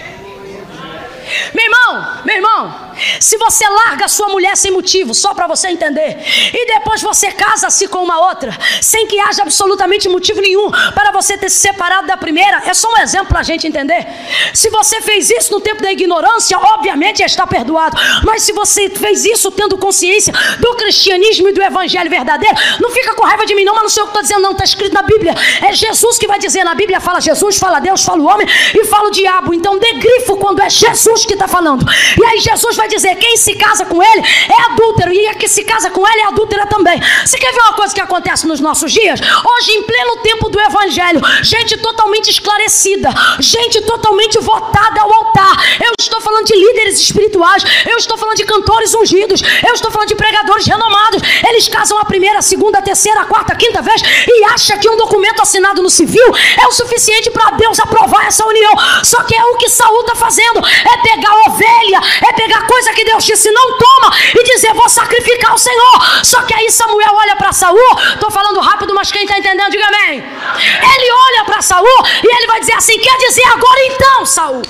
Meu 1.54 1.64
irmão, 1.64 2.08
meu 2.24 2.36
irmão, 2.36 2.87
se 3.20 3.36
você 3.36 3.68
larga 3.68 4.08
sua 4.08 4.28
mulher 4.28 4.56
sem 4.56 4.70
motivo, 4.70 5.14
só 5.14 5.34
para 5.34 5.46
você 5.46 5.68
entender, 5.68 6.18
e 6.52 6.66
depois 6.74 7.00
você 7.02 7.30
casa-se 7.30 7.88
com 7.88 8.02
uma 8.02 8.26
outra, 8.28 8.56
sem 8.80 9.06
que 9.06 9.18
haja 9.20 9.42
absolutamente 9.42 10.08
motivo 10.08 10.40
nenhum 10.40 10.70
para 10.94 11.12
você 11.12 11.36
ter 11.36 11.50
se 11.50 11.58
separado 11.58 12.06
da 12.06 12.16
primeira, 12.16 12.62
é 12.66 12.74
só 12.74 12.92
um 12.92 12.98
exemplo 12.98 13.28
para 13.28 13.40
a 13.40 13.42
gente 13.42 13.66
entender. 13.66 14.06
Se 14.54 14.70
você 14.70 15.00
fez 15.00 15.30
isso 15.30 15.52
no 15.52 15.60
tempo 15.60 15.82
da 15.82 15.92
ignorância, 15.92 16.58
obviamente 16.58 17.22
está 17.22 17.46
perdoado. 17.46 17.96
Mas 18.24 18.42
se 18.42 18.52
você 18.52 18.88
fez 18.90 19.24
isso 19.24 19.50
tendo 19.50 19.76
consciência 19.76 20.32
do 20.58 20.74
cristianismo 20.74 21.48
e 21.48 21.52
do 21.52 21.62
evangelho 21.62 22.10
verdadeiro, 22.10 22.56
não 22.80 22.90
fica 22.90 23.14
com 23.14 23.24
raiva 23.24 23.44
de 23.46 23.54
mim, 23.54 23.64
não, 23.64 23.74
mas 23.74 23.82
não 23.82 23.90
sei 23.90 24.02
o 24.02 24.06
que 24.06 24.10
estou 24.10 24.22
dizendo, 24.22 24.42
não, 24.42 24.52
está 24.52 24.64
escrito 24.64 24.92
na 24.92 25.02
Bíblia. 25.02 25.34
É 25.62 25.72
Jesus 25.72 26.18
que 26.18 26.26
vai 26.26 26.38
dizer 26.38 26.64
na 26.64 26.74
Bíblia: 26.74 27.00
fala 27.00 27.20
Jesus, 27.20 27.58
fala 27.58 27.80
Deus, 27.80 28.04
fala 28.04 28.22
o 28.22 28.26
homem 28.26 28.46
e 28.74 28.84
fala 28.84 29.08
o 29.08 29.10
diabo. 29.10 29.54
Então 29.54 29.78
dê 29.78 29.94
grifo 29.94 30.36
quando 30.36 30.60
é 30.60 30.70
Jesus 30.70 31.26
que 31.26 31.34
está 31.34 31.46
falando. 31.46 31.84
E 32.20 32.24
aí 32.24 32.40
Jesus 32.40 32.76
vai 32.76 32.87
dizer: 32.88 33.14
quem 33.16 33.36
se 33.36 33.54
casa 33.54 33.84
com 33.84 34.02
ele 34.02 34.22
é 34.48 34.72
adúltero, 34.72 35.12
e 35.12 35.26
a 35.28 35.34
que 35.34 35.48
se 35.48 35.64
casa 35.64 35.90
com 35.90 36.06
ele 36.06 36.20
é 36.20 36.26
adúltera 36.26 36.66
também. 36.66 37.00
Você 37.24 37.38
quer 37.38 37.52
ver 37.52 37.60
uma 37.60 37.74
coisa 37.74 37.94
que 37.94 38.00
acontece 38.00 38.46
nos 38.46 38.60
nossos 38.60 38.92
dias? 38.92 39.20
Hoje, 39.20 39.72
em 39.72 39.82
pleno 39.82 40.16
tempo 40.22 40.48
do 40.48 40.60
evangelho, 40.60 41.20
gente 41.42 41.76
totalmente 41.78 42.30
esclarecida, 42.30 43.10
gente 43.40 43.80
totalmente 43.82 44.38
votada 44.40 45.00
ao 45.00 45.12
altar. 45.12 45.78
Eu 45.84 45.92
estou 45.98 46.20
falando 46.20 46.46
de 46.46 46.54
líderes 46.54 47.00
espirituais, 47.00 47.62
eu 47.86 47.96
estou 47.96 48.16
falando 48.16 48.36
de 48.36 48.44
cantores 48.44 48.94
ungidos, 48.94 49.42
eu 49.66 49.74
estou 49.74 49.90
falando 49.90 50.08
de 50.08 50.14
pregadores 50.14 50.66
renomados. 50.66 51.22
Eles 51.48 51.68
casam 51.68 51.98
a 51.98 52.04
primeira, 52.04 52.38
a 52.38 52.42
segunda, 52.42 52.78
a 52.78 52.82
terceira, 52.82 53.20
a 53.20 53.24
quarta, 53.24 53.52
a 53.52 53.56
quinta 53.56 53.82
vez 53.82 54.02
e 54.26 54.44
acha 54.44 54.76
que 54.78 54.88
um 54.88 54.96
documento 54.96 55.42
assinado 55.42 55.82
no 55.82 55.90
civil 55.90 56.24
é 56.60 56.66
o 56.66 56.72
suficiente 56.72 57.30
para 57.30 57.50
Deus 57.52 57.78
aprovar 57.78 58.26
essa 58.26 58.44
união. 58.46 58.72
Só 59.04 59.22
que 59.24 59.34
é 59.34 59.44
o 59.44 59.56
que 59.56 59.68
Saul 59.68 60.00
está 60.00 60.14
fazendo: 60.14 60.60
é 60.60 60.96
pegar 61.02 61.34
ovelha, 61.48 62.00
é 62.28 62.32
pegar 62.32 62.66
coisa 62.66 62.77
que 62.92 63.04
Deus 63.04 63.24
disse: 63.24 63.50
não 63.50 63.78
toma, 63.78 64.16
e 64.34 64.44
dizer: 64.44 64.72
vou 64.74 64.88
sacrificar 64.88 65.54
o 65.54 65.58
Senhor. 65.58 66.24
Só 66.24 66.42
que 66.42 66.54
aí 66.54 66.70
Samuel 66.70 67.14
olha 67.14 67.36
para 67.36 67.52
Saul, 67.52 67.78
estou 68.14 68.30
falando 68.30 68.60
rápido, 68.60 68.94
mas 68.94 69.10
quem 69.10 69.22
está 69.22 69.38
entendendo, 69.38 69.70
diga 69.70 69.86
amém. 69.86 70.18
Ele 70.18 71.12
olha 71.12 71.44
para 71.44 71.62
Saul 71.62 72.06
e 72.22 72.36
ele 72.36 72.46
vai 72.46 72.60
dizer 72.60 72.74
assim: 72.74 72.98
quer 72.98 73.16
dizer 73.18 73.46
agora 73.48 73.86
então, 73.86 74.26
Saul, 74.26 74.62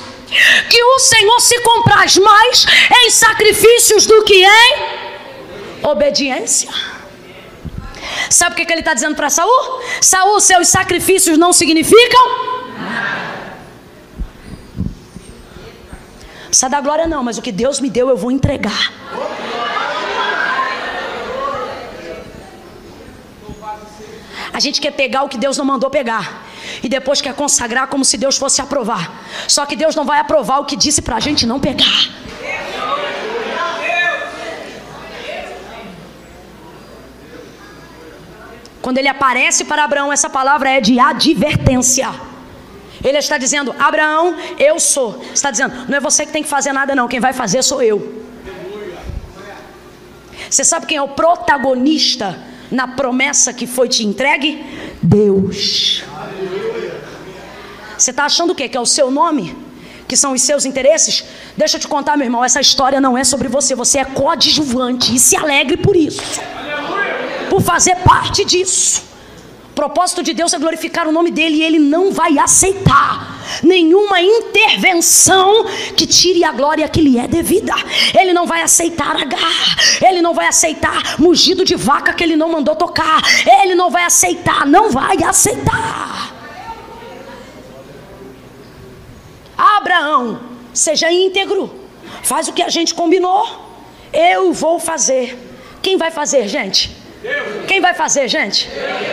que 0.68 0.82
o 0.82 0.98
Senhor 0.98 1.40
se 1.40 1.60
compraz 1.60 2.16
mais 2.16 2.66
em 3.04 3.10
sacrifícios 3.10 4.06
do 4.06 4.24
que 4.24 4.44
em 4.44 4.74
obediência. 5.82 6.68
Sabe 8.30 8.52
o 8.52 8.56
que, 8.56 8.64
que 8.64 8.72
ele 8.72 8.80
está 8.80 8.94
dizendo 8.94 9.14
para 9.14 9.30
Saul? 9.30 9.82
Saul, 10.00 10.40
seus 10.40 10.68
sacrifícios 10.68 11.36
não 11.38 11.52
significam 11.52 12.48
Só 16.50 16.68
da 16.68 16.80
glória 16.80 17.06
não, 17.06 17.22
mas 17.22 17.38
o 17.38 17.42
que 17.42 17.52
Deus 17.52 17.80
me 17.80 17.90
deu 17.90 18.08
eu 18.08 18.16
vou 18.16 18.30
entregar. 18.30 18.92
A 24.52 24.60
gente 24.60 24.80
quer 24.80 24.90
pegar 24.90 25.22
o 25.22 25.28
que 25.28 25.38
Deus 25.38 25.56
não 25.56 25.64
mandou 25.64 25.88
pegar. 25.88 26.42
E 26.82 26.88
depois 26.88 27.20
quer 27.20 27.34
consagrar 27.34 27.86
como 27.86 28.04
se 28.04 28.16
Deus 28.16 28.36
fosse 28.36 28.60
aprovar. 28.60 29.24
Só 29.46 29.64
que 29.64 29.76
Deus 29.76 29.94
não 29.94 30.04
vai 30.04 30.18
aprovar 30.18 30.58
o 30.58 30.64
que 30.64 30.76
disse 30.76 31.00
para 31.00 31.16
a 31.16 31.20
gente 31.20 31.46
não 31.46 31.60
pegar. 31.60 32.08
Quando 38.80 38.98
ele 38.98 39.08
aparece 39.08 39.64
para 39.64 39.84
Abraão, 39.84 40.12
essa 40.12 40.30
palavra 40.30 40.70
é 40.70 40.80
de 40.80 40.98
advertência. 40.98 42.08
Ele 43.02 43.18
está 43.18 43.38
dizendo: 43.38 43.74
Abraão, 43.78 44.36
eu 44.58 44.78
sou. 44.80 45.22
Está 45.32 45.50
dizendo: 45.50 45.86
não 45.88 45.96
é 45.96 46.00
você 46.00 46.26
que 46.26 46.32
tem 46.32 46.42
que 46.42 46.48
fazer 46.48 46.72
nada, 46.72 46.94
não. 46.94 47.08
Quem 47.08 47.20
vai 47.20 47.32
fazer 47.32 47.62
sou 47.62 47.82
eu. 47.82 48.24
Você 50.50 50.64
sabe 50.64 50.86
quem 50.86 50.96
é 50.96 51.02
o 51.02 51.08
protagonista 51.08 52.38
na 52.70 52.88
promessa 52.88 53.52
que 53.52 53.66
foi 53.66 53.88
te 53.88 54.04
entregue? 54.04 54.64
Deus. 55.02 56.02
Você 57.96 58.10
está 58.10 58.24
achando 58.24 58.52
o 58.52 58.54
quê? 58.54 58.68
Que 58.68 58.76
é 58.76 58.80
o 58.80 58.86
seu 58.86 59.10
nome? 59.10 59.56
Que 60.06 60.16
são 60.16 60.32
os 60.32 60.40
seus 60.42 60.64
interesses? 60.64 61.24
Deixa 61.56 61.76
eu 61.76 61.80
te 61.80 61.88
contar, 61.88 62.16
meu 62.16 62.26
irmão. 62.26 62.44
Essa 62.44 62.60
história 62.60 63.00
não 63.00 63.18
é 63.18 63.24
sobre 63.24 63.48
você. 63.48 63.74
Você 63.74 63.98
é 63.98 64.04
coadjuvante. 64.04 65.14
E 65.14 65.18
se 65.18 65.36
alegre 65.36 65.76
por 65.76 65.96
isso. 65.96 66.22
Por 67.50 67.60
fazer 67.60 67.96
parte 67.96 68.44
disso. 68.44 69.07
Propósito 69.78 70.24
de 70.24 70.34
Deus 70.34 70.52
é 70.52 70.58
glorificar 70.58 71.06
o 71.06 71.12
nome 71.12 71.30
dele 71.30 71.58
e 71.58 71.62
ele 71.62 71.78
não 71.78 72.10
vai 72.10 72.36
aceitar 72.36 73.38
nenhuma 73.62 74.20
intervenção 74.20 75.64
que 75.96 76.04
tire 76.04 76.42
a 76.42 76.50
glória 76.50 76.88
que 76.88 77.00
lhe 77.00 77.16
é 77.16 77.28
devida. 77.28 77.74
Ele 78.18 78.32
não 78.32 78.44
vai 78.44 78.62
aceitar 78.62 79.14
a 79.14 79.24
garra, 79.24 79.76
ele 80.04 80.20
não 80.20 80.34
vai 80.34 80.48
aceitar 80.48 81.20
mugido 81.20 81.64
de 81.64 81.76
vaca 81.76 82.12
que 82.12 82.24
ele 82.24 82.34
não 82.34 82.48
mandou 82.48 82.74
tocar, 82.74 83.22
ele 83.62 83.76
não 83.76 83.88
vai 83.88 84.02
aceitar, 84.02 84.66
não 84.66 84.90
vai 84.90 85.22
aceitar. 85.22 86.34
Abraão, 89.56 90.40
seja 90.74 91.08
íntegro, 91.12 91.72
faz 92.24 92.48
o 92.48 92.52
que 92.52 92.62
a 92.62 92.68
gente 92.68 92.92
combinou. 92.92 93.46
Eu 94.12 94.52
vou 94.52 94.80
fazer. 94.80 95.38
Quem 95.80 95.96
vai 95.96 96.10
fazer, 96.10 96.48
gente? 96.48 96.97
Quem 97.66 97.80
vai 97.80 97.94
fazer, 97.94 98.28
gente? 98.28 98.68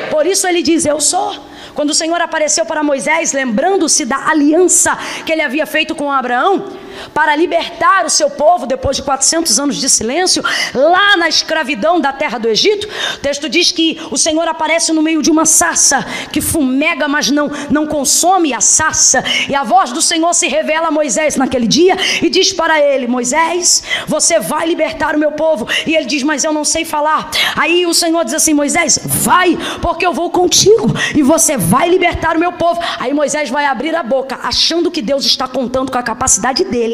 Por 0.10 0.26
isso 0.26 0.47
ele 0.47 0.62
diz: 0.62 0.86
Eu 0.86 0.99
sou. 1.01 1.36
Quando 1.74 1.89
o 1.89 1.93
Senhor 1.93 2.22
apareceu 2.22 2.66
para 2.66 2.82
Moisés, 2.84 3.34
lembrando-se 3.34 4.06
da 4.06 4.30
aliança 4.30 4.97
que 5.26 5.32
ele 5.32 5.41
havia 5.41 5.66
feito 5.66 5.93
com 5.93 6.10
Abraão, 6.10 6.78
para 7.14 7.36
libertar 7.36 8.06
o 8.06 8.10
seu 8.10 8.30
povo 8.30 8.66
depois 8.66 8.98
de 8.98 9.04
400 9.04 9.60
anos 9.60 9.78
de 9.78 9.89
silêncio, 9.89 10.43
lá 10.74 11.18
na 11.18 11.28
escravidão 11.28 12.00
da 12.00 12.12
terra 12.12 12.38
do 12.38 12.48
Egito. 12.48 12.88
O 13.16 13.18
texto 13.20 13.50
diz 13.50 13.72
que 13.72 14.00
o 14.12 14.18
Senhor 14.18 14.48
aparece 14.48 14.91
no 14.93 15.02
meio 15.02 15.22
de 15.22 15.32
uma 15.32 15.46
sarça 15.46 16.06
que 16.32 16.41
fumega, 16.41 17.08
mas 17.08 17.30
não, 17.30 17.50
não 17.70 17.86
consome 17.86 18.54
a 18.54 18.62
sarça. 18.62 19.24
E 19.50 19.56
a 19.56 19.64
voz 19.64 19.91
do 19.91 20.02
Senhor 20.02 20.34
se 20.34 20.48
revela 20.48 20.88
a 20.88 20.91
Moisés 20.91 21.36
naquele 21.36 21.68
dia 21.68 21.96
e 22.22 22.30
diz 22.30 22.54
para 22.54 22.80
ele: 22.80 23.08
Moisés, 23.08 23.84
você 24.08 24.39
vai 24.39 24.68
libertar 24.68 25.16
o 25.16 25.20
meu 25.20 25.32
povo. 25.32 25.68
E 25.86 25.96
ele 25.96 26.06
diz: 26.06 26.24
Mas 26.24 26.43
eu 26.43 26.54
não 26.54 26.64
sei 26.64 26.86
falar. 26.86 27.30
Aí 27.56 27.86
o 27.86 27.93
Senhor 27.93 28.24
diz 28.24 28.34
assim: 28.34 28.54
Moisés, 28.54 29.00
vai, 29.04 29.58
porque 29.82 30.06
eu 30.06 30.14
vou 30.14 30.30
contigo 30.30 30.93
e 31.16 31.22
você 31.22 31.58
vai 31.58 31.89
libertar 31.89 32.36
o 32.36 32.39
meu 32.39 32.54
povo. 32.54 32.80
Aí 33.00 33.14
Moisés 33.14 33.50
vai 33.50 33.66
abrir 33.66 33.96
a 33.96 34.04
boca, 34.04 34.39
achando 34.43 34.91
que 34.91 35.02
Deus 35.02 35.26
está 35.26 35.48
contando 35.48 35.91
com 35.91 35.98
a 35.98 36.04
capacidade 36.04 36.64
dele 36.66 36.84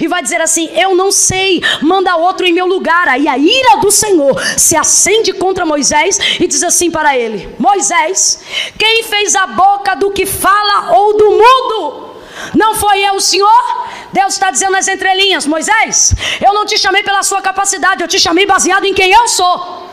e 0.00 0.08
vai 0.08 0.22
dizer 0.22 0.40
assim: 0.40 0.68
Eu 0.74 0.94
não 0.94 1.10
sei, 1.10 1.62
manda 1.82 2.16
outro 2.16 2.46
em 2.46 2.52
meu 2.52 2.66
lugar. 2.66 3.08
Aí 3.08 3.28
a 3.28 3.36
ira 3.36 3.76
do 3.78 3.90
Senhor 3.90 4.40
se 4.56 4.76
acende 4.76 5.32
contra 5.32 5.66
Moisés 5.66 6.18
e 6.40 6.46
diz 6.46 6.62
assim 6.62 6.90
para 6.90 7.16
ele: 7.16 7.54
Moisés, 7.58 8.40
quem 8.78 9.02
fez 9.04 9.34
a 9.34 9.46
boca 9.46 9.94
do 9.94 10.10
que 10.10 10.26
fala 10.26 10.96
ou 10.96 11.16
do 11.16 11.30
mudo? 11.30 12.08
Não 12.54 12.76
foi 12.76 13.00
eu, 13.00 13.14
o 13.14 13.20
Senhor? 13.20 13.88
Deus 14.12 14.34
está 14.34 14.50
dizendo 14.50 14.72
nas 14.72 14.88
entrelinhas: 14.88 15.46
Moisés, 15.46 16.14
eu 16.44 16.54
não 16.54 16.64
te 16.64 16.78
chamei 16.78 17.02
pela 17.02 17.22
sua 17.22 17.42
capacidade, 17.42 18.02
eu 18.02 18.08
te 18.08 18.18
chamei 18.18 18.46
baseado 18.46 18.84
em 18.84 18.94
quem 18.94 19.10
eu 19.10 19.28
sou. 19.28 19.87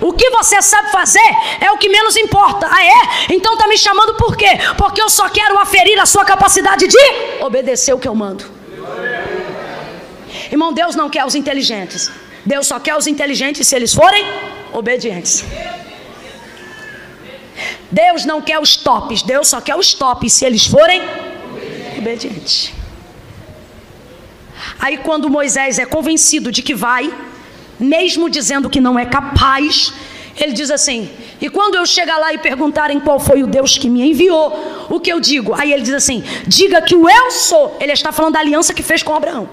O 0.00 0.12
que 0.12 0.30
você 0.30 0.60
sabe 0.60 0.90
fazer 0.90 1.28
é 1.60 1.70
o 1.70 1.78
que 1.78 1.88
menos 1.88 2.16
importa. 2.16 2.68
Ah, 2.70 2.84
é? 2.84 3.34
Então 3.34 3.54
está 3.54 3.66
me 3.66 3.78
chamando 3.78 4.14
por 4.14 4.36
quê? 4.36 4.58
Porque 4.76 5.00
eu 5.00 5.08
só 5.08 5.28
quero 5.28 5.58
aferir 5.58 5.98
a 6.00 6.06
sua 6.06 6.24
capacidade 6.24 6.86
de 6.86 6.98
obedecer 7.40 7.94
o 7.94 7.98
que 7.98 8.08
eu 8.08 8.14
mando. 8.14 8.44
Irmão, 10.50 10.72
Deus 10.72 10.94
não 10.94 11.08
quer 11.08 11.24
os 11.24 11.34
inteligentes. 11.34 12.10
Deus 12.44 12.66
só 12.66 12.78
quer 12.78 12.96
os 12.96 13.06
inteligentes 13.06 13.66
se 13.66 13.74
eles 13.74 13.92
forem 13.92 14.24
obedientes. 14.72 15.44
Deus 17.90 18.24
não 18.24 18.40
quer 18.40 18.58
os 18.60 18.76
tops. 18.76 19.22
Deus 19.22 19.48
só 19.48 19.60
quer 19.60 19.76
os 19.76 19.94
tops 19.94 20.32
se 20.32 20.44
eles 20.44 20.66
forem 20.66 21.02
obedientes. 21.98 22.72
Aí, 24.78 24.98
quando 24.98 25.30
Moisés 25.30 25.78
é 25.78 25.86
convencido 25.86 26.52
de 26.52 26.62
que 26.62 26.74
vai, 26.74 27.12
mesmo 27.78 28.28
dizendo 28.30 28.70
que 28.70 28.80
não 28.80 28.98
é 28.98 29.04
capaz, 29.04 29.92
ele 30.38 30.52
diz 30.52 30.70
assim: 30.70 31.08
e 31.40 31.50
quando 31.50 31.74
eu 31.74 31.84
chegar 31.84 32.18
lá 32.18 32.32
e 32.32 32.38
perguntarem 32.38 32.98
qual 32.98 33.20
foi 33.20 33.42
o 33.42 33.46
Deus 33.46 33.76
que 33.76 33.88
me 33.88 34.02
enviou, 34.10 34.86
o 34.88 34.98
que 34.98 35.12
eu 35.12 35.20
digo? 35.20 35.54
Aí 35.54 35.72
ele 35.72 35.82
diz 35.82 35.94
assim: 35.94 36.24
diga 36.46 36.80
que 36.80 36.94
o 36.94 37.08
eu 37.08 37.30
sou. 37.30 37.76
Ele 37.78 37.92
está 37.92 38.10
falando 38.10 38.34
da 38.34 38.40
aliança 38.40 38.72
que 38.72 38.82
fez 38.82 39.02
com 39.02 39.14
Abraão. 39.14 39.48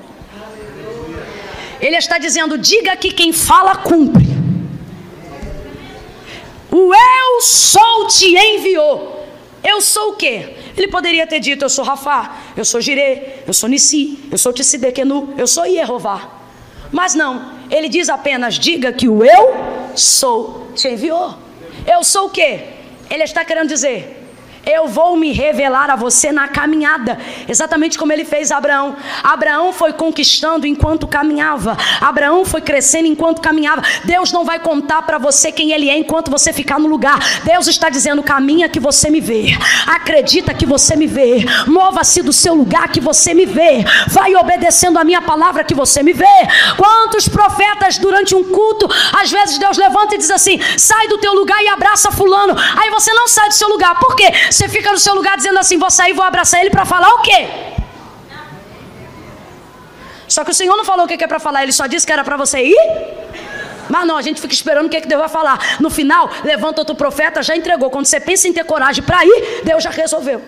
Ele 1.81 1.97
está 1.97 2.17
dizendo: 2.17 2.57
diga 2.57 2.95
que 2.95 3.11
quem 3.11 3.33
fala 3.33 3.75
cumpre. 3.75 4.25
O 6.71 6.93
eu 6.93 7.41
sou 7.41 8.07
te 8.07 8.35
enviou. 8.35 9.21
Eu 9.63 9.79
sou 9.79 10.11
o 10.11 10.15
quê? 10.15 10.55
Ele 10.75 10.87
poderia 10.87 11.27
ter 11.27 11.39
dito: 11.39 11.65
Eu 11.65 11.69
sou 11.69 11.83
Rafá, 11.83 12.37
eu 12.55 12.63
sou 12.63 12.79
Jirê, 12.79 13.39
eu 13.45 13.53
sou 13.53 13.69
Nissi, 13.69 14.19
eu 14.31 14.37
sou 14.37 14.53
Tissidekenu, 14.53 15.33
eu 15.37 15.47
sou 15.47 15.65
Yehová. 15.65 16.39
Mas 16.91 17.15
não, 17.15 17.51
ele 17.73 17.89
diz 17.89 18.07
apenas: 18.07 18.53
diga 18.55 18.93
que 18.93 19.09
o 19.09 19.25
eu 19.25 19.55
sou 19.95 20.67
te 20.75 20.87
enviou. 20.87 21.35
Eu 21.87 22.03
sou 22.03 22.27
o 22.27 22.29
quê? 22.29 22.59
Ele 23.09 23.23
está 23.23 23.43
querendo 23.43 23.67
dizer: 23.67 24.22
eu 24.65 24.87
vou 24.87 25.17
me 25.17 25.31
revelar 25.33 25.89
a 25.89 25.95
você 25.95 26.31
na 26.31 26.47
caminhada, 26.47 27.17
exatamente 27.47 27.97
como 27.97 28.13
ele 28.13 28.23
fez 28.23 28.49
Abraão. 28.49 28.95
Abraão 29.21 29.73
foi 29.73 29.91
conquistando 29.91 30.65
enquanto 30.65 31.05
caminhava. 31.05 31.77
Abraão 31.99 32.45
foi 32.45 32.61
crescendo 32.61 33.07
enquanto 33.07 33.41
caminhava. 33.41 33.81
Deus 34.05 34.31
não 34.31 34.45
vai 34.45 34.59
contar 34.59 35.01
para 35.01 35.17
você 35.17 35.51
quem 35.51 35.71
ele 35.71 35.89
é 35.89 35.97
enquanto 35.97 36.31
você 36.31 36.53
ficar 36.53 36.79
no 36.79 36.87
lugar. 36.87 37.19
Deus 37.43 37.67
está 37.67 37.89
dizendo: 37.89 38.23
caminha 38.23 38.69
que 38.69 38.79
você 38.79 39.09
me 39.09 39.19
vê. 39.19 39.47
Acredita 39.85 40.53
que 40.53 40.65
você 40.65 40.95
me 40.95 41.07
vê. 41.07 41.45
Mova-se 41.67 42.21
do 42.21 42.31
seu 42.31 42.53
lugar 42.53 42.87
que 42.89 43.01
você 43.01 43.33
me 43.33 43.45
vê. 43.45 43.83
Vai 44.07 44.33
obedecendo 44.35 44.97
a 44.97 45.03
minha 45.03 45.21
palavra 45.21 45.63
que 45.63 45.73
você 45.73 46.01
me 46.01 46.13
vê. 46.13 46.25
Quantos 46.77 47.27
profetas 47.27 47.97
durante 47.97 48.33
um 48.33 48.45
culto, 48.45 48.87
às 49.21 49.29
vezes 49.29 49.57
Deus 49.57 49.77
levanta 49.77 50.15
e 50.15 50.17
diz 50.17 50.31
assim: 50.31 50.57
sai 50.77 51.09
do 51.09 51.17
teu 51.17 51.33
lugar 51.33 51.61
e 51.61 51.67
abraça 51.67 52.11
fulano. 52.11 52.55
Aí 52.77 52.89
você 52.91 53.11
não 53.13 53.27
sai 53.27 53.49
do 53.49 53.55
seu 53.55 53.67
lugar. 53.67 53.99
Por 53.99 54.15
quê? 54.15 54.31
Você 54.53 54.69
fica 54.69 54.91
no 54.91 54.99
seu 54.99 55.15
lugar 55.15 55.35
dizendo 55.35 55.57
assim: 55.57 55.77
vou 55.79 55.89
sair, 55.89 56.13
vou 56.13 56.23
abraçar 56.23 56.61
ele 56.61 56.69
para 56.69 56.85
falar 56.85 57.09
o 57.15 57.21
quê? 57.21 57.47
Só 60.27 60.43
que 60.43 60.51
o 60.51 60.53
Senhor 60.53 60.75
não 60.77 60.85
falou 60.85 61.05
o 61.05 61.07
que 61.07 61.23
é 61.23 61.27
para 61.27 61.39
falar, 61.39 61.63
ele 61.63 61.71
só 61.71 61.87
disse 61.87 62.05
que 62.05 62.13
era 62.13 62.23
para 62.23 62.37
você 62.37 62.59
ir. 62.63 62.77
Mas 63.89 64.07
não, 64.07 64.15
a 64.15 64.21
gente 64.21 64.39
fica 64.39 64.53
esperando 64.53 64.85
o 64.85 64.89
que, 64.89 64.97
é 64.97 65.01
que 65.01 65.07
Deus 65.07 65.19
vai 65.19 65.29
falar. 65.29 65.77
No 65.79 65.89
final, 65.89 66.29
levanta 66.43 66.81
outro 66.81 66.95
profeta, 66.95 67.41
já 67.43 67.55
entregou. 67.55 67.89
Quando 67.89 68.05
você 68.05 68.19
pensa 68.19 68.47
em 68.47 68.53
ter 68.53 68.63
coragem 68.63 69.03
para 69.03 69.25
ir, 69.25 69.61
Deus 69.63 69.83
já 69.83 69.89
resolveu. 69.89 70.41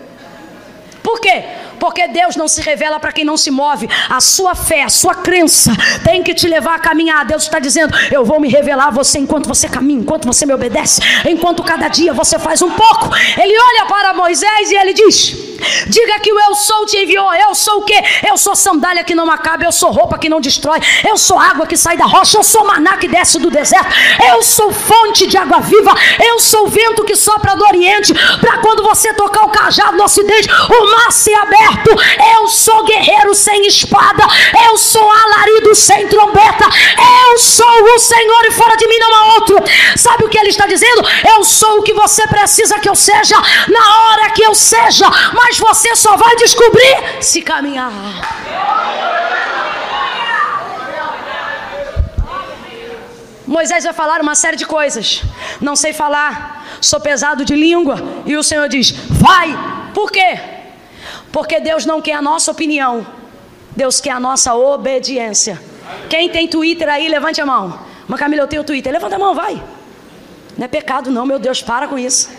Por 1.02 1.20
quê? 1.20 1.44
Porque 1.86 2.08
Deus 2.08 2.34
não 2.34 2.48
se 2.48 2.60
revela 2.62 2.98
para 2.98 3.12
quem 3.12 3.24
não 3.24 3.36
se 3.36 3.48
move. 3.48 3.88
A 4.10 4.20
sua 4.20 4.56
fé, 4.56 4.82
a 4.82 4.88
sua 4.88 5.14
crença 5.14 5.70
tem 6.02 6.20
que 6.20 6.34
te 6.34 6.48
levar 6.48 6.74
a 6.74 6.78
caminhar. 6.80 7.24
Deus 7.24 7.44
está 7.44 7.60
dizendo: 7.60 7.96
Eu 8.10 8.24
vou 8.24 8.40
me 8.40 8.48
revelar 8.48 8.88
a 8.88 8.90
você 8.90 9.20
enquanto 9.20 9.46
você 9.46 9.68
caminha, 9.68 10.00
enquanto 10.00 10.26
você 10.26 10.44
me 10.44 10.52
obedece, 10.52 11.00
enquanto 11.24 11.62
cada 11.62 11.86
dia 11.86 12.12
você 12.12 12.40
faz 12.40 12.60
um 12.60 12.70
pouco. 12.70 13.14
Ele 13.40 13.56
olha 13.56 13.86
para 13.86 14.12
Moisés 14.14 14.72
e 14.72 14.74
ele 14.74 14.94
diz: 14.94 15.45
Diga 15.86 16.20
que 16.20 16.32
o 16.32 16.40
eu 16.40 16.54
sou 16.54 16.86
te 16.86 16.96
enviou. 16.98 17.32
Eu 17.34 17.54
sou 17.54 17.78
o 17.78 17.82
quê? 17.82 18.00
Eu 18.28 18.36
sou 18.36 18.54
sandália 18.54 19.04
que 19.04 19.14
não 19.14 19.30
acaba, 19.30 19.64
eu 19.64 19.72
sou 19.72 19.90
roupa 19.90 20.18
que 20.18 20.28
não 20.28 20.40
destrói, 20.40 20.80
eu 21.08 21.16
sou 21.16 21.38
água 21.38 21.66
que 21.66 21.76
sai 21.76 21.96
da 21.96 22.04
rocha, 22.04 22.38
eu 22.38 22.42
sou 22.42 22.66
maná 22.66 22.96
que 22.96 23.08
desce 23.08 23.38
do 23.38 23.50
deserto, 23.50 23.94
eu 24.32 24.42
sou 24.42 24.72
fonte 24.72 25.26
de 25.26 25.36
água 25.36 25.60
viva, 25.60 25.94
eu 26.24 26.38
sou 26.38 26.68
vento 26.68 27.04
que 27.04 27.16
sopra 27.16 27.54
do 27.56 27.64
oriente, 27.64 28.12
para 28.40 28.58
quando 28.58 28.82
você 28.82 29.12
tocar 29.14 29.44
o 29.44 29.50
cajado 29.50 29.96
no 29.96 30.04
ocidente, 30.04 30.48
o 30.48 30.90
mar 30.90 31.12
se 31.12 31.32
aberto. 31.34 31.90
Eu 32.36 32.48
sou 32.48 32.84
guerreiro 32.84 33.34
sem 33.34 33.66
espada, 33.66 34.24
eu 34.68 34.76
sou 34.76 35.08
alarido 35.10 35.74
sem 35.74 36.08
trombeta, 36.08 36.66
eu 37.24 37.38
sou 37.38 37.94
o 37.94 37.98
Senhor 37.98 38.44
e 38.46 38.50
fora 38.52 38.76
de 38.76 38.86
mim 38.86 38.98
não 38.98 39.14
há 39.14 39.34
outro. 39.34 39.56
Sabe 39.96 40.24
o 40.24 40.28
que 40.28 40.38
ele 40.38 40.50
está 40.50 40.66
dizendo? 40.66 41.02
Eu 41.34 41.44
sou 41.44 41.78
o 41.78 41.82
que 41.82 41.92
você 41.92 42.26
precisa 42.26 42.78
que 42.78 42.88
eu 42.88 42.94
seja, 42.94 43.36
na 43.68 43.98
hora 44.00 44.30
que 44.30 44.42
eu 44.42 44.54
seja, 44.54 45.08
mas 45.32 45.55
mas 45.56 45.78
você 45.78 45.96
só 45.96 46.16
vai 46.16 46.36
descobrir 46.36 47.22
se 47.22 47.40
caminhar. 47.40 47.92
Moisés 53.46 53.84
vai 53.84 53.92
falar 53.92 54.20
uma 54.20 54.34
série 54.34 54.56
de 54.56 54.66
coisas. 54.66 55.22
Não 55.60 55.76
sei 55.76 55.92
falar, 55.92 56.66
sou 56.80 57.00
pesado 57.00 57.44
de 57.44 57.54
língua. 57.54 57.96
E 58.26 58.36
o 58.36 58.42
Senhor 58.42 58.68
diz: 58.68 58.90
Vai. 58.90 59.56
Por 59.94 60.10
quê? 60.10 60.38
Porque 61.32 61.60
Deus 61.60 61.86
não 61.86 62.02
quer 62.02 62.14
a 62.14 62.22
nossa 62.22 62.50
opinião, 62.50 63.06
Deus 63.74 64.00
quer 64.00 64.10
a 64.10 64.20
nossa 64.20 64.54
obediência. 64.54 65.60
Quem 66.10 66.28
tem 66.28 66.48
Twitter 66.48 66.88
aí, 66.88 67.08
levante 67.08 67.40
a 67.40 67.46
mão. 67.46 67.78
Mas 68.08 68.18
Camila, 68.18 68.42
eu 68.42 68.48
tenho 68.48 68.64
Twitter. 68.64 68.92
Levanta 68.92 69.16
a 69.16 69.18
mão, 69.18 69.34
vai. 69.34 69.62
Não 70.56 70.64
é 70.64 70.68
pecado, 70.68 71.10
não, 71.10 71.24
meu 71.24 71.38
Deus, 71.38 71.62
para 71.62 71.86
com 71.86 71.98
isso. 71.98 72.30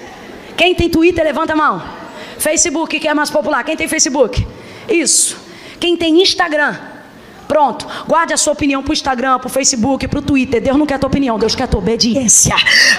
Quem 0.55 0.76
tem 0.76 0.89
Twitter, 0.89 1.24
levanta 1.24 1.53
a 1.53 1.55
mão. 1.55 1.96
Facebook, 2.39 2.99
que 2.99 3.07
é 3.07 3.13
mais 3.13 3.29
popular. 3.29 3.63
Quem 3.63 3.75
tem 3.75 3.88
Facebook? 3.88 4.45
Isso. 4.88 5.38
Quem 5.79 5.95
tem 5.95 6.21
Instagram? 6.21 6.75
Pronto, 7.47 7.87
guarde 8.05 8.33
a 8.33 8.37
sua 8.37 8.51
opinião 8.51 8.83
para 8.83 8.91
o 8.91 8.93
Instagram, 8.93 9.39
para 9.39 9.47
o 9.47 9.49
Facebook, 9.49 10.05
para 10.07 10.19
o 10.19 10.21
Twitter. 10.21 10.61
Deus 10.61 10.75
não 10.75 10.85
quer 10.85 10.95
a 10.95 10.99
tua 10.99 11.07
opinião, 11.07 11.39
Deus 11.39 11.55
quer 11.55 11.67
tua 11.67 11.79
obediência. 11.79 12.55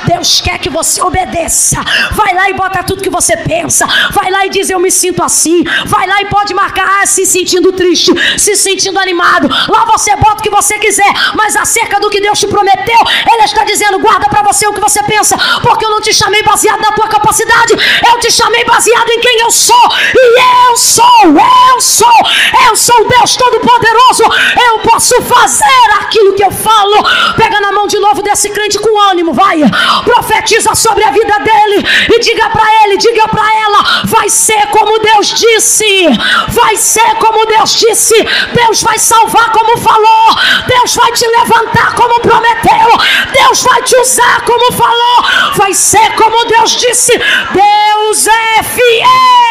Deus 0.07 0.41
quer 0.41 0.59
que 0.59 0.71
você 0.71 1.03
obedeça. 1.03 1.77
Vai 2.13 2.35
lá 2.35 2.49
e 2.49 2.55
bota 2.55 2.83
tudo 2.83 3.03
que 3.03 3.11
você 3.11 3.37
pensa. 3.37 3.87
Vai 4.11 4.31
lá 4.31 4.47
e 4.47 4.51
diz: 4.51 4.71
Eu 4.71 4.81
me 4.81 4.91
sinto 4.91 5.23
assim. 5.23 5.63
Vai 5.85 6.07
lá 6.07 6.23
e 6.23 6.27
pode 6.27 6.55
marcar 6.55 7.03
ah, 7.03 7.07
se 7.07 7.27
sentindo 7.27 7.73
triste, 7.73 8.11
se 8.39 8.57
sentindo 8.57 8.99
animado. 8.99 9.49
Lá 9.69 9.85
você 9.85 10.17
bota 10.17 10.41
o 10.41 10.43
que 10.43 10.51
você 10.51 10.79
quiser. 10.79 11.13
Mas 11.35 11.55
acerca 11.55 12.01
do 12.01 12.09
que 12.09 12.21
Deus 12.21 12.41
te 12.41 12.47
prometeu, 12.47 13.01
Ele 13.31 13.43
está 13.43 13.65
dizendo: 13.65 13.99
Guarda 13.99 14.29
para 14.31 14.43
você 14.43 14.67
o 14.67 14.73
que 14.73 14.81
você 14.81 15.03
pensa. 15.03 15.37
Porque 15.61 15.85
eu 15.85 15.91
não 15.91 16.01
te 16.01 16.15
chamei 16.15 16.43
baseado 16.43 16.81
na 16.81 16.93
tua 16.93 17.09
capacidade. 17.09 17.75
Eu 18.11 18.19
te 18.19 18.31
chamei 18.31 18.65
baseado 18.65 19.11
em 19.11 19.21
quem 19.21 19.41
eu 19.41 19.51
sou. 19.51 19.93
E 20.15 20.69
eu 20.71 20.77
sou, 20.79 21.05
eu 21.25 21.81
sou, 21.81 22.21
eu 22.67 22.77
sou 22.77 23.09
Deus 23.09 23.37
Todo-Poderoso 23.37 24.38
eu 24.67 24.79
posso 24.81 25.21
fazer 25.23 25.91
aquilo 26.01 26.35
que 26.35 26.45
eu 26.45 26.51
falo. 26.51 27.03
Pega 27.37 27.61
na 27.61 27.73
mão 27.73 27.87
de 27.87 27.99
novo 27.99 28.23
desse 28.23 28.51
crente 28.51 28.79
com 28.79 29.01
ânimo, 29.11 29.33
vai. 29.33 29.61
Profetiza 30.05 30.75
sobre 30.75 31.05
a 31.05 31.11
vida 31.11 31.39
dele 31.39 31.87
e 32.15 32.21
diga 32.21 32.49
para 32.51 32.85
ele, 32.85 32.97
diga 32.97 33.29
para 33.29 33.55
ela: 33.57 34.03
vai 34.05 34.29
ser 34.29 34.67
como 34.69 34.99
Deus 34.99 35.29
disse, 35.29 36.09
vai 36.49 36.77
ser 36.77 37.15
como 37.17 37.47
Deus 37.47 37.75
disse. 37.75 38.15
Deus 38.53 38.83
vai 38.83 38.99
salvar 38.99 39.51
como 39.53 39.79
falou, 39.79 40.37
Deus 40.67 40.95
vai 40.95 41.13
te 41.13 41.27
levantar 41.27 41.95
como 41.95 42.21
prometeu, 42.21 42.89
Deus 43.33 43.63
vai 43.63 43.83
te 43.83 43.97
usar 43.97 44.43
como 44.45 44.73
falou, 44.73 45.53
vai 45.55 45.75
ser 45.75 46.15
como 46.17 46.45
Deus 46.45 46.73
disse. 46.73 47.13
Deus 47.19 48.27
é 48.27 48.63
fiel. 48.63 49.48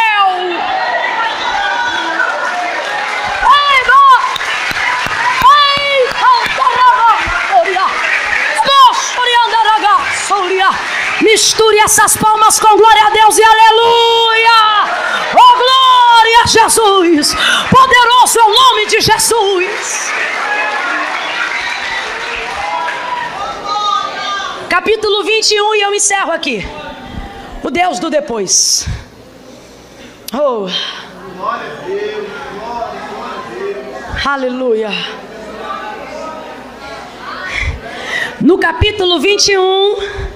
Misture 11.22 11.78
essas 11.80 12.16
palmas 12.16 12.60
com 12.60 12.78
glória 12.78 13.06
a 13.06 13.10
Deus 13.10 13.38
e 13.38 13.44
aleluia! 13.44 14.88
Oh 15.34 15.58
glória 15.58 16.42
a 16.44 16.48
Jesus! 16.48 17.36
Poderoso 17.70 18.40
é 18.40 18.44
o 18.44 18.54
nome 18.54 18.86
de 18.86 19.02
Jesus! 19.02 20.12
Capítulo 24.70 25.24
21 25.26 25.76
e 25.76 25.82
eu 25.82 25.94
encerro 25.94 26.32
aqui. 26.32 26.66
O 27.64 27.70
Deus 27.70 28.00
do 28.00 28.10
depois. 28.10 28.88
Oh. 30.34 30.68
Glória 31.36 31.72
a 31.72 31.86
Deus, 31.86 32.28
glória, 32.54 33.02
glória 33.10 33.36
a 33.36 34.14
Deus. 34.14 34.26
Aleluia. 34.26 34.90
No 38.40 38.58
capítulo 38.60 39.20
21, 39.20 40.27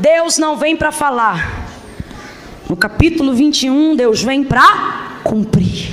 Deus 0.00 0.38
não 0.38 0.56
vem 0.56 0.74
para 0.74 0.90
falar. 0.90 1.68
No 2.68 2.74
capítulo 2.74 3.34
21, 3.34 3.94
Deus 3.96 4.22
vem 4.22 4.42
para 4.42 5.20
cumprir. 5.22 5.92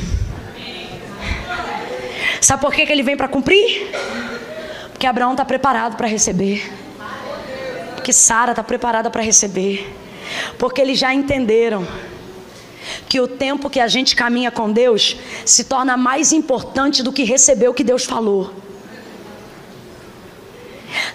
Sabe 2.40 2.62
por 2.62 2.74
que, 2.74 2.86
que 2.86 2.92
ele 2.92 3.04
vem 3.04 3.18
para 3.18 3.28
cumprir? 3.28 3.92
Porque 4.92 5.06
Abraão 5.06 5.32
está 5.32 5.44
preparado 5.44 5.98
para 5.98 6.08
receber. 6.08 6.72
Porque 7.96 8.14
Sara 8.14 8.52
está 8.52 8.64
preparada 8.64 9.10
para 9.10 9.22
receber. 9.22 9.94
Porque 10.58 10.80
eles 10.80 10.98
já 10.98 11.14
entenderam 11.14 11.86
que 13.10 13.20
o 13.20 13.28
tempo 13.28 13.70
que 13.70 13.80
a 13.80 13.88
gente 13.88 14.16
caminha 14.16 14.52
com 14.52 14.72
Deus 14.72 15.18
se 15.46 15.66
torna 15.66 15.98
mais 15.98 16.32
importante 16.32 17.04
do 17.04 17.12
que 17.12 17.26
receber 17.26 17.68
o 17.68 17.74
que 17.74 17.84
Deus 17.84 18.06
falou. 18.06 18.54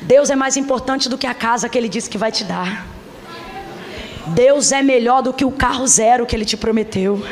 Deus 0.00 0.30
é 0.30 0.36
mais 0.36 0.56
importante 0.56 1.08
do 1.08 1.18
que 1.18 1.26
a 1.26 1.34
casa 1.34 1.68
que 1.68 1.76
Ele 1.76 1.88
disse 1.88 2.08
que 2.08 2.18
vai 2.18 2.32
te 2.32 2.44
dar. 2.44 2.86
Deus 4.28 4.72
é 4.72 4.82
melhor 4.82 5.22
do 5.22 5.32
que 5.32 5.44
o 5.44 5.50
carro 5.50 5.86
zero 5.86 6.26
que 6.26 6.34
Ele 6.34 6.44
te 6.44 6.56
prometeu. 6.56 7.22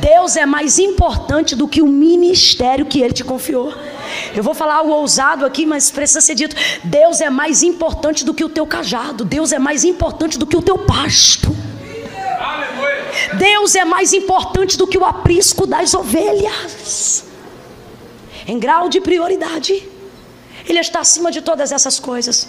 Deus 0.00 0.36
é 0.36 0.44
mais 0.44 0.78
importante 0.78 1.54
do 1.54 1.68
que 1.68 1.80
o 1.82 1.86
ministério 1.86 2.86
que 2.86 3.00
Ele 3.00 3.12
te 3.12 3.22
confiou. 3.22 3.72
Eu 4.34 4.42
vou 4.42 4.54
falar 4.54 4.76
algo 4.76 4.92
ousado 4.92 5.46
aqui, 5.46 5.64
mas 5.66 5.90
precisa 5.90 6.20
ser 6.20 6.34
dito. 6.34 6.56
Deus 6.82 7.20
é 7.20 7.30
mais 7.30 7.62
importante 7.62 8.24
do 8.24 8.34
que 8.34 8.44
o 8.44 8.48
teu 8.48 8.66
cajado. 8.66 9.24
Deus 9.24 9.52
é 9.52 9.58
mais 9.58 9.84
importante 9.84 10.38
do 10.38 10.46
que 10.46 10.56
o 10.56 10.62
teu 10.62 10.78
pasto. 10.78 11.54
Deus 13.34 13.74
é 13.74 13.84
mais 13.84 14.12
importante 14.12 14.76
do 14.76 14.86
que 14.86 14.98
o 14.98 15.04
aprisco 15.04 15.66
das 15.66 15.94
ovelhas. 15.94 17.24
Em 18.46 18.58
grau 18.58 18.88
de 18.88 19.00
prioridade. 19.00 19.93
Ele 20.68 20.78
está 20.78 21.00
acima 21.00 21.30
de 21.30 21.42
todas 21.42 21.72
essas 21.72 21.98
coisas. 22.00 22.48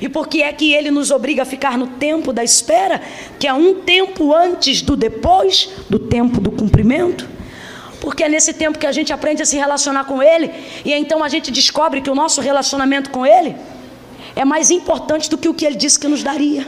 E 0.00 0.08
por 0.08 0.28
que 0.28 0.42
é 0.42 0.52
que 0.52 0.72
ele 0.72 0.90
nos 0.90 1.10
obriga 1.10 1.42
a 1.42 1.46
ficar 1.46 1.78
no 1.78 1.86
tempo 1.86 2.32
da 2.32 2.44
espera, 2.44 3.00
que 3.38 3.46
é 3.46 3.52
um 3.52 3.76
tempo 3.76 4.34
antes 4.34 4.82
do 4.82 4.96
depois, 4.96 5.70
do 5.88 5.98
tempo 5.98 6.40
do 6.40 6.50
cumprimento? 6.50 7.28
Porque 8.00 8.24
é 8.24 8.28
nesse 8.28 8.52
tempo 8.52 8.78
que 8.78 8.86
a 8.86 8.92
gente 8.92 9.12
aprende 9.12 9.42
a 9.42 9.46
se 9.46 9.56
relacionar 9.56 10.04
com 10.04 10.22
ele, 10.22 10.50
e 10.84 10.92
então 10.92 11.22
a 11.24 11.28
gente 11.28 11.50
descobre 11.50 12.00
que 12.00 12.10
o 12.10 12.14
nosso 12.14 12.40
relacionamento 12.40 13.10
com 13.10 13.24
ele 13.24 13.56
é 14.36 14.44
mais 14.44 14.70
importante 14.70 15.28
do 15.28 15.36
que 15.36 15.48
o 15.48 15.54
que 15.54 15.64
ele 15.66 15.76
disse 15.76 15.98
que 15.98 16.08
nos 16.08 16.22
daria. 16.22 16.66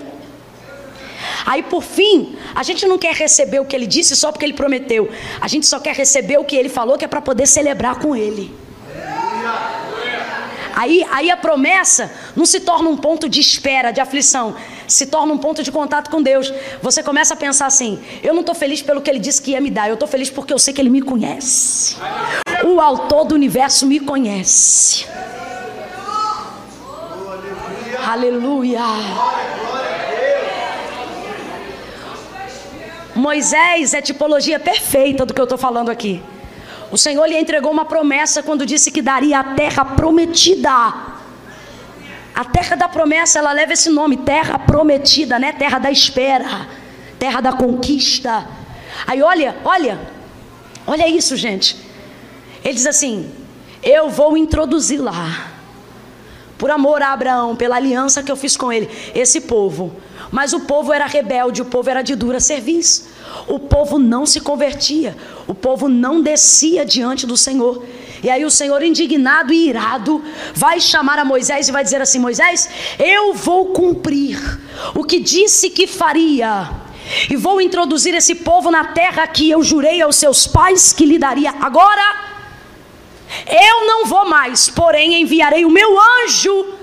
Aí 1.46 1.62
por 1.62 1.82
fim, 1.82 2.36
a 2.54 2.62
gente 2.62 2.86
não 2.86 2.98
quer 2.98 3.14
receber 3.14 3.60
o 3.60 3.64
que 3.64 3.74
ele 3.76 3.86
disse 3.86 4.16
só 4.16 4.32
porque 4.32 4.44
ele 4.44 4.54
prometeu, 4.54 5.10
a 5.40 5.48
gente 5.48 5.66
só 5.66 5.78
quer 5.78 5.94
receber 5.94 6.38
o 6.38 6.44
que 6.44 6.56
ele 6.56 6.68
falou, 6.68 6.98
que 6.98 7.04
é 7.04 7.08
para 7.08 7.20
poder 7.20 7.46
celebrar 7.46 7.98
com 7.98 8.14
ele. 8.16 8.54
Aí, 10.74 11.06
aí 11.10 11.30
a 11.30 11.36
promessa 11.36 12.12
não 12.36 12.46
se 12.46 12.60
torna 12.60 12.88
um 12.88 12.96
ponto 12.96 13.28
de 13.28 13.40
espera, 13.40 13.90
de 13.90 14.00
aflição, 14.00 14.54
se 14.86 15.06
torna 15.06 15.32
um 15.32 15.38
ponto 15.38 15.62
de 15.62 15.70
contato 15.70 16.10
com 16.10 16.22
Deus. 16.22 16.52
Você 16.80 17.02
começa 17.02 17.34
a 17.34 17.36
pensar 17.36 17.66
assim: 17.66 18.02
eu 18.22 18.32
não 18.32 18.40
estou 18.40 18.54
feliz 18.54 18.82
pelo 18.82 19.00
que 19.00 19.10
Ele 19.10 19.18
disse 19.18 19.40
que 19.40 19.52
ia 19.52 19.60
me 19.60 19.70
dar, 19.70 19.88
eu 19.88 19.94
estou 19.94 20.08
feliz 20.08 20.30
porque 20.30 20.52
eu 20.52 20.58
sei 20.58 20.72
que 20.72 20.80
Ele 20.80 20.90
me 20.90 21.02
conhece. 21.02 21.96
O 22.64 22.80
Autor 22.80 23.24
do 23.24 23.34
universo 23.34 23.86
me 23.86 24.00
conhece. 24.00 25.06
Aleluia. 28.04 28.80
Moisés 33.14 33.94
é 33.94 34.00
tipologia 34.00 34.58
perfeita 34.58 35.26
do 35.26 35.34
que 35.34 35.40
eu 35.40 35.44
estou 35.44 35.58
falando 35.58 35.90
aqui. 35.90 36.22
O 36.92 36.98
Senhor 36.98 37.24
lhe 37.26 37.38
entregou 37.38 37.72
uma 37.72 37.86
promessa 37.86 38.42
quando 38.42 38.66
disse 38.66 38.90
que 38.90 39.00
daria 39.00 39.40
a 39.40 39.54
terra 39.54 39.82
prometida. 39.82 40.70
A 42.34 42.44
terra 42.44 42.76
da 42.76 42.86
promessa, 42.86 43.38
ela 43.38 43.50
leva 43.50 43.72
esse 43.72 43.88
nome, 43.88 44.18
terra 44.18 44.58
prometida, 44.58 45.38
né? 45.38 45.52
Terra 45.52 45.78
da 45.78 45.90
espera, 45.90 46.68
terra 47.18 47.40
da 47.40 47.52
conquista. 47.54 48.46
Aí 49.06 49.22
olha, 49.22 49.56
olha, 49.64 49.98
olha 50.86 51.08
isso, 51.08 51.34
gente. 51.34 51.78
Ele 52.62 52.74
diz 52.74 52.86
assim: 52.86 53.32
Eu 53.82 54.10
vou 54.10 54.36
introduzir 54.36 55.00
lá, 55.00 55.50
por 56.58 56.70
amor 56.70 57.00
a 57.00 57.14
Abraão, 57.14 57.56
pela 57.56 57.76
aliança 57.76 58.22
que 58.22 58.30
eu 58.30 58.36
fiz 58.36 58.54
com 58.54 58.70
ele, 58.70 58.90
esse 59.14 59.40
povo. 59.40 59.96
Mas 60.32 60.54
o 60.54 60.60
povo 60.60 60.94
era 60.94 61.06
rebelde, 61.06 61.60
o 61.60 61.66
povo 61.66 61.90
era 61.90 62.00
de 62.00 62.16
dura 62.16 62.40
serviço. 62.40 63.06
O 63.46 63.58
povo 63.58 63.98
não 63.98 64.24
se 64.24 64.40
convertia, 64.40 65.14
o 65.46 65.54
povo 65.54 65.88
não 65.88 66.22
descia 66.22 66.86
diante 66.86 67.26
do 67.26 67.36
Senhor. 67.36 67.84
E 68.22 68.30
aí 68.30 68.42
o 68.44 68.50
Senhor, 68.50 68.82
indignado 68.82 69.52
e 69.52 69.68
irado, 69.68 70.24
vai 70.54 70.80
chamar 70.80 71.18
a 71.18 71.24
Moisés 71.24 71.68
e 71.68 71.72
vai 71.72 71.84
dizer 71.84 72.00
assim: 72.00 72.18
Moisés, 72.18 72.68
eu 72.98 73.34
vou 73.34 73.66
cumprir 73.66 74.38
o 74.94 75.04
que 75.04 75.20
disse 75.20 75.68
que 75.68 75.86
faria. 75.86 76.70
E 77.28 77.36
vou 77.36 77.60
introduzir 77.60 78.14
esse 78.14 78.36
povo 78.36 78.70
na 78.70 78.84
terra 78.84 79.26
que 79.26 79.50
eu 79.50 79.62
jurei 79.62 80.00
aos 80.00 80.16
seus 80.16 80.46
pais 80.46 80.94
que 80.94 81.04
lhe 81.04 81.18
daria. 81.18 81.50
Agora, 81.60 82.32
eu 83.46 83.86
não 83.86 84.06
vou 84.06 84.26
mais, 84.26 84.70
porém 84.70 85.20
enviarei 85.20 85.64
o 85.66 85.70
meu 85.70 85.98
anjo 86.00 86.74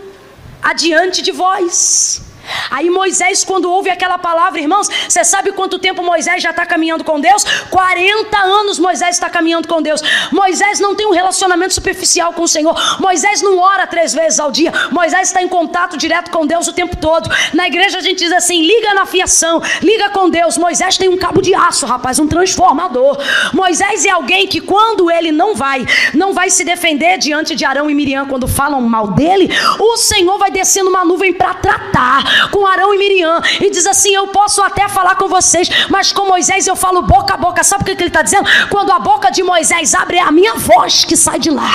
adiante 0.62 1.22
de 1.24 1.32
vós. 1.32 2.28
Aí 2.70 2.89
Moisés, 2.89 3.43
quando 3.43 3.72
ouve 3.72 3.89
aquela 3.89 4.18
palavra, 4.18 4.60
irmãos, 4.60 4.89
você 5.07 5.24
sabe 5.24 5.51
quanto 5.51 5.80
tempo 5.80 6.03
Moisés 6.03 6.41
já 6.41 6.51
está 6.51 6.66
caminhando 6.66 7.03
com 7.03 7.20
Deus? 7.20 7.43
40 7.70 8.38
anos 8.38 8.80
Moisés 8.80 9.16
está 9.16 9.30
caminhando 9.30 9.68
com 9.68 9.82
Deus. 9.82 10.01
Moisés 10.32 10.80
não 10.80 10.95
tem 10.95 11.07
um 11.07 11.12
relacionamento 11.12 11.74
superficial 11.74 12.34
com 12.34 12.43
o 12.43 12.47
Senhor. 12.47 12.76
Moisés 12.99 13.41
não 13.41 13.57
ora 13.60 13.88
três 13.88 14.14
vezes 14.14 14.39
ao 14.39 14.51
dia. 14.51 14.72
Moisés 14.91 15.30
está 15.30 15.41
em 15.41 15.47
contato 15.47 15.97
direto 15.97 16.32
com 16.32 16.45
Deus 16.45 16.68
o 16.68 16.74
tempo 16.74 16.95
todo. 16.95 17.30
Na 17.53 17.68
igreja 17.68 17.97
a 17.97 18.01
gente 18.01 18.20
diz 18.20 18.32
assim: 18.32 18.62
liga 18.62 18.93
na 18.93 19.05
fiação, 19.05 19.62
liga 19.82 20.10
com 20.10 20.30
Deus. 20.30 20.57
Moisés 20.57 20.97
tem 20.97 21.10
um 21.10 21.18
cabo 21.18 21.41
de 21.41 21.53
aço, 21.53 21.86
rapaz, 21.86 22.20
um 22.20 22.28
transformador. 22.28 23.18
Moisés 23.53 24.05
é 24.05 24.10
alguém 24.10 24.47
que 24.47 24.62
quando 24.62 25.10
ele 25.10 25.32
não 25.32 25.55
vai, 25.55 25.86
não 26.14 26.34
vai 26.34 26.49
se 26.49 26.64
defender 26.64 27.18
diante 27.18 27.55
de 27.55 27.66
Arão 27.66 27.89
e 27.89 27.95
Miriam 27.95 28.26
quando 28.26 28.47
falam 28.47 28.82
mal 28.82 29.07
dele, 29.07 29.49
o 29.80 29.97
Senhor 29.97 30.38
vai 30.38 30.51
descendo 30.51 30.89
uma 30.89 31.05
nuvem 31.05 31.34
para 31.34 31.53
tratar 31.53 32.49
com 32.52 32.66
Arão 32.66 32.93
e 32.93 32.97
Miriam 32.97 33.41
e 33.62 33.70
diz 33.70 33.86
assim: 33.86 34.14
Eu 34.14 34.28
posso 34.28 34.62
até 34.62 34.88
falar 34.88 35.16
com 35.16 35.28
vocês, 35.28 35.70
mas 35.89 36.12
com 36.12 36.26
Moisés 36.26 36.68
eu 36.68 36.76
falo 36.76 37.02
boca 37.02 37.34
a 37.34 37.38
boca. 37.38 37.64
Sabe 37.64 37.84
o 37.84 37.86
que 37.86 37.91
ele 37.91 38.08
está 38.08 38.22
dizendo? 38.22 38.47
Quando 38.70 38.91
a 38.91 39.00
boca 39.00 39.32
de 39.32 39.43
Moisés 39.43 39.93
abre, 39.93 40.18
é 40.18 40.22
a 40.22 40.32
minha 40.32 40.56
voz 40.56 41.04
que 41.04 41.16
sai 41.16 41.39
de 41.39 41.50
lá. 41.50 41.70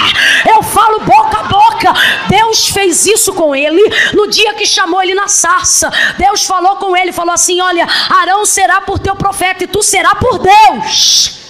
Eu 0.48 0.62
falo 0.62 1.00
boca 1.00 1.38
a 1.38 1.42
boca. 1.44 1.92
Deus 2.28 2.68
fez 2.68 3.06
isso 3.06 3.32
com 3.32 3.54
ele 3.54 3.82
no 4.14 4.28
dia 4.28 4.54
que 4.54 4.66
chamou 4.66 5.02
ele 5.02 5.14
na 5.14 5.28
sarça. 5.28 5.90
Deus 6.18 6.44
falou 6.44 6.76
com 6.76 6.96
ele, 6.96 7.12
falou 7.12 7.32
assim: 7.32 7.60
Olha, 7.60 7.86
Arão 8.10 8.44
será 8.44 8.80
por 8.80 8.98
teu 8.98 9.14
profeta 9.16 9.64
e 9.64 9.66
tu 9.66 9.82
será 9.82 10.14
por 10.14 10.38
Deus. 10.38 11.44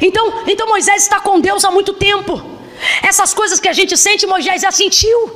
Então, 0.00 0.42
então 0.46 0.66
Moisés 0.66 1.02
está 1.02 1.20
com 1.20 1.40
Deus 1.40 1.64
há 1.64 1.70
muito 1.70 1.92
tempo. 1.92 2.40
Essas 3.02 3.34
coisas 3.34 3.60
que 3.60 3.68
a 3.68 3.72
gente 3.72 3.96
sente, 3.96 4.26
Moisés 4.26 4.62
já 4.62 4.70
sentiu. 4.70 5.30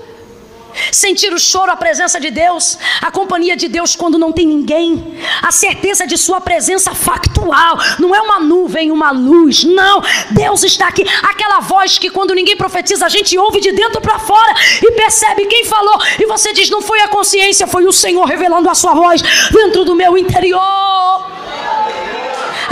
Sentir 0.92 1.32
o 1.32 1.38
choro, 1.38 1.70
a 1.70 1.76
presença 1.76 2.20
de 2.20 2.30
Deus, 2.30 2.78
a 3.00 3.10
companhia 3.10 3.56
de 3.56 3.68
Deus 3.68 3.96
quando 3.96 4.18
não 4.18 4.32
tem 4.32 4.46
ninguém, 4.46 5.18
a 5.42 5.50
certeza 5.50 6.06
de 6.06 6.16
Sua 6.16 6.40
presença 6.40 6.94
factual, 6.94 7.78
não 7.98 8.14
é 8.14 8.20
uma 8.20 8.40
nuvem, 8.40 8.90
uma 8.90 9.10
luz, 9.10 9.64
não, 9.64 10.02
Deus 10.30 10.62
está 10.62 10.88
aqui. 10.88 11.04
Aquela 11.22 11.60
voz 11.60 11.98
que 11.98 12.10
quando 12.10 12.34
ninguém 12.34 12.56
profetiza, 12.56 13.06
a 13.06 13.08
gente 13.08 13.36
ouve 13.36 13.60
de 13.60 13.72
dentro 13.72 14.00
para 14.00 14.18
fora 14.18 14.54
e 14.82 14.92
percebe 14.92 15.46
quem 15.46 15.64
falou, 15.64 15.98
e 16.18 16.26
você 16.26 16.52
diz: 16.52 16.70
não 16.70 16.82
foi 16.82 17.00
a 17.00 17.08
consciência, 17.08 17.66
foi 17.66 17.86
o 17.86 17.92
Senhor 17.92 18.24
revelando 18.24 18.68
a 18.68 18.74
Sua 18.74 18.94
voz 18.94 19.22
dentro 19.50 19.84
do 19.84 19.94
meu 19.94 20.16
interior 20.16 20.93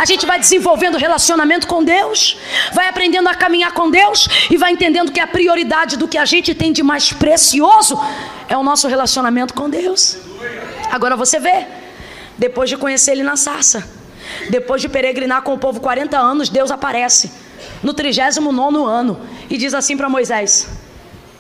a 0.03 0.05
gente 0.05 0.27
vai 0.27 0.37
desenvolvendo 0.37 0.99
relacionamento 0.99 1.65
com 1.69 1.81
Deus, 1.85 2.37
vai 2.73 2.89
aprendendo 2.89 3.29
a 3.29 3.35
caminhar 3.37 3.71
com 3.71 3.89
Deus 3.89 4.29
e 4.51 4.57
vai 4.57 4.73
entendendo 4.73 5.13
que 5.13 5.21
a 5.21 5.29
prioridade 5.29 5.97
do 5.97 6.09
que 6.09 6.19
a 6.19 6.25
gente 6.25 6.57
tem 6.57 6.73
de 6.73 6.83
mais 6.83 7.13
precioso 7.13 7.97
é 8.49 8.57
o 8.57 8.65
nosso 8.65 8.89
relacionamento 8.89 9.55
com 9.55 9.71
Deus. 9.71 10.17
Agora 10.91 11.15
você 11.15 11.39
vê, 11.39 11.69
depois 12.37 12.69
de 12.69 12.77
conhecer 12.77 13.13
Ele 13.13 13.23
na 13.23 13.37
sarça, 13.37 13.89
depois 14.51 14.83
de 14.83 14.89
peregrinar 14.89 15.43
com 15.43 15.55
o 15.55 15.59
povo 15.59 15.79
40 15.79 16.19
anos, 16.19 16.49
Deus 16.49 16.73
aparece 16.73 17.31
no 17.81 17.95
39 17.95 18.79
ano 18.79 19.21
e 19.49 19.57
diz 19.57 19.73
assim 19.73 19.97
para 19.97 20.09
Moisés: 20.09 20.67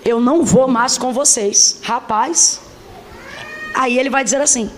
Eu 0.05 0.21
não 0.21 0.45
vou 0.45 0.69
mais 0.69 0.97
com 0.97 1.13
vocês, 1.13 1.81
rapaz. 1.83 2.61
Aí 3.75 3.99
ele 3.99 4.09
vai 4.09 4.23
dizer 4.23 4.41
assim: 4.41 4.71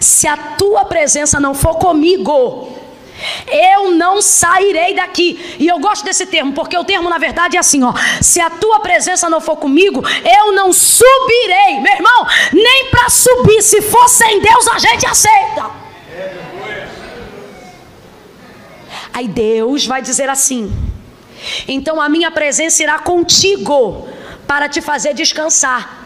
Se 0.00 0.26
a 0.26 0.36
tua 0.36 0.86
presença 0.86 1.38
não 1.38 1.54
for 1.54 1.76
comigo, 1.76 2.77
eu 3.46 3.90
não 3.90 4.22
sairei 4.22 4.94
daqui. 4.94 5.56
E 5.58 5.66
eu 5.66 5.78
gosto 5.78 6.04
desse 6.04 6.26
termo, 6.26 6.52
porque 6.52 6.76
o 6.76 6.84
termo 6.84 7.08
na 7.08 7.18
verdade 7.18 7.56
é 7.56 7.60
assim, 7.60 7.82
ó. 7.82 7.92
Se 8.20 8.40
a 8.40 8.50
tua 8.50 8.80
presença 8.80 9.28
não 9.28 9.40
for 9.40 9.56
comigo, 9.56 10.02
eu 10.24 10.52
não 10.52 10.72
subirei. 10.72 11.80
Meu 11.80 11.92
irmão, 11.92 12.26
nem 12.52 12.86
para 12.90 13.08
subir, 13.08 13.62
se 13.62 13.82
for 13.82 14.08
sem 14.08 14.40
Deus, 14.40 14.68
a 14.68 14.78
gente 14.78 15.06
aceita. 15.06 15.70
Aí 19.12 19.26
Deus 19.26 19.86
vai 19.86 20.00
dizer 20.00 20.28
assim: 20.28 20.72
Então 21.66 22.00
a 22.00 22.08
minha 22.08 22.30
presença 22.30 22.82
irá 22.82 22.98
contigo 22.98 24.08
para 24.46 24.68
te 24.68 24.80
fazer 24.80 25.14
descansar. 25.14 25.96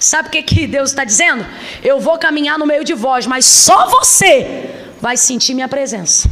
Sabe 0.00 0.28
o 0.28 0.30
que, 0.30 0.42
que 0.42 0.66
Deus 0.66 0.90
está 0.90 1.02
dizendo? 1.02 1.46
Eu 1.82 1.98
vou 1.98 2.18
caminhar 2.18 2.58
no 2.58 2.66
meio 2.66 2.84
de 2.84 2.94
vós, 2.94 3.26
mas 3.26 3.44
só 3.44 3.86
você 3.88 4.87
vai 5.00 5.16
sentir 5.16 5.54
minha 5.54 5.68
presença. 5.68 6.28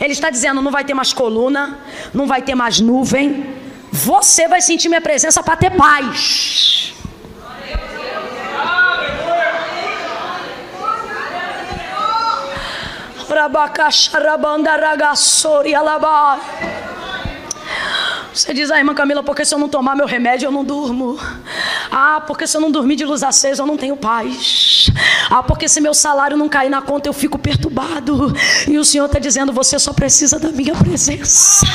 Ele 0.00 0.12
está 0.12 0.30
dizendo: 0.30 0.60
não 0.60 0.70
vai 0.70 0.84
ter 0.84 0.94
mais 0.94 1.12
coluna, 1.12 1.78
não 2.12 2.26
vai 2.26 2.42
ter 2.42 2.54
mais 2.54 2.80
nuvem. 2.80 3.46
Você 3.90 4.48
vai 4.48 4.60
sentir 4.60 4.88
minha 4.88 5.00
presença 5.00 5.42
para 5.42 5.56
ter 5.56 5.70
paz. 5.70 6.94
Você 18.34 18.54
diz, 18.54 18.70
ah, 18.70 18.78
irmã 18.78 18.94
Camila, 18.94 19.22
porque 19.22 19.44
se 19.44 19.54
eu 19.54 19.58
não 19.58 19.68
tomar 19.68 19.94
meu 19.94 20.06
remédio 20.06 20.46
eu 20.46 20.50
não 20.50 20.64
durmo. 20.64 21.18
Ah, 21.90 22.22
porque 22.26 22.46
se 22.46 22.56
eu 22.56 22.60
não 22.62 22.70
dormir 22.70 22.96
de 22.96 23.04
luz 23.04 23.22
acesa 23.22 23.62
eu 23.62 23.66
não 23.66 23.76
tenho 23.76 23.94
paz. 23.94 24.90
Ah, 25.30 25.42
porque 25.42 25.68
se 25.68 25.82
meu 25.82 25.92
salário 25.92 26.36
não 26.36 26.48
cair 26.48 26.70
na 26.70 26.80
conta 26.80 27.08
eu 27.08 27.12
fico 27.12 27.38
perturbado. 27.38 28.34
E 28.66 28.78
o 28.78 28.84
Senhor 28.84 29.04
está 29.04 29.18
dizendo, 29.18 29.52
você 29.52 29.78
só 29.78 29.92
precisa 29.92 30.38
da 30.38 30.48
minha 30.48 30.74
presença. 30.74 31.66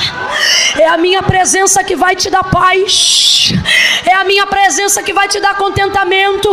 É 0.80 0.88
a 0.88 0.98
minha 0.98 1.22
presença 1.22 1.84
que 1.84 1.96
vai 1.96 2.16
te 2.16 2.30
dar 2.30 2.44
paz. 2.44 3.52
É 4.06 4.14
a 4.16 4.24
minha 4.24 4.48
presença 4.48 5.04
que 5.04 5.14
vai 5.14 5.28
te 5.28 5.40
dar 5.40 5.56
contentamento. 5.56 6.50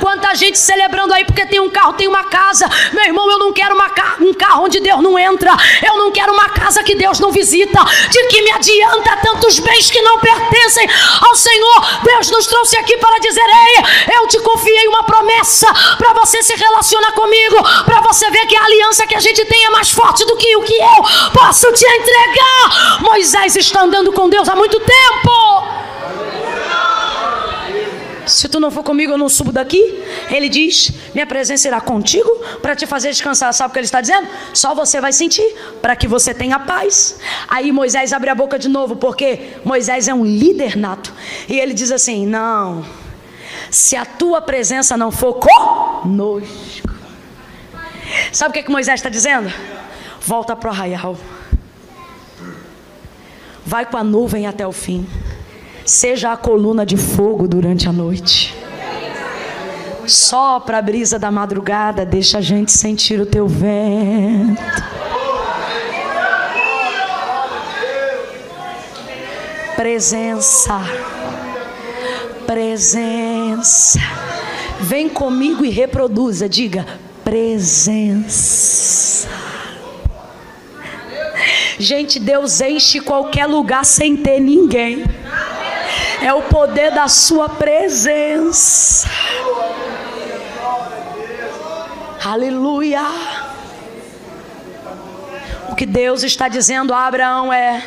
Quanta 0.00 0.34
gente 0.34 0.58
celebrando 0.58 1.14
aí 1.14 1.24
porque 1.24 1.46
tem 1.46 1.60
um 1.60 1.70
carro, 1.70 1.92
tem 1.92 2.08
uma 2.08 2.24
casa. 2.24 2.68
Meu 2.92 3.04
irmão, 3.04 3.30
eu 3.30 3.38
não 3.38 3.52
quero 3.52 3.74
uma 3.74 3.88
ca 3.90 4.16
um 4.20 4.34
carro 4.34 4.64
onde 4.64 4.80
Deus 4.80 5.00
não 5.00 5.18
entra. 5.18 5.52
Eu 5.86 5.96
não 5.96 6.10
quero 6.10 6.32
uma 6.32 6.48
casa 6.48 6.82
que 6.82 6.96
Deus 6.96 7.20
não 7.20 7.30
visita. 7.30 7.84
De 8.10 8.26
que 8.28 8.42
me 8.42 8.50
adianta 8.50 9.16
tantos 9.44 9.58
bens 9.58 9.90
que 9.90 10.00
não 10.00 10.18
pertencem 10.18 10.88
ao 11.20 11.34
Senhor? 11.34 12.02
Deus 12.02 12.30
nos 12.30 12.46
trouxe 12.46 12.76
aqui 12.78 12.96
para 12.96 13.18
dizer: 13.18 13.44
Ei, 13.44 14.16
eu 14.16 14.26
te 14.26 14.40
confiei 14.40 14.88
uma 14.88 15.04
promessa 15.04 15.66
para 15.98 16.12
você 16.14 16.42
se 16.42 16.54
relacionar 16.54 17.12
comigo, 17.12 17.56
para 17.84 18.00
você 18.00 18.30
ver 18.30 18.46
que 18.46 18.56
a 18.56 18.64
aliança 18.64 19.06
que 19.06 19.14
a 19.14 19.20
gente 19.20 19.44
tem 19.44 19.64
é 19.64 19.70
mais 19.70 19.90
forte 19.90 20.24
do 20.24 20.36
que 20.36 20.56
o 20.56 20.62
que 20.62 20.74
eu 20.74 21.30
posso 21.32 21.70
te 21.72 21.84
entregar. 21.86 23.02
Moisés 23.02 23.56
está 23.56 23.82
andando 23.82 24.12
com 24.12 24.28
Deus 24.28 24.48
há 24.48 24.56
muito 24.56 24.80
tempo. 24.80 25.73
Se 28.26 28.48
tu 28.48 28.58
não 28.58 28.70
for 28.70 28.82
comigo, 28.82 29.12
eu 29.12 29.18
não 29.18 29.28
subo 29.28 29.52
daqui. 29.52 30.02
Ele 30.30 30.48
diz: 30.48 30.92
Minha 31.14 31.26
presença 31.26 31.68
irá 31.68 31.80
contigo 31.80 32.28
para 32.62 32.74
te 32.74 32.86
fazer 32.86 33.10
descansar. 33.10 33.52
Sabe 33.52 33.70
o 33.70 33.72
que 33.72 33.78
ele 33.78 33.86
está 33.86 34.00
dizendo? 34.00 34.28
Só 34.52 34.74
você 34.74 35.00
vai 35.00 35.12
sentir 35.12 35.54
para 35.82 35.94
que 35.94 36.08
você 36.08 36.32
tenha 36.32 36.58
paz. 36.58 37.18
Aí 37.48 37.70
Moisés 37.72 38.12
abre 38.12 38.30
a 38.30 38.34
boca 38.34 38.58
de 38.58 38.68
novo, 38.68 38.96
porque 38.96 39.54
Moisés 39.64 40.08
é 40.08 40.14
um 40.14 40.24
líder 40.24 40.76
nato. 40.76 41.12
E 41.48 41.58
ele 41.58 41.74
diz 41.74 41.90
assim: 41.92 42.26
Não, 42.26 42.84
se 43.70 43.96
a 43.96 44.04
tua 44.04 44.40
presença 44.40 44.96
não 44.96 45.10
for 45.10 45.34
conosco. 45.34 46.94
Sabe 48.32 48.50
o 48.50 48.52
que, 48.52 48.58
é 48.60 48.62
que 48.62 48.70
Moisés 48.70 49.00
está 49.00 49.08
dizendo? 49.08 49.52
Volta 50.20 50.54
para 50.54 50.68
o 50.68 50.72
arraial. 50.72 51.16
Vai 53.66 53.86
com 53.86 53.96
a 53.96 54.04
nuvem 54.04 54.46
até 54.46 54.66
o 54.66 54.72
fim. 54.72 55.06
Seja 55.84 56.32
a 56.32 56.36
coluna 56.36 56.86
de 56.86 56.96
fogo 56.96 57.46
durante 57.46 57.86
a 57.86 57.92
noite. 57.92 58.56
Sopra 60.06 60.78
a 60.78 60.82
brisa 60.82 61.18
da 61.18 61.30
madrugada, 61.30 62.06
deixa 62.06 62.38
a 62.38 62.40
gente 62.40 62.72
sentir 62.72 63.20
o 63.20 63.26
teu 63.26 63.46
vento. 63.46 64.62
Presença, 69.76 70.80
presença. 72.46 74.00
Vem 74.80 75.10
comigo 75.10 75.66
e 75.66 75.70
reproduza, 75.70 76.48
diga 76.48 76.86
presença. 77.22 79.28
Gente, 81.78 82.18
Deus 82.18 82.62
enche 82.62 83.00
qualquer 83.00 83.46
lugar 83.46 83.84
sem 83.84 84.16
ter 84.16 84.40
ninguém 84.40 85.04
é 86.22 86.32
o 86.32 86.42
poder 86.42 86.90
da 86.92 87.08
Sua 87.08 87.48
presença. 87.48 89.08
Aleluia. 92.24 93.02
O 95.68 95.74
que 95.74 95.84
Deus 95.84 96.22
está 96.22 96.48
dizendo 96.48 96.94
a 96.94 97.06
Abraão 97.06 97.52
é: 97.52 97.82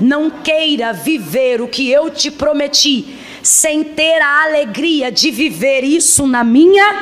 não 0.00 0.30
queira 0.30 0.92
viver 0.92 1.60
o 1.60 1.68
que 1.68 1.90
eu 1.90 2.10
te 2.10 2.30
prometi, 2.30 3.18
sem 3.42 3.84
ter 3.84 4.22
a 4.22 4.44
alegria 4.44 5.10
de 5.10 5.30
viver 5.30 5.84
isso 5.84 6.26
na 6.26 6.42
minha 6.42 6.94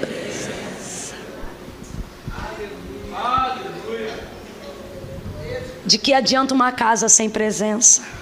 presença. 0.00 1.14
De 5.86 5.96
que 5.96 6.12
adianta 6.12 6.54
uma 6.54 6.72
casa 6.72 7.08
sem 7.08 7.30
presença? 7.30 8.19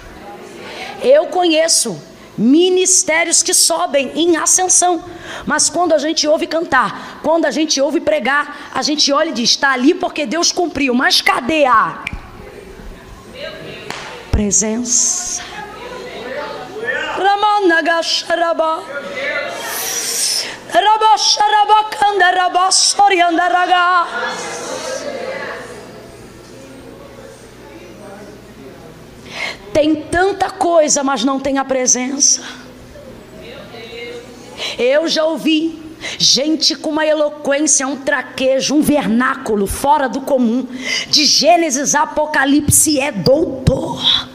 Eu 1.01 1.27
conheço 1.27 2.01
ministérios 2.37 3.43
que 3.43 3.53
sobem 3.53 4.11
em 4.15 4.37
ascensão. 4.37 5.03
Mas 5.45 5.69
quando 5.69 5.93
a 5.93 5.97
gente 5.97 6.27
ouve 6.27 6.47
cantar, 6.47 7.19
quando 7.21 7.45
a 7.45 7.51
gente 7.51 7.81
ouve 7.81 7.99
pregar, 7.99 8.71
a 8.73 8.81
gente 8.81 9.11
olha 9.11 9.29
e 9.29 9.33
diz: 9.33 9.51
está 9.51 9.71
ali 9.71 9.93
porque 9.93 10.25
Deus 10.25 10.51
cumpriu. 10.51 10.93
Mas 10.93 11.21
cadê 11.21 11.65
a 11.65 12.03
presença? 14.31 15.43
Tem 29.73 29.95
tanta 29.95 30.49
coisa, 30.49 31.03
mas 31.03 31.23
não 31.23 31.39
tem 31.39 31.57
a 31.57 31.65
presença. 31.65 32.41
Eu 34.77 35.07
já 35.07 35.25
ouvi 35.25 35.79
gente 36.17 36.75
com 36.75 36.89
uma 36.89 37.05
eloquência, 37.05 37.87
um 37.87 37.97
traquejo, 37.97 38.75
um 38.75 38.81
vernáculo 38.81 39.67
fora 39.67 40.07
do 40.07 40.21
comum. 40.21 40.67
De 41.07 41.25
Gênesis 41.25 41.95
a 41.95 42.03
Apocalipse 42.03 42.99
é 42.99 43.11
doutor. 43.11 44.29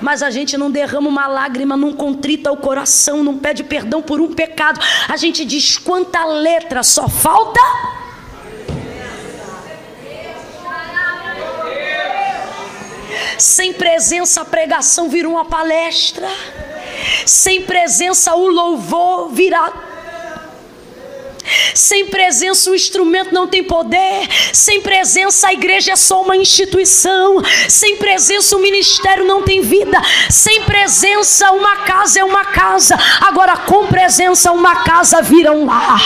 Mas 0.00 0.22
a 0.22 0.30
gente 0.30 0.56
não 0.56 0.70
derrama 0.70 1.08
uma 1.08 1.26
lágrima, 1.26 1.76
não 1.76 1.92
contrita 1.92 2.52
o 2.52 2.56
coração, 2.56 3.24
não 3.24 3.38
pede 3.38 3.64
perdão 3.64 4.00
por 4.00 4.20
um 4.20 4.32
pecado. 4.32 4.80
A 5.08 5.16
gente 5.16 5.44
diz 5.44 5.76
quanta 5.76 6.24
letra, 6.24 6.82
só 6.82 7.08
falta 7.08 7.60
Sem 13.40 13.72
presença, 13.72 14.42
a 14.42 14.44
pregação 14.44 15.08
vira 15.08 15.26
uma 15.26 15.46
palestra. 15.46 16.28
Sem 17.24 17.62
presença, 17.62 18.34
o 18.34 18.46
louvor 18.46 19.30
virá 19.30 19.72
sem 21.74 22.06
presença, 22.06 22.70
o 22.70 22.74
instrumento 22.74 23.32
não 23.32 23.46
tem 23.46 23.62
poder. 23.62 24.28
Sem 24.52 24.80
presença, 24.80 25.48
a 25.48 25.52
igreja 25.52 25.92
é 25.92 25.96
só 25.96 26.22
uma 26.22 26.36
instituição. 26.36 27.42
Sem 27.68 27.96
presença, 27.96 28.56
o 28.56 28.60
ministério 28.60 29.24
não 29.24 29.42
tem 29.42 29.60
vida. 29.60 30.00
Sem 30.28 30.62
presença, 30.62 31.50
uma 31.52 31.76
casa 31.78 32.20
é 32.20 32.24
uma 32.24 32.44
casa. 32.44 32.98
Agora, 33.20 33.56
com 33.56 33.86
presença, 33.86 34.52
uma 34.52 34.76
casa 34.76 35.22
vira 35.22 35.52
um 35.52 35.66
lar. 35.66 36.00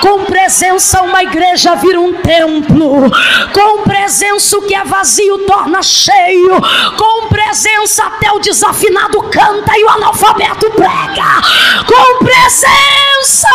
Com 0.00 0.24
presença, 0.24 1.02
uma 1.02 1.22
igreja 1.22 1.74
vira 1.74 2.00
um 2.00 2.12
templo. 2.14 3.10
Com 3.52 3.82
presença, 3.82 4.58
o 4.58 4.62
que 4.62 4.74
é 4.74 4.84
vazio 4.84 5.38
torna 5.46 5.82
cheio. 5.82 6.60
Com 6.96 7.28
presença, 7.28 8.04
até 8.04 8.30
o 8.32 8.38
desafinado 8.38 9.22
canta 9.22 9.76
e 9.76 9.84
o 9.84 9.88
analfabeto 9.88 10.70
prega. 10.70 11.40
Com 11.86 12.24
presença. 12.24 13.48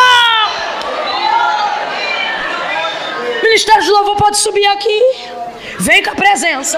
Ministério 3.56 3.84
de 3.84 3.89
Louvor 3.89 4.18
pode 4.18 4.38
subir 4.38 4.66
aqui. 4.66 5.01
Vem 5.80 6.03
com 6.03 6.10
a 6.10 6.16
presença. 6.16 6.78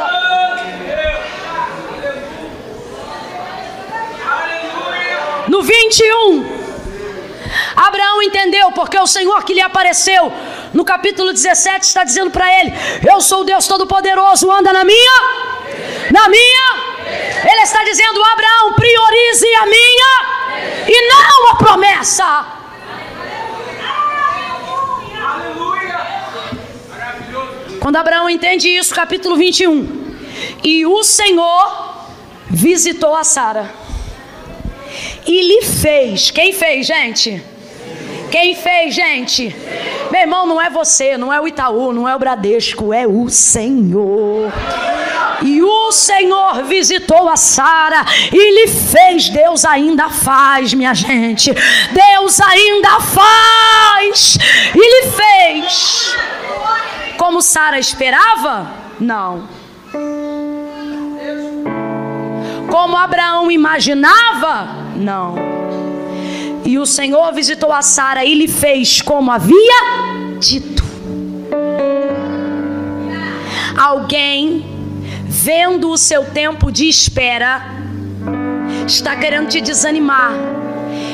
No 5.48 5.64
21, 5.64 6.46
Abraão 7.76 8.22
entendeu, 8.22 8.72
porque 8.74 8.96
o 9.00 9.08
Senhor 9.08 9.44
que 9.44 9.56
lhe 9.56 9.62
apareceu 9.62 10.32
no 10.72 10.86
capítulo 10.86 11.34
17 11.34 11.84
está 11.84 12.04
dizendo 12.04 12.30
para 12.30 12.48
ele: 12.60 12.72
Eu 13.12 13.22
sou 13.22 13.42
o 13.42 13.44
Deus 13.44 13.66
Todo-Poderoso, 13.66 14.52
anda 14.52 14.72
na 14.72 14.84
minha, 14.84 15.22
na 16.12 16.30
minha. 16.30 16.68
Ele 17.52 17.62
está 17.64 17.84
dizendo: 17.86 18.24
Abraão, 18.24 18.74
priorize 18.74 19.56
a 19.56 19.66
minha 19.66 20.88
e 20.88 21.08
não 21.08 21.52
a 21.54 21.56
promessa. 21.56 22.57
Quando 27.88 27.96
Abraão 27.96 28.30
entende 28.30 28.68
isso, 28.68 28.94
capítulo 28.94 29.38
21. 29.38 29.88
E 30.62 30.86
o 30.86 31.04
Senhor 31.04 31.96
visitou 32.50 33.16
a 33.16 33.24
Sara. 33.24 33.74
E 35.26 35.42
lhe 35.42 35.62
fez. 35.62 36.30
Quem 36.30 36.52
fez, 36.52 36.86
gente? 36.86 37.42
Quem 38.30 38.56
fez, 38.56 38.94
gente? 38.94 39.56
Meu 40.12 40.20
irmão, 40.20 40.46
não 40.46 40.62
é 40.62 40.70
você, 40.70 41.18
não 41.18 41.32
é 41.32 41.40
o 41.40 41.48
Itaú, 41.48 41.94
não 41.94 42.10
é 42.10 42.14
o 42.14 42.20
Bradesco, 42.20 42.94
é 42.94 43.08
o 43.08 43.30
Senhor. 43.30 44.52
E 45.42 45.64
o 45.64 45.90
Senhor 45.94 46.66
visitou 46.66 47.30
a 47.30 47.38
Sara 47.38 48.06
e 48.34 48.52
lhe 48.52 48.68
fez. 48.68 49.30
Deus 49.30 49.64
ainda 49.64 50.10
faz, 50.10 50.74
minha 50.74 50.94
gente. 50.94 51.54
Deus 51.54 52.42
ainda 52.42 53.00
faz. 53.00 54.38
E 54.76 54.78
lhe 54.78 55.10
fez 55.10 56.18
como 57.18 57.42
Sara 57.42 57.80
esperava? 57.80 58.72
Não. 59.00 59.48
Como 62.70 62.96
Abraão 62.96 63.52
imaginava? 63.52 64.68
Não. 64.96 65.36
E 66.64 66.78
o 66.78 66.86
Senhor 66.86 67.34
visitou 67.34 67.72
a 67.72 67.82
Sara 67.82 68.24
e 68.24 68.34
lhe 68.34 68.48
fez 68.48 69.02
como 69.02 69.32
havia 69.32 69.84
dito. 70.40 70.84
Alguém 73.76 74.66
vendo 75.26 75.90
o 75.90 75.98
seu 75.98 76.26
tempo 76.26 76.72
de 76.72 76.88
espera 76.88 77.62
está 78.86 79.16
querendo 79.16 79.48
te 79.48 79.62
desanimar 79.62 80.34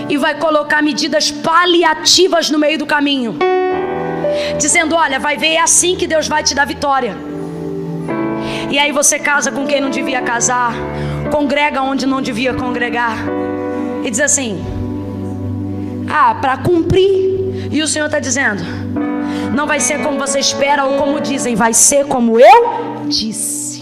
e 0.09 0.17
vai 0.17 0.35
colocar 0.35 0.81
medidas 0.81 1.31
paliativas 1.31 2.49
no 2.49 2.59
meio 2.59 2.77
do 2.77 2.85
caminho 2.85 3.37
dizendo: 4.57 4.95
Olha, 4.95 5.19
vai 5.19 5.37
ver, 5.37 5.53
é 5.53 5.61
assim 5.61 5.95
que 5.95 6.07
Deus 6.07 6.27
vai 6.27 6.43
te 6.43 6.53
dar 6.53 6.65
vitória. 6.65 7.15
E 8.69 8.79
aí 8.79 8.91
você 8.91 9.19
casa 9.19 9.51
com 9.51 9.65
quem 9.65 9.79
não 9.79 9.89
devia 9.89 10.21
casar, 10.21 10.73
congrega 11.31 11.81
onde 11.81 12.05
não 12.05 12.21
devia 12.21 12.53
congregar, 12.53 13.17
e 14.03 14.09
diz 14.09 14.19
assim: 14.19 14.63
Ah, 16.09 16.35
para 16.35 16.57
cumprir. 16.57 17.69
E 17.71 17.81
o 17.81 17.87
Senhor 17.87 18.05
está 18.05 18.19
dizendo: 18.19 18.63
Não 19.55 19.65
vai 19.67 19.79
ser 19.79 20.01
como 20.01 20.17
você 20.17 20.39
espera 20.39 20.85
ou 20.85 20.97
como 20.97 21.19
dizem, 21.19 21.55
vai 21.55 21.73
ser 21.73 22.05
como 22.05 22.39
eu 22.39 23.05
disse. 23.07 23.72